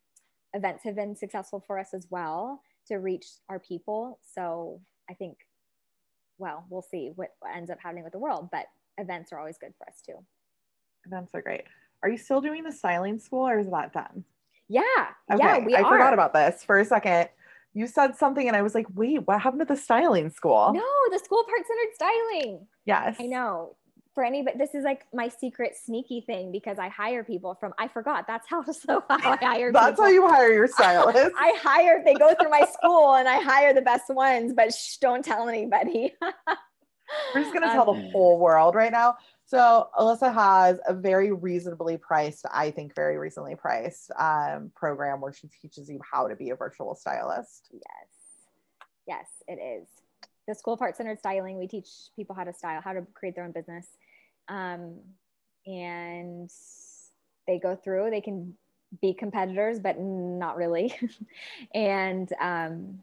events 0.52 0.82
have 0.84 0.96
been 0.96 1.14
successful 1.14 1.62
for 1.66 1.78
us 1.78 1.94
as 1.94 2.06
well 2.10 2.60
to 2.88 2.96
reach 2.96 3.26
our 3.48 3.58
people 3.60 4.18
so 4.34 4.80
i 5.08 5.14
think 5.14 5.36
well 6.38 6.64
we'll 6.70 6.82
see 6.82 7.12
what 7.14 7.30
ends 7.54 7.70
up 7.70 7.78
happening 7.82 8.04
with 8.04 8.12
the 8.12 8.18
world 8.18 8.48
but 8.50 8.66
events 8.98 9.32
are 9.32 9.38
always 9.38 9.58
good 9.58 9.72
for 9.78 9.86
us 9.88 10.00
too 10.04 10.14
events 11.06 11.32
are 11.34 11.42
great 11.42 11.64
are 12.02 12.08
you 12.08 12.18
still 12.18 12.40
doing 12.40 12.64
the 12.64 12.72
styling 12.72 13.18
school 13.18 13.46
or 13.46 13.58
is 13.58 13.70
that 13.70 13.92
done 13.92 14.24
yeah 14.68 14.82
okay. 15.32 15.38
yeah 15.38 15.58
we 15.58 15.74
i 15.74 15.82
are. 15.82 15.90
forgot 15.92 16.14
about 16.14 16.32
this 16.32 16.64
for 16.64 16.80
a 16.80 16.84
second 16.84 17.28
you 17.76 17.86
said 17.86 18.16
something 18.16 18.48
and 18.48 18.56
I 18.56 18.62
was 18.62 18.74
like, 18.74 18.86
wait, 18.94 19.26
what 19.26 19.38
happened 19.38 19.60
to 19.60 19.66
the 19.66 19.76
styling 19.76 20.30
school? 20.30 20.72
No, 20.72 20.82
the 21.10 21.22
school 21.22 21.44
heart 21.46 21.60
centered 21.66 21.94
styling. 21.94 22.66
Yes. 22.86 23.16
I 23.20 23.26
know. 23.26 23.76
For 24.14 24.24
anybody, 24.24 24.56
this 24.56 24.74
is 24.74 24.82
like 24.82 25.02
my 25.12 25.28
secret 25.28 25.76
sneaky 25.76 26.22
thing 26.22 26.50
because 26.50 26.78
I 26.78 26.88
hire 26.88 27.22
people 27.22 27.54
from, 27.60 27.74
I 27.78 27.88
forgot 27.88 28.26
that's 28.26 28.48
how, 28.48 28.64
so 28.72 29.04
how 29.10 29.32
I 29.32 29.36
hire 29.36 29.72
That's 29.72 29.90
people. 29.90 30.04
how 30.04 30.10
you 30.10 30.26
hire 30.26 30.52
your 30.54 30.66
stylist. 30.72 31.32
I 31.38 31.54
hire, 31.60 32.02
they 32.02 32.14
go 32.14 32.34
through 32.40 32.48
my 32.48 32.66
school 32.72 33.16
and 33.16 33.28
I 33.28 33.42
hire 33.42 33.74
the 33.74 33.82
best 33.82 34.08
ones, 34.08 34.54
but 34.56 34.72
shh, 34.72 34.96
don't 34.96 35.22
tell 35.22 35.46
anybody. 35.46 36.14
We're 37.34 37.42
just 37.42 37.52
going 37.52 37.62
to 37.62 37.74
tell 37.74 37.90
um, 37.90 38.02
the 38.02 38.10
whole 38.10 38.38
world 38.38 38.74
right 38.74 38.90
now. 38.90 39.16
So 39.46 39.88
Elissa 39.98 40.32
has 40.32 40.80
a 40.88 40.92
very 40.92 41.32
reasonably 41.32 41.96
priced, 41.96 42.44
I 42.52 42.72
think 42.72 42.96
very 42.96 43.16
reasonably 43.16 43.54
priced 43.54 44.10
um, 44.18 44.72
program 44.74 45.20
where 45.20 45.32
she 45.32 45.48
teaches 45.62 45.88
you 45.88 46.00
how 46.02 46.26
to 46.26 46.34
be 46.34 46.50
a 46.50 46.56
virtual 46.56 46.96
stylist. 46.96 47.68
Yes. 47.72 48.08
Yes, 49.06 49.26
it 49.46 49.60
is. 49.62 49.86
The 50.48 50.54
School 50.54 50.74
of 50.74 50.80
Heart 50.80 50.96
Centered 50.96 51.20
Styling, 51.20 51.58
we 51.58 51.68
teach 51.68 51.88
people 52.16 52.34
how 52.34 52.42
to 52.42 52.52
style, 52.52 52.80
how 52.80 52.92
to 52.92 53.06
create 53.14 53.36
their 53.36 53.44
own 53.44 53.52
business. 53.52 53.86
Um, 54.48 54.96
and 55.64 56.50
they 57.46 57.60
go 57.60 57.76
through, 57.76 58.10
they 58.10 58.20
can 58.20 58.56
be 59.00 59.14
competitors, 59.14 59.78
but 59.78 60.00
not 60.00 60.56
really. 60.56 60.92
and 61.74 62.32
um, 62.40 63.02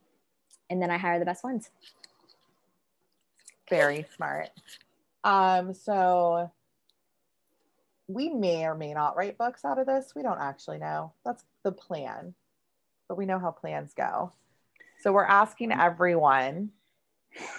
and 0.69 0.81
then 0.81 0.89
I 0.89 0.97
hire 0.97 1.19
the 1.19 1.25
best 1.25 1.43
ones. 1.43 1.69
Very 3.69 4.05
smart. 4.15 4.49
Um, 5.23 5.73
so 5.73 6.51
we 8.07 8.29
may 8.29 8.65
or 8.65 8.75
may 8.75 8.93
not 8.93 9.15
write 9.15 9.37
books 9.37 9.63
out 9.65 9.79
of 9.79 9.85
this. 9.85 10.13
We 10.15 10.23
don't 10.23 10.39
actually 10.39 10.79
know. 10.79 11.13
That's 11.25 11.43
the 11.63 11.71
plan, 11.71 12.33
but 13.07 13.17
we 13.17 13.25
know 13.25 13.39
how 13.39 13.51
plans 13.51 13.93
go. 13.93 14.33
So 15.01 15.11
we're 15.11 15.25
asking 15.25 15.71
everyone, 15.71 16.69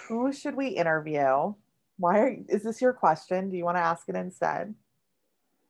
who 0.07 0.31
should 0.31 0.55
we 0.55 0.67
interview? 0.67 1.53
Why 1.97 2.19
are 2.19 2.35
is 2.49 2.63
this 2.63 2.81
your 2.81 2.93
question? 2.93 3.49
Do 3.49 3.57
you 3.57 3.65
want 3.65 3.77
to 3.77 3.81
ask 3.81 4.07
it 4.09 4.15
instead? 4.15 4.75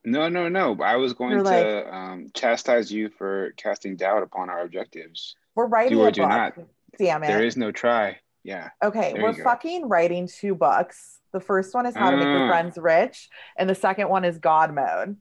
No, 0.04 0.30
no, 0.30 0.50
no. 0.50 0.78
I 0.82 0.98
was 0.98 1.14
going 1.14 1.32
You're 1.32 1.44
to 1.44 1.50
like, 1.50 1.94
um, 1.94 2.28
chastise 2.34 2.92
you 2.92 3.10
for 3.10 3.54
casting 3.58 3.96
doubt 3.96 4.24
upon 4.24 4.50
our 4.50 4.62
objectives. 4.62 5.36
We're 5.56 5.68
writing 5.68 5.98
do 5.98 6.04
or 6.04 6.12
do 6.12 6.22
book. 6.22 6.30
not. 6.30 6.54
Damn 7.00 7.24
it. 7.24 7.28
There 7.28 7.44
is 7.44 7.58
no 7.58 7.72
try. 7.72 8.20
Yeah. 8.44 8.70
Okay, 8.84 9.16
we're 9.18 9.34
fucking 9.34 9.90
writing 9.90 10.28
two 10.28 10.54
books 10.54 11.20
The 11.36 11.42
first 11.42 11.74
one 11.74 11.86
is 11.86 11.94
how 11.94 12.12
to 12.12 12.16
make 12.16 12.28
your 12.28 12.46
Ah. 12.46 12.48
friends 12.48 12.78
rich, 12.78 13.30
and 13.58 13.70
the 13.70 13.76
second 13.76 14.08
one 14.08 14.24
is 14.24 14.38
God 14.38 14.74
mode. 14.74 15.18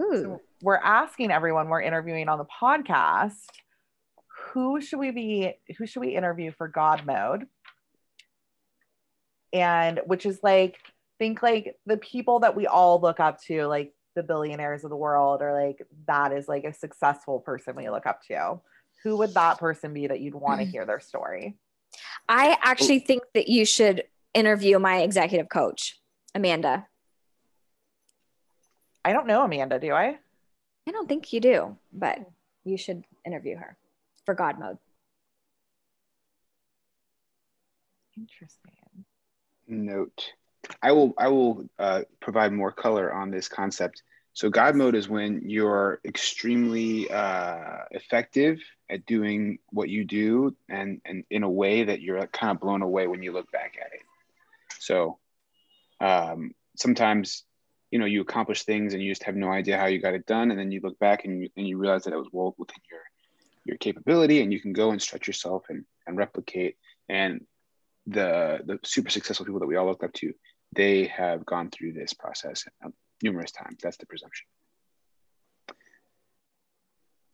Ooh. 0.00 0.16
So 0.20 0.40
we're 0.62 0.80
asking 0.82 1.30
everyone 1.30 1.68
we're 1.68 1.80
interviewing 1.80 2.28
on 2.28 2.38
the 2.38 2.44
podcast, 2.44 3.46
who 4.48 4.80
should 4.80 4.98
we 4.98 5.12
be 5.12 5.54
who 5.78 5.86
should 5.86 6.00
we 6.00 6.16
interview 6.16 6.50
for 6.50 6.66
God 6.66 7.06
mode? 7.06 7.46
And 9.52 10.00
which 10.06 10.26
is 10.26 10.40
like 10.42 10.76
think 11.20 11.40
like 11.40 11.76
the 11.86 11.98
people 11.98 12.40
that 12.40 12.56
we 12.56 12.66
all 12.66 13.00
look 13.00 13.20
up 13.20 13.40
to, 13.42 13.68
like 13.68 13.94
the 14.16 14.24
billionaires 14.24 14.82
of 14.82 14.90
the 14.90 14.96
world, 14.96 15.40
or 15.40 15.52
like 15.52 15.86
that 16.08 16.32
is 16.32 16.48
like 16.48 16.64
a 16.64 16.74
successful 16.74 17.38
person 17.38 17.76
we 17.76 17.88
look 17.88 18.06
up 18.06 18.22
to. 18.22 18.60
Who 19.04 19.18
would 19.18 19.34
that 19.34 19.58
person 19.58 19.94
be 19.94 20.08
that 20.08 20.18
you'd 20.18 20.34
want 20.34 20.58
to 20.62 20.66
hear 20.66 20.84
their 20.84 20.98
story? 20.98 21.56
I 22.28 22.58
actually 22.60 22.98
think 22.98 23.22
that 23.34 23.46
you 23.46 23.64
should 23.64 24.02
interview 24.34 24.78
my 24.78 24.98
executive 24.98 25.48
coach, 25.48 25.98
Amanda. 26.34 26.86
I 29.04 29.12
don't 29.12 29.26
know 29.26 29.42
Amanda, 29.44 29.78
do 29.78 29.92
I? 29.92 30.18
I 30.86 30.90
don't 30.90 31.08
think 31.08 31.32
you 31.32 31.40
do, 31.40 31.76
but 31.92 32.18
you 32.64 32.76
should 32.76 33.04
interview 33.24 33.56
her 33.56 33.76
for 34.24 34.34
God 34.34 34.58
mode. 34.58 34.78
Interesting. 38.16 38.72
note. 39.66 40.32
I 40.82 40.92
will 40.92 41.12
I 41.18 41.28
will 41.28 41.64
uh, 41.78 42.02
provide 42.20 42.52
more 42.52 42.72
color 42.72 43.12
on 43.12 43.30
this 43.30 43.48
concept. 43.48 44.02
So 44.32 44.50
God 44.50 44.76
mode 44.76 44.94
is 44.94 45.08
when 45.08 45.42
you're 45.48 46.00
extremely 46.04 47.10
uh, 47.10 47.84
effective 47.90 48.58
at 48.90 49.06
doing 49.06 49.58
what 49.70 49.88
you 49.88 50.04
do, 50.04 50.54
and 50.68 51.00
and 51.04 51.24
in 51.30 51.42
a 51.42 51.50
way 51.50 51.84
that 51.84 52.00
you're 52.00 52.26
kind 52.28 52.52
of 52.52 52.60
blown 52.60 52.82
away 52.82 53.06
when 53.06 53.22
you 53.22 53.32
look 53.32 53.50
back 53.52 53.76
at 53.80 53.92
it. 53.92 54.02
So 54.86 55.18
um, 56.00 56.52
sometimes 56.76 57.44
you 57.90 57.98
know 57.98 58.06
you 58.06 58.20
accomplish 58.22 58.64
things 58.64 58.92
and 58.94 59.02
you 59.02 59.10
just 59.10 59.24
have 59.24 59.36
no 59.36 59.50
idea 59.50 59.78
how 59.78 59.86
you 59.86 60.00
got 60.00 60.14
it 60.14 60.26
done, 60.26 60.50
and 60.50 60.58
then 60.58 60.70
you 60.72 60.80
look 60.82 60.98
back 60.98 61.24
and 61.24 61.42
you 61.42 61.48
and 61.56 61.66
you 61.68 61.78
realize 61.78 62.04
that 62.04 62.12
it 62.12 62.16
was 62.18 62.28
well 62.32 62.54
within 62.58 62.82
your 62.90 63.00
your 63.64 63.76
capability, 63.78 64.42
and 64.42 64.52
you 64.52 64.60
can 64.60 64.72
go 64.72 64.90
and 64.90 65.00
stretch 65.00 65.26
yourself 65.26 65.64
and 65.68 65.84
and 66.06 66.16
replicate 66.18 66.76
and 67.08 67.46
the 68.06 68.60
the 68.66 68.78
super 68.82 69.10
successful 69.10 69.46
people 69.46 69.60
that 69.60 69.66
we 69.66 69.76
all 69.76 69.86
look 69.86 70.04
up 70.04 70.12
to, 70.12 70.32
they 70.74 71.06
have 71.06 71.46
gone 71.46 71.70
through 71.70 71.92
this 71.92 72.12
process 72.12 72.64
um, 72.84 72.92
numerous 73.22 73.52
times. 73.52 73.78
That's 73.82 73.96
the 73.96 74.06
presumption. 74.06 74.46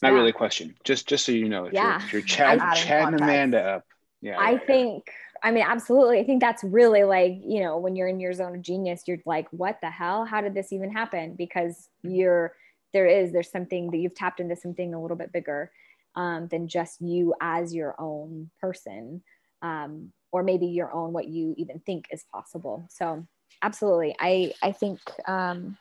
Not 0.03 0.11
Yeah. 0.12 0.14
really 0.18 0.30
a 0.30 0.32
question. 0.32 0.76
Just 0.84 1.09
just 1.09 1.24
so 1.26 1.32
you 1.32 1.48
know, 1.48 1.64
if 1.66 1.72
Yeah. 1.72 1.98
you're, 1.98 2.07
if 2.07 2.12
you're 2.12 2.22
Chad, 2.22 2.61
and. 2.61 3.14
Amanda 3.20 3.61
up, 3.76 3.84
yeah. 4.20 4.38
I 4.38 4.53
yeah. 4.53 4.59
think, 4.66 5.11
I 5.43 5.51
mean, 5.51 5.64
absolutely. 5.66 6.18
I 6.18 6.24
think 6.24 6.41
that's 6.41 6.62
really 6.62 7.05
like, 7.05 7.41
you 7.45 7.61
know, 7.61 7.78
when 7.78 7.97
you're 7.97 8.09
in 8.09 8.20
your 8.20 8.32
zone 8.32 8.57
of 8.57 8.62
genius, 8.62 9.05
you're 9.07 9.18
like, 9.24 9.49
what 9.51 9.78
the 9.80 9.91
hell? 9.91 10.24
How 10.24 10.41
did 10.41 10.55
this 10.55 10.72
even 10.72 10.91
happen? 10.93 11.34
Because 11.34 11.88
you're, 12.03 12.55
there 12.93 13.07
is, 13.07 13.32
there's 13.32 13.51
something 13.51 13.91
that 13.91 13.99
you've 13.99 14.14
tapped 14.14 14.41
into 14.41 14.57
something 14.57 14.93
a 14.93 15.01
little 15.01 15.16
bit 15.16 15.32
bigger 15.32 15.70
um, 16.14 16.49
than 16.49 16.68
just 16.68 17.01
you 17.01 17.34
as 17.41 17.74
your 17.74 17.95
own 17.99 18.51
person, 18.61 19.22
um, 19.62 20.12
or 20.32 20.43
maybe 20.43 20.66
your 20.66 20.93
own, 20.93 21.12
what 21.12 21.28
you 21.28 21.55
even 21.57 21.80
think 21.80 22.07
is 22.11 22.24
possible. 22.32 22.86
So 22.91 23.26
absolutely. 23.62 24.14
I, 24.20 24.53
I 24.62 24.72
think, 24.72 25.01
um, 25.26 25.78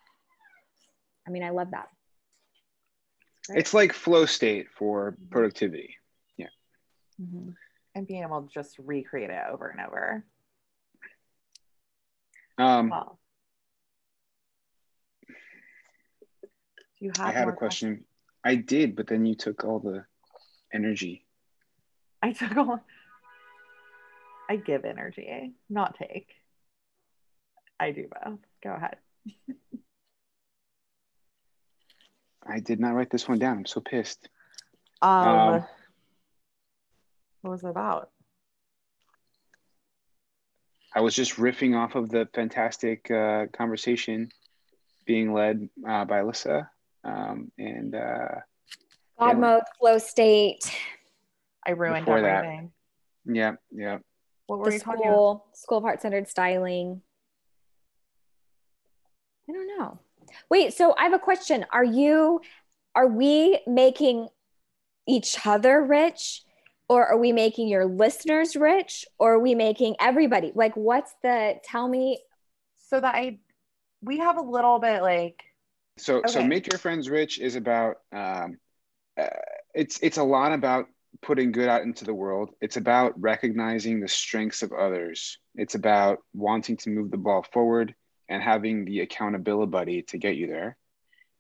I 1.28 1.32
mean, 1.32 1.44
I 1.44 1.50
love 1.50 1.72
that. 1.72 1.90
it's 3.50 3.74
like 3.74 3.94
flow 3.94 4.26
state 4.26 4.68
for 4.78 5.18
productivity. 5.32 5.96
Mhm. 7.22 7.56
And 8.00 8.08
being 8.08 8.24
able 8.24 8.44
to 8.44 8.48
just 8.48 8.80
recreate 8.80 9.30
it 9.30 9.42
over 9.52 9.68
and 9.68 9.82
over. 9.82 10.24
Um, 12.58 12.90
Well, 12.92 13.20
do 15.28 17.06
you 17.06 17.12
have 17.18 17.28
I 17.28 17.32
had 17.32 17.50
a 17.50 17.52
question. 17.52 18.06
I 18.42 18.56
did, 18.56 18.96
but 18.96 19.08
then 19.08 19.26
you 19.26 19.36
took 19.36 19.66
all 19.66 19.80
the 19.80 20.06
energy. 20.72 21.26
I 22.24 22.32
took 22.32 22.56
all. 22.56 22.80
I 24.50 24.56
give 24.56 24.86
energy, 24.86 25.52
not 25.70 25.98
take. 25.98 26.30
I 27.82 27.92
do 27.92 28.08
both. 28.24 28.40
Go 28.64 28.72
ahead. 28.72 28.96
I 32.48 32.62
did 32.62 32.80
not 32.80 32.94
write 32.94 33.10
this 33.10 33.28
one 33.28 33.40
down. 33.40 33.58
I'm 33.58 33.66
so 33.66 33.82
pissed. 33.82 34.30
Um, 35.02 35.28
Um, 35.28 35.66
what 37.42 37.52
was 37.52 37.64
it 37.64 37.70
about? 37.70 38.10
I 40.96 41.02
was 41.02 41.16
just 41.16 41.36
riffing 41.36 41.78
off 41.78 41.96
of 41.96 42.10
the 42.10 42.28
fantastic 42.34 43.10
uh, 43.12 43.46
conversation 43.54 44.30
being 45.06 45.34
led 45.34 45.70
uh, 45.88 46.06
by 46.06 46.22
Elissa. 46.22 46.70
Um, 47.04 47.52
and 47.58 47.96
uh, 47.96 48.28
God 49.20 49.28
Yeah. 49.28 49.34
mode, 49.34 49.64
flow 49.80 49.98
state, 50.00 50.60
I 51.66 51.72
ruined 51.72 52.06
Before 52.06 52.22
that. 52.22 52.44
everything. 52.44 52.72
yeah, 53.26 53.54
yeah. 53.72 54.00
What 54.48 54.60
were 54.60 54.66
the 54.70 54.74
you 54.74 54.80
talking 54.80 55.02
about? 55.02 55.14
school, 55.14 55.46
school 55.54 55.78
of 55.78 55.84
heart 55.84 56.02
centered 56.02 56.28
styling. 56.28 57.02
I 59.48 59.52
don't 59.54 59.78
know. 59.78 60.00
Wait, 60.50 60.74
so 60.74 60.96
I 60.98 61.04
have 61.04 61.14
a 61.14 61.20
question. 61.20 61.66
Are 61.72 61.84
you, 61.84 62.42
are 62.96 63.08
we 63.08 63.60
making 63.68 64.28
each 65.08 65.46
other 65.46 65.84
rich? 65.84 66.44
Or 66.90 67.06
are 67.06 67.18
we 67.18 67.32
making 67.32 67.68
your 67.68 67.86
listeners 67.86 68.56
rich? 68.56 69.06
Or 69.20 69.36
are 69.36 69.40
we 69.40 69.56
making 69.56 69.96
everybody? 70.00 70.52
Like, 70.56 70.76
what's 70.76 71.14
the, 71.22 71.60
tell 71.64 71.88
me, 71.88 72.20
So 72.90 73.00
that 73.00 73.14
I, 73.16 73.40
we 74.02 74.18
have 74.18 74.38
a 74.38 74.42
little 74.42 74.80
bit 74.80 75.02
like, 75.04 75.44
So, 75.98 76.24
so 76.26 76.44
make 76.44 76.72
your 76.72 76.80
friends 76.80 77.10
rich 77.10 77.40
is 77.40 77.56
about. 77.56 77.98
Um, 78.12 78.58
uh, 79.18 79.28
it's 79.74 80.00
it's 80.02 80.18
a 80.18 80.24
lot 80.24 80.54
about 80.54 80.86
putting 81.22 81.52
good 81.52 81.68
out 81.68 81.82
into 81.84 82.06
the 82.06 82.14
world. 82.14 82.52
It's 82.62 82.78
about 82.78 83.20
recognizing 83.20 84.00
the 84.00 84.08
strengths 84.08 84.64
of 84.64 84.72
others. 84.72 85.38
It's 85.56 85.76
about 85.76 86.20
wanting 86.34 86.78
to 86.78 86.90
move 86.90 87.12
the 87.12 87.18
ball 87.18 87.46
forward 87.52 87.94
and 88.30 88.42
having 88.42 88.86
the 88.86 89.02
accountability 89.02 89.70
buddy 89.70 90.02
to 90.04 90.18
get 90.18 90.36
you 90.36 90.48
there. 90.48 90.78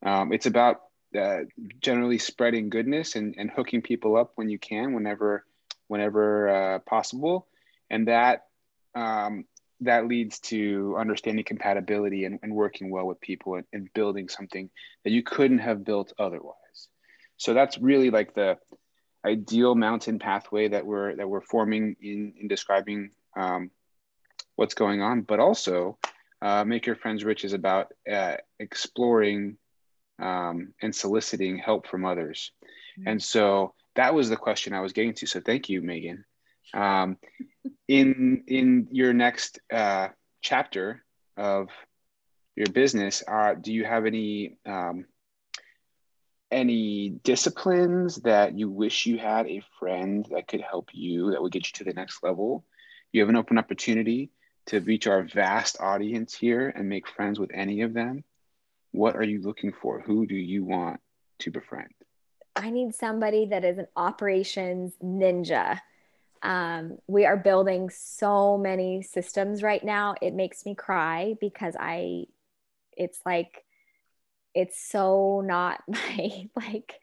Um, 0.05 0.33
it's 0.33 0.45
about 0.45 0.81
uh, 1.17 1.39
generally 1.81 2.17
spreading 2.17 2.69
goodness 2.69 3.15
and, 3.15 3.35
and 3.37 3.49
hooking 3.49 3.81
people 3.81 4.15
up 4.15 4.31
when 4.35 4.49
you 4.49 4.59
can, 4.59 4.93
whenever 4.93 5.45
whenever 5.87 6.49
uh, 6.49 6.79
possible, 6.79 7.47
and 7.89 8.07
that 8.07 8.45
um, 8.95 9.45
that 9.81 10.07
leads 10.07 10.39
to 10.39 10.95
understanding 10.97 11.45
compatibility 11.45 12.25
and, 12.25 12.39
and 12.43 12.53
working 12.53 12.91
well 12.91 13.05
with 13.05 13.19
people 13.21 13.55
and, 13.55 13.65
and 13.71 13.93
building 13.93 14.27
something 14.27 14.69
that 15.03 15.11
you 15.11 15.23
couldn't 15.23 15.59
have 15.59 15.85
built 15.85 16.13
otherwise. 16.19 16.87
So 17.37 17.53
that's 17.53 17.77
really 17.77 18.09
like 18.09 18.33
the 18.33 18.57
ideal 19.25 19.75
mountain 19.75 20.19
pathway 20.19 20.67
that 20.69 20.85
we're 20.85 21.15
that 21.15 21.29
we're 21.29 21.41
forming 21.41 21.95
in 22.01 22.33
in 22.39 22.47
describing 22.47 23.11
um, 23.35 23.71
what's 24.55 24.73
going 24.73 25.01
on. 25.01 25.21
But 25.21 25.39
also, 25.39 25.97
uh, 26.41 26.63
make 26.65 26.85
your 26.85 26.95
friends 26.95 27.23
rich 27.23 27.43
is 27.45 27.53
about 27.53 27.93
uh, 28.11 28.35
exploring 28.59 29.57
um, 30.19 30.73
and 30.81 30.95
soliciting 30.95 31.57
help 31.57 31.87
from 31.87 32.05
others. 32.05 32.51
And 33.05 33.21
so 33.21 33.73
that 33.95 34.13
was 34.13 34.29
the 34.29 34.35
question 34.35 34.73
I 34.73 34.81
was 34.81 34.93
getting 34.93 35.13
to. 35.15 35.27
So 35.27 35.39
thank 35.39 35.69
you, 35.69 35.81
Megan. 35.81 36.25
Um, 36.73 37.17
in 37.87 38.43
in 38.47 38.87
your 38.91 39.13
next 39.13 39.59
uh, 39.73 40.09
chapter 40.41 41.03
of 41.37 41.69
your 42.55 42.69
business, 42.69 43.23
uh, 43.27 43.55
do 43.55 43.73
you 43.73 43.85
have 43.85 44.05
any 44.05 44.57
um, 44.65 45.05
any 46.51 47.09
disciplines 47.09 48.17
that 48.17 48.57
you 48.57 48.69
wish 48.69 49.05
you 49.05 49.17
had 49.17 49.47
a 49.47 49.61
friend 49.79 50.27
that 50.31 50.47
could 50.47 50.61
help 50.61 50.89
you 50.93 51.31
that 51.31 51.41
would 51.41 51.51
get 51.51 51.67
you 51.67 51.71
to 51.75 51.83
the 51.83 51.93
next 51.93 52.23
level? 52.23 52.65
You 53.11 53.21
have 53.21 53.29
an 53.29 53.35
open 53.35 53.57
opportunity 53.57 54.31
to 54.67 54.79
reach 54.81 55.07
our 55.07 55.23
vast 55.23 55.79
audience 55.79 56.35
here 56.35 56.69
and 56.69 56.87
make 56.87 57.07
friends 57.07 57.39
with 57.39 57.49
any 57.53 57.81
of 57.81 57.93
them. 57.93 58.23
What 58.91 59.15
are 59.15 59.23
you 59.23 59.41
looking 59.41 59.73
for? 59.81 60.01
Who 60.01 60.25
do 60.25 60.35
you 60.35 60.63
want 60.63 60.99
to 61.39 61.51
befriend? 61.51 61.93
I 62.55 62.69
need 62.69 62.93
somebody 62.95 63.45
that 63.47 63.63
is 63.63 63.77
an 63.77 63.87
operations 63.95 64.93
ninja. 65.03 65.79
Um, 66.41 66.97
we 67.07 67.25
are 67.25 67.37
building 67.37 67.89
so 67.89 68.57
many 68.57 69.01
systems 69.01 69.61
right 69.61 69.83
now. 69.83 70.15
It 70.21 70.33
makes 70.33 70.65
me 70.65 70.75
cry 70.75 71.35
because 71.39 71.75
I, 71.79 72.25
it's 72.97 73.19
like, 73.25 73.63
it's 74.55 74.81
so 74.81 75.41
not 75.45 75.81
my, 75.87 76.49
like, 76.55 76.99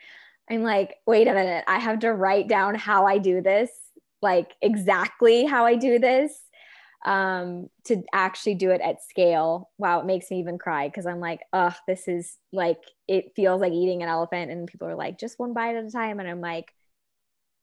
I'm 0.50 0.62
like, 0.62 0.96
wait 1.06 1.28
a 1.28 1.34
minute, 1.34 1.64
I 1.66 1.78
have 1.78 2.00
to 2.00 2.12
write 2.12 2.48
down 2.48 2.74
how 2.74 3.06
I 3.06 3.18
do 3.18 3.40
this, 3.40 3.70
like 4.22 4.52
exactly 4.62 5.44
how 5.44 5.66
I 5.66 5.76
do 5.76 5.98
this 5.98 6.32
um, 7.04 7.68
to 7.84 8.02
actually 8.12 8.54
do 8.54 8.70
it 8.70 8.80
at 8.80 9.02
scale. 9.02 9.70
Wow, 9.78 10.00
it 10.00 10.06
makes 10.06 10.30
me 10.30 10.40
even 10.40 10.58
cry 10.58 10.88
because 10.88 11.06
I'm 11.06 11.20
like, 11.20 11.40
oh, 11.52 11.74
this 11.86 12.08
is 12.08 12.38
like, 12.52 12.82
it 13.06 13.32
feels 13.36 13.60
like 13.60 13.72
eating 13.72 14.02
an 14.02 14.08
elephant. 14.08 14.50
And 14.50 14.66
people 14.66 14.88
are 14.88 14.96
like, 14.96 15.18
just 15.18 15.38
one 15.38 15.52
bite 15.52 15.76
at 15.76 15.84
a 15.84 15.90
time. 15.90 16.20
And 16.20 16.28
I'm 16.28 16.40
like, 16.40 16.72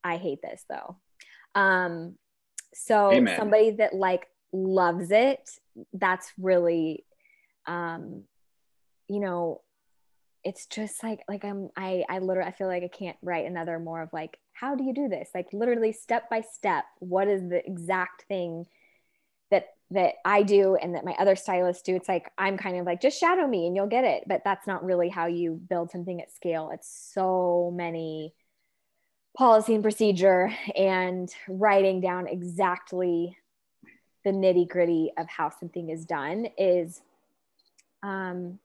I 0.03 0.17
hate 0.17 0.39
this 0.41 0.63
though. 0.69 0.97
Um, 1.55 2.17
so 2.73 3.11
Amen. 3.13 3.35
somebody 3.37 3.71
that 3.71 3.93
like 3.93 4.27
loves 4.51 5.11
it 5.11 5.49
that's 5.93 6.31
really 6.37 7.05
um 7.65 8.23
you 9.07 9.19
know 9.19 9.61
it's 10.43 10.65
just 10.67 11.01
like 11.03 11.21
like 11.27 11.43
i'm 11.43 11.69
i 11.75 12.03
i 12.09 12.19
literally 12.19 12.47
i 12.47 12.51
feel 12.51 12.67
like 12.67 12.83
i 12.83 12.87
can't 12.87 13.17
write 13.21 13.45
another 13.45 13.79
more 13.79 14.01
of 14.01 14.13
like 14.13 14.37
how 14.53 14.75
do 14.75 14.83
you 14.83 14.93
do 14.93 15.07
this 15.07 15.29
like 15.33 15.47
literally 15.53 15.91
step 15.91 16.29
by 16.29 16.41
step 16.41 16.85
what 16.99 17.27
is 17.27 17.41
the 17.49 17.65
exact 17.65 18.25
thing 18.27 18.65
that 19.91 20.15
i 20.25 20.41
do 20.41 20.75
and 20.75 20.95
that 20.95 21.05
my 21.05 21.13
other 21.19 21.35
stylists 21.35 21.83
do 21.83 21.95
it's 21.95 22.07
like 22.07 22.31
i'm 22.37 22.57
kind 22.57 22.77
of 22.77 22.85
like 22.85 23.01
just 23.01 23.19
shadow 23.19 23.45
me 23.45 23.67
and 23.67 23.75
you'll 23.75 23.87
get 23.87 24.03
it. 24.03 24.23
But 24.27 24.41
that's 24.43 24.67
not 24.67 24.83
really 24.83 25.09
how 25.09 25.27
you 25.27 25.59
build 25.69 25.91
something 25.91 26.21
at 26.21 26.31
scale. 26.31 26.71
It's 26.73 27.11
so 27.13 27.71
many 27.75 28.33
policy 29.37 29.73
and 29.73 29.83
procedure 29.83 30.51
and 30.75 31.33
writing 31.47 32.01
down 32.01 32.27
exactly 32.27 33.37
the 34.23 34.31
nitty 34.31 34.67
gritty 34.67 35.11
of 35.17 35.27
how 35.27 35.49
something 35.49 35.89
is 35.89 36.05
done 36.05 36.47
is 36.57 37.01
um 38.03 38.59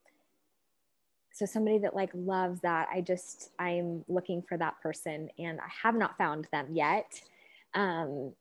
so 1.32 1.46
somebody 1.46 1.78
that 1.78 1.96
like 1.96 2.10
loves 2.14 2.60
that 2.60 2.86
i 2.92 3.00
just 3.00 3.50
i'm 3.58 4.04
looking 4.08 4.42
for 4.42 4.58
that 4.58 4.78
person 4.82 5.30
and 5.38 5.58
i 5.58 5.68
have 5.82 5.94
not 5.94 6.18
found 6.18 6.46
them 6.52 6.66
yet. 6.70 7.20
Um 7.74 8.34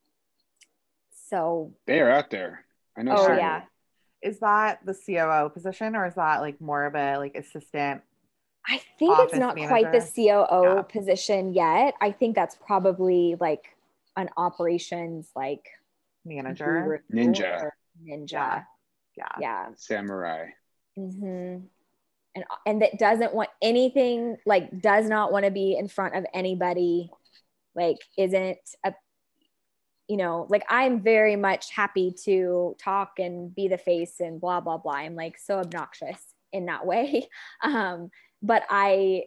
so 1.30 1.74
they 1.86 2.02
are 2.02 2.12
out 2.12 2.30
there 2.30 2.66
i 2.98 3.02
know 3.02 3.16
oh 3.16 3.34
yeah 3.34 3.62
is 4.22 4.40
that 4.40 4.80
the 4.86 4.94
coo 4.94 5.50
position 5.50 5.96
or 5.96 6.06
is 6.06 6.16
that 6.16 6.42
like 6.42 6.60
more 6.60 6.86
of 6.86 6.96
a 6.96 7.18
like 7.18 7.36
assistant 7.36 8.02
i 8.68 8.82
think 9.00 9.18
it's 9.20 9.36
not 9.36 9.56
manager? 9.56 9.70
quite 9.70 9.92
the 9.92 10.00
coo 10.00 10.76
yeah. 10.76 10.82
position 10.82 11.54
yet 11.54 11.94
i 12.02 12.12
think 12.12 12.36
that's 12.36 12.56
probably 12.56 13.36
like 13.40 13.66
an 14.16 14.30
operations 14.38 15.30
like 15.36 15.70
manager 16.26 17.04
ninja 17.14 17.70
ninja 18.04 18.32
yeah 18.32 18.64
yeah, 19.18 19.26
yeah. 19.40 19.66
samurai 19.76 20.46
mm-hmm. 20.98 21.60
and 22.36 22.46
and 22.66 22.82
that 22.82 22.98
doesn't 23.00 23.34
want 23.34 23.50
anything 23.62 24.38
like 24.46 24.82
does 24.82 25.08
not 25.08 25.32
want 25.32 25.46
to 25.46 25.52
be 25.52 25.76
in 25.78 25.88
front 25.88 26.16
of 26.16 26.26
anybody 26.34 27.10
like 27.76 27.98
isn't 28.18 28.58
a 28.84 28.94
you 30.08 30.18
know 30.18 30.48
like 30.50 30.64
i'm 30.70 31.02
very 31.02 31.36
much 31.36 31.72
happy 31.72 32.14
to 32.24 32.76
talk 32.80 33.14
and 33.20 33.54
be 33.54 33.68
the 33.68 33.78
face 33.78 34.20
and 34.20 34.40
blah 34.40 34.60
blah 34.60 34.78
blah 34.78 34.94
i'm 34.94 35.16
like 35.16 35.38
so 35.38 35.60
obnoxious 35.60 36.20
in 36.54 36.66
that 36.66 36.86
way 36.86 37.28
um 37.64 38.10
but 38.42 38.64
i 38.70 39.24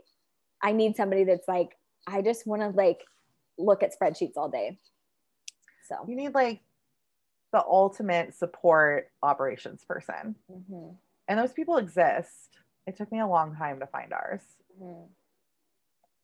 i 0.62 0.72
need 0.72 0.96
somebody 0.96 1.24
that's 1.24 1.48
like 1.48 1.76
i 2.06 2.22
just 2.22 2.46
want 2.46 2.62
to 2.62 2.68
like 2.68 3.04
look 3.58 3.82
at 3.82 3.92
spreadsheets 3.94 4.36
all 4.36 4.48
day 4.48 4.78
so 5.86 5.96
you 6.08 6.16
need 6.16 6.34
like 6.34 6.60
the 7.52 7.64
ultimate 7.64 8.34
support 8.34 9.10
operations 9.22 9.84
person. 9.84 10.36
Mm-hmm. 10.50 10.94
And 11.28 11.38
those 11.38 11.52
people 11.52 11.76
exist. 11.76 12.58
It 12.86 12.96
took 12.96 13.10
me 13.10 13.20
a 13.20 13.26
long 13.26 13.54
time 13.56 13.80
to 13.80 13.86
find 13.86 14.12
ours. 14.12 14.42
Mm-hmm. 14.80 15.06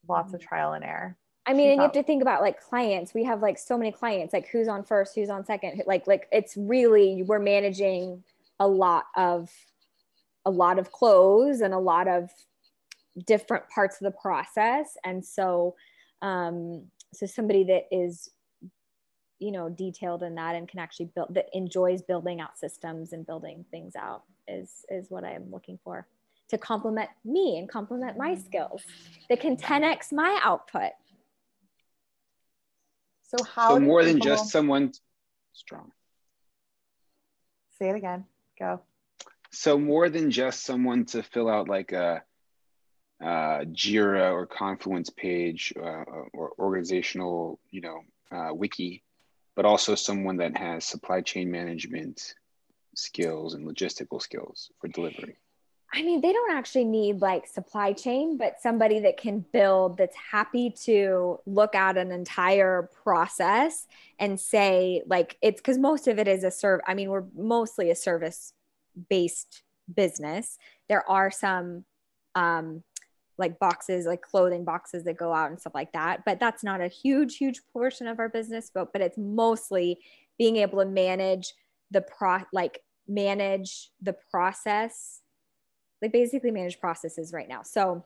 Lots 0.07 0.33
of 0.33 0.39
mm-hmm. 0.39 0.47
trial 0.47 0.73
and 0.73 0.83
error. 0.83 1.17
I 1.47 1.53
mean, 1.53 1.69
and 1.69 1.77
you 1.77 1.81
have 1.81 1.93
to 1.93 2.03
think 2.03 2.21
about 2.21 2.41
like 2.41 2.61
clients. 2.61 3.13
We 3.13 3.23
have 3.23 3.41
like 3.41 3.57
so 3.57 3.77
many 3.77 3.91
clients, 3.91 4.33
like 4.33 4.47
who's 4.49 4.67
on 4.67 4.83
first, 4.83 5.15
who's 5.15 5.29
on 5.29 5.45
second. 5.45 5.81
Like, 5.87 6.05
like 6.05 6.27
it's 6.31 6.57
really 6.57 7.23
we're 7.23 7.39
managing 7.39 8.23
a 8.59 8.67
lot 8.67 9.05
of 9.15 9.49
a 10.45 10.51
lot 10.51 10.77
of 10.77 10.91
clothes 10.91 11.61
and 11.61 11.73
a 11.73 11.79
lot 11.79 12.07
of 12.07 12.29
different 13.25 13.67
parts 13.69 13.95
of 14.01 14.05
the 14.05 14.19
process. 14.19 14.97
And 15.03 15.25
so 15.25 15.75
um 16.21 16.83
so 17.13 17.25
somebody 17.25 17.63
that 17.63 17.83
is 17.91 18.29
you 19.39 19.51
know 19.51 19.69
detailed 19.69 20.23
in 20.23 20.35
that 20.35 20.55
and 20.55 20.67
can 20.67 20.79
actually 20.79 21.09
build 21.15 21.33
that 21.33 21.47
enjoys 21.53 22.01
building 22.01 22.41
out 22.41 22.57
systems 22.57 23.13
and 23.13 23.25
building 23.25 23.63
things 23.71 23.95
out 23.95 24.23
is 24.47 24.83
is 24.89 25.09
what 25.09 25.23
i'm 25.23 25.49
looking 25.51 25.77
for 25.83 26.07
to 26.49 26.57
complement 26.57 27.09
me 27.23 27.57
and 27.59 27.69
complement 27.69 28.17
my 28.17 28.35
skills 28.35 28.81
that 29.29 29.39
can 29.39 29.55
10x 29.55 30.11
my 30.11 30.39
output 30.43 30.91
so 33.27 33.43
how 33.43 33.69
so 33.69 33.79
more 33.79 34.03
than 34.03 34.19
just 34.19 34.49
someone 34.49 34.91
strong. 35.53 35.91
Say 37.79 37.89
it 37.89 37.95
again. 37.95 38.25
Go. 38.59 38.81
So 39.51 39.77
more 39.77 40.09
than 40.09 40.31
just 40.31 40.63
someone 40.63 41.05
to 41.05 41.23
fill 41.23 41.49
out 41.49 41.69
like 41.69 41.91
a 41.91 42.23
uh, 43.21 43.65
Jira 43.65 44.31
or 44.31 44.45
Confluence 44.45 45.09
page 45.09 45.73
uh, 45.77 46.03
or 46.33 46.53
organizational, 46.59 47.59
you 47.69 47.81
know, 47.81 48.01
uh, 48.31 48.53
wiki 48.53 49.03
but 49.57 49.65
also 49.65 49.95
someone 49.95 50.37
that 50.37 50.55
has 50.55 50.85
supply 50.85 51.19
chain 51.19 51.49
management 51.49 52.35
skills 52.95 53.55
and 53.55 53.67
logistical 53.67 54.21
skills 54.21 54.69
for 54.79 54.87
delivery. 54.87 55.35
I 55.93 56.03
mean, 56.03 56.21
they 56.21 56.33
don't 56.33 56.51
actually 56.51 56.83
need 56.83 57.21
like 57.21 57.47
supply 57.47 57.93
chain, 57.93 58.37
but 58.37 58.61
somebody 58.61 58.99
that 58.99 59.17
can 59.17 59.45
build 59.53 59.97
that's 59.97 60.17
happy 60.31 60.69
to 60.83 61.39
look 61.45 61.75
at 61.75 61.97
an 61.97 62.11
entire 62.11 62.89
process 63.03 63.87
and 64.19 64.39
say, 64.39 65.01
like, 65.07 65.37
it's 65.41 65.61
because 65.61 65.77
most 65.77 66.07
of 66.07 66.19
it 66.19 66.27
is 66.27 66.43
a 66.43 66.51
serve. 66.51 66.81
I 66.85 66.93
mean, 66.93 67.09
we're 67.09 67.23
mostly 67.35 67.89
a 67.89 67.95
service 67.95 68.51
based 69.09 69.63
business. 69.93 70.57
There 70.89 71.09
are 71.09 71.31
some 71.31 71.85
um, 72.35 72.83
like 73.37 73.59
boxes 73.59 74.05
like 74.05 74.21
clothing 74.21 74.65
boxes 74.65 75.03
that 75.03 75.17
go 75.17 75.33
out 75.33 75.49
and 75.49 75.59
stuff 75.59 75.75
like 75.75 75.91
that 75.93 76.23
but 76.25 76.39
that's 76.39 76.63
not 76.63 76.81
a 76.81 76.87
huge 76.87 77.37
huge 77.37 77.61
portion 77.71 78.07
of 78.07 78.19
our 78.19 78.29
business 78.29 78.71
but 78.73 78.91
but 78.91 79.01
it's 79.01 79.17
mostly 79.17 79.99
being 80.37 80.57
able 80.57 80.79
to 80.79 80.89
manage 80.89 81.53
the 81.91 82.01
pro 82.01 82.39
like 82.51 82.79
manage 83.07 83.91
the 84.01 84.15
process 84.31 85.21
like 86.01 86.11
basically 86.11 86.51
manage 86.51 86.79
processes 86.79 87.33
right 87.33 87.47
now. 87.47 87.63
So 87.63 88.03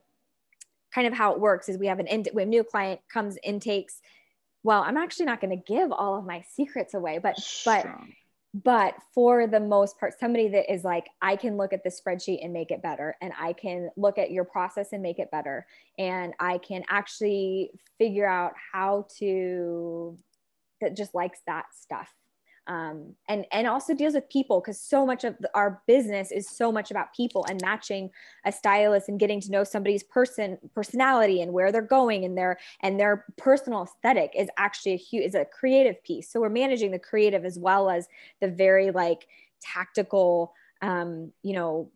kind 0.93 1.07
of 1.07 1.13
how 1.13 1.33
it 1.33 1.39
works 1.39 1.69
is 1.69 1.77
we 1.77 1.87
have 1.87 1.99
an 1.99 2.07
in, 2.07 2.25
we 2.33 2.41
have 2.41 2.49
new 2.49 2.63
client 2.63 2.99
comes 3.11 3.37
intakes. 3.43 4.01
Well 4.63 4.83
i'm 4.83 4.97
actually 4.97 5.25
not 5.25 5.41
going 5.41 5.57
to 5.57 5.63
give 5.73 5.91
all 5.91 6.19
of 6.19 6.23
my 6.23 6.43
secrets 6.55 6.93
away 6.93 7.17
but 7.17 7.35
but 7.65 7.87
but 8.53 8.95
for 9.13 9.47
the 9.47 9.59
most 9.59 9.99
part 9.99 10.19
somebody 10.19 10.49
that 10.49 10.71
is 10.71 10.83
like 10.83 11.07
i 11.21 11.35
can 11.35 11.57
look 11.57 11.73
at 11.73 11.83
the 11.83 11.89
spreadsheet 11.89 12.43
and 12.43 12.51
make 12.51 12.69
it 12.69 12.81
better 12.81 13.15
and 13.21 13.33
i 13.39 13.53
can 13.53 13.89
look 13.95 14.17
at 14.17 14.29
your 14.29 14.43
process 14.43 14.89
and 14.91 15.01
make 15.01 15.19
it 15.19 15.31
better 15.31 15.65
and 15.97 16.33
i 16.39 16.57
can 16.57 16.83
actually 16.89 17.71
figure 17.97 18.27
out 18.27 18.53
how 18.71 19.05
to 19.17 20.17
that 20.81 20.95
just 20.95 21.15
likes 21.15 21.39
that 21.47 21.65
stuff 21.73 22.09
um, 22.71 23.15
and 23.27 23.45
and 23.51 23.67
also 23.67 23.93
deals 23.93 24.13
with 24.13 24.29
people 24.29 24.61
because 24.61 24.79
so 24.79 25.05
much 25.05 25.25
of 25.25 25.35
our 25.53 25.81
business 25.87 26.31
is 26.31 26.49
so 26.49 26.71
much 26.71 26.89
about 26.89 27.13
people 27.13 27.45
and 27.49 27.59
matching 27.61 28.09
a 28.45 28.51
stylist 28.51 29.09
and 29.09 29.19
getting 29.19 29.41
to 29.41 29.51
know 29.51 29.65
somebody's 29.65 30.03
person 30.03 30.57
personality 30.73 31.41
and 31.41 31.51
where 31.51 31.73
they're 31.73 31.81
going 31.81 32.23
and 32.23 32.37
their 32.37 32.57
and 32.81 32.97
their 32.97 33.25
personal 33.37 33.83
aesthetic 33.83 34.31
is 34.37 34.47
actually 34.57 34.93
a 34.93 34.97
huge 34.97 35.25
is 35.25 35.35
a 35.35 35.43
creative 35.43 36.01
piece. 36.03 36.31
So 36.31 36.39
we're 36.39 36.47
managing 36.47 36.91
the 36.91 36.99
creative 36.99 37.43
as 37.43 37.59
well 37.59 37.89
as 37.89 38.07
the 38.39 38.47
very 38.47 38.91
like 38.91 39.27
tactical 39.61 40.53
um, 40.81 41.33
you 41.43 41.51
know 41.51 41.91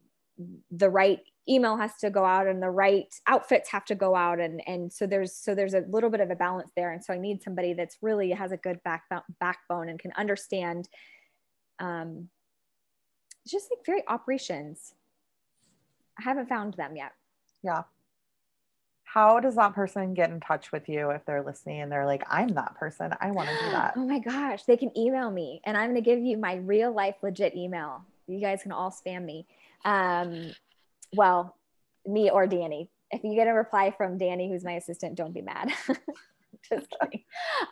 the 0.71 0.89
right 0.89 1.19
email 1.47 1.77
has 1.77 1.95
to 2.01 2.09
go 2.09 2.25
out 2.25 2.47
and 2.47 2.61
the 2.61 2.69
right 2.69 3.13
outfits 3.27 3.69
have 3.69 3.85
to 3.85 3.95
go 3.95 4.15
out. 4.15 4.39
And 4.39 4.61
and 4.67 4.91
so 4.91 5.05
there's 5.05 5.33
so 5.33 5.53
there's 5.55 5.73
a 5.73 5.83
little 5.89 6.09
bit 6.09 6.21
of 6.21 6.31
a 6.31 6.35
balance 6.35 6.71
there. 6.75 6.91
And 6.91 7.03
so 7.03 7.13
i 7.13 7.17
need 7.17 7.43
somebody 7.43 7.73
that's 7.73 7.97
really 8.01 8.31
has 8.31 8.51
a 8.51 8.57
good 8.57 8.81
back, 8.83 9.03
backbone 9.39 9.89
and 9.89 9.99
can 9.99 10.11
understand 10.17 10.89
um 11.79 12.29
just 13.47 13.69
like 13.71 13.85
very 13.85 14.03
operations. 14.07 14.93
I 16.19 16.23
haven't 16.23 16.49
found 16.49 16.73
them 16.75 16.95
yet. 16.95 17.11
Yeah. 17.61 17.83
How 19.03 19.39
does 19.39 19.55
that 19.55 19.73
person 19.73 20.13
get 20.13 20.31
in 20.31 20.39
touch 20.39 20.71
with 20.71 20.89
you 20.89 21.11
if 21.11 21.25
they're 21.25 21.43
listening 21.43 21.81
and 21.81 21.91
they're 21.91 22.05
like 22.05 22.23
i'm 22.29 22.49
that 22.49 22.75
person. 22.75 23.11
I 23.21 23.31
want 23.31 23.49
to 23.49 23.55
do 23.65 23.71
that. 23.71 23.93
Oh 23.97 24.05
my 24.05 24.19
gosh. 24.19 24.63
They 24.63 24.77
can 24.77 24.97
email 24.97 25.29
me 25.29 25.61
and 25.63 25.77
i'm 25.77 25.91
going 25.91 26.03
to 26.03 26.09
give 26.09 26.19
you 26.19 26.37
my 26.37 26.55
real 26.55 26.91
life 26.91 27.15
legit 27.21 27.55
email. 27.55 28.03
You 28.27 28.39
guys 28.39 28.63
can 28.63 28.71
all 28.71 28.91
spam 28.91 29.23
me. 29.23 29.45
Um, 29.85 30.51
well, 31.15 31.55
me 32.05 32.29
or 32.29 32.47
Danny. 32.47 32.89
If 33.11 33.23
you 33.23 33.35
get 33.35 33.47
a 33.47 33.53
reply 33.53 33.93
from 33.95 34.17
Danny, 34.17 34.49
who's 34.49 34.63
my 34.63 34.73
assistant, 34.73 35.15
don't 35.15 35.33
be 35.33 35.41
mad. 35.41 35.71
Just 36.69 36.87
kidding. 37.01 37.23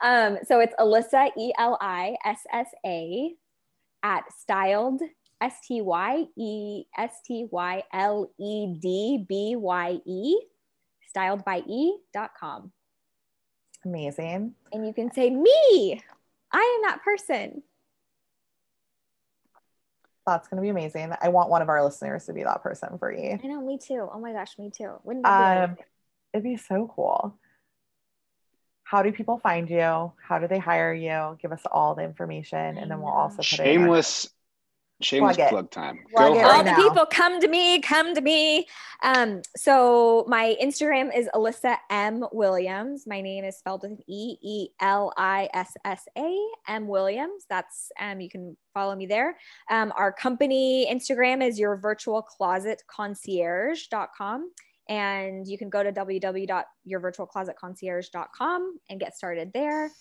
Um, 0.02 0.38
so 0.46 0.60
it's 0.60 0.74
Elissa, 0.80 1.30
E 1.38 1.52
L 1.58 1.78
I 1.82 2.16
S 2.26 2.40
S 2.52 2.68
A, 2.86 3.34
at 4.04 4.24
styled, 4.38 5.02
S 5.42 5.56
T 5.68 5.82
Y 5.82 6.26
E 6.38 6.84
S 6.98 7.22
T 7.26 7.48
Y 7.52 7.84
L 7.92 8.32
E 8.40 8.76
D 8.80 9.26
B 9.28 9.56
Y 9.58 10.00
E, 10.06 10.40
styled 11.08 11.44
by 11.44 11.64
E.com. 11.68 12.72
Amazing. 13.86 14.54
And 14.72 14.88
you 14.88 14.94
can 14.94 15.12
say, 15.12 15.30
Me, 15.30 16.02
I 16.52 16.78
am 16.78 16.90
that 16.90 17.02
person 17.04 17.64
that's 20.26 20.48
going 20.48 20.58
to 20.58 20.62
be 20.62 20.70
amazing. 20.70 21.12
I 21.22 21.30
want 21.30 21.50
one 21.50 21.62
of 21.62 21.70
our 21.70 21.84
listeners 21.84 22.26
to 22.26 22.34
be 22.34 22.44
that 22.44 22.64
person 22.64 22.98
for 22.98 23.12
you. 23.12 23.40
I 23.44 23.48
know, 23.48 23.62
me 23.62 23.78
too. 23.78 24.08
Oh 24.12 24.20
my 24.20 24.32
gosh, 24.34 24.58
me 24.58 24.72
too. 24.76 24.94
Wouldn't 25.04 25.26
that 25.26 25.70
um, 25.70 25.76
be 25.76 25.82
It'd 26.34 26.44
be 26.44 26.58
so 26.58 26.92
cool. 26.96 27.38
how 28.84 29.04
do 29.04 29.12
people 29.12 29.38
find 29.38 29.70
you? 29.70 30.12
How 30.22 30.40
do 30.40 30.48
they 30.48 30.60
hire 30.60 30.94
you? 30.94 31.38
Give 31.42 31.52
us 31.52 31.62
all 31.72 31.96
the 31.96 32.04
information, 32.04 32.78
and 32.78 32.90
then 32.90 33.02
we'll 33.02 33.12
also 33.12 33.38
put 33.38 33.46
shameless. 33.46 34.30
Shameless 35.04 35.38
plug, 35.38 35.50
plug 35.50 35.72
time. 35.72 36.00
Plug 36.16 36.34
Go 36.34 36.40
all 36.40 36.44
right 36.44 36.66
the 36.66 36.82
people 36.82 37.06
come 37.06 37.40
to 37.42 37.48
me, 37.48 37.82
come 37.82 38.16
to 38.16 38.22
me. 38.22 38.68
Um, 39.04 39.42
so 39.56 40.26
my 40.28 40.56
Instagram 40.62 41.16
is 41.16 41.30
Elissa 41.34 41.78
M 41.90 42.26
Williams. 42.32 43.06
My 43.06 43.22
name 43.22 43.44
is 43.44 43.58
spelled 43.58 43.84
with 43.84 43.92
an 43.92 44.00
E 44.08 44.38
E 44.42 44.70
L 44.80 45.14
I 45.18 45.50
S 45.54 45.74
S 45.86 46.08
A 46.18 46.38
M 46.68 46.88
Williams. 46.88 47.46
That's 47.50 47.92
um, 48.00 48.22
you 48.22 48.30
can 48.30 48.56
follow 48.74 48.96
me 48.96 49.06
there. 49.06 49.38
Um, 49.70 49.94
our 49.96 50.12
company 50.12 50.88
Instagram 50.92 51.46
is 51.46 51.60
your 51.60 51.78
virtual 51.78 52.22
closet 52.22 52.82
concierge.com 52.88 54.52
and 54.90 55.48
you 55.48 55.58
can 55.58 55.70
go 55.70 55.82
to 55.84 55.92
www.yourvirtualclosetconcierge.com 55.92 58.80
and 58.90 59.00
get 59.00 59.16
started 59.16 59.54
there. 59.54 59.92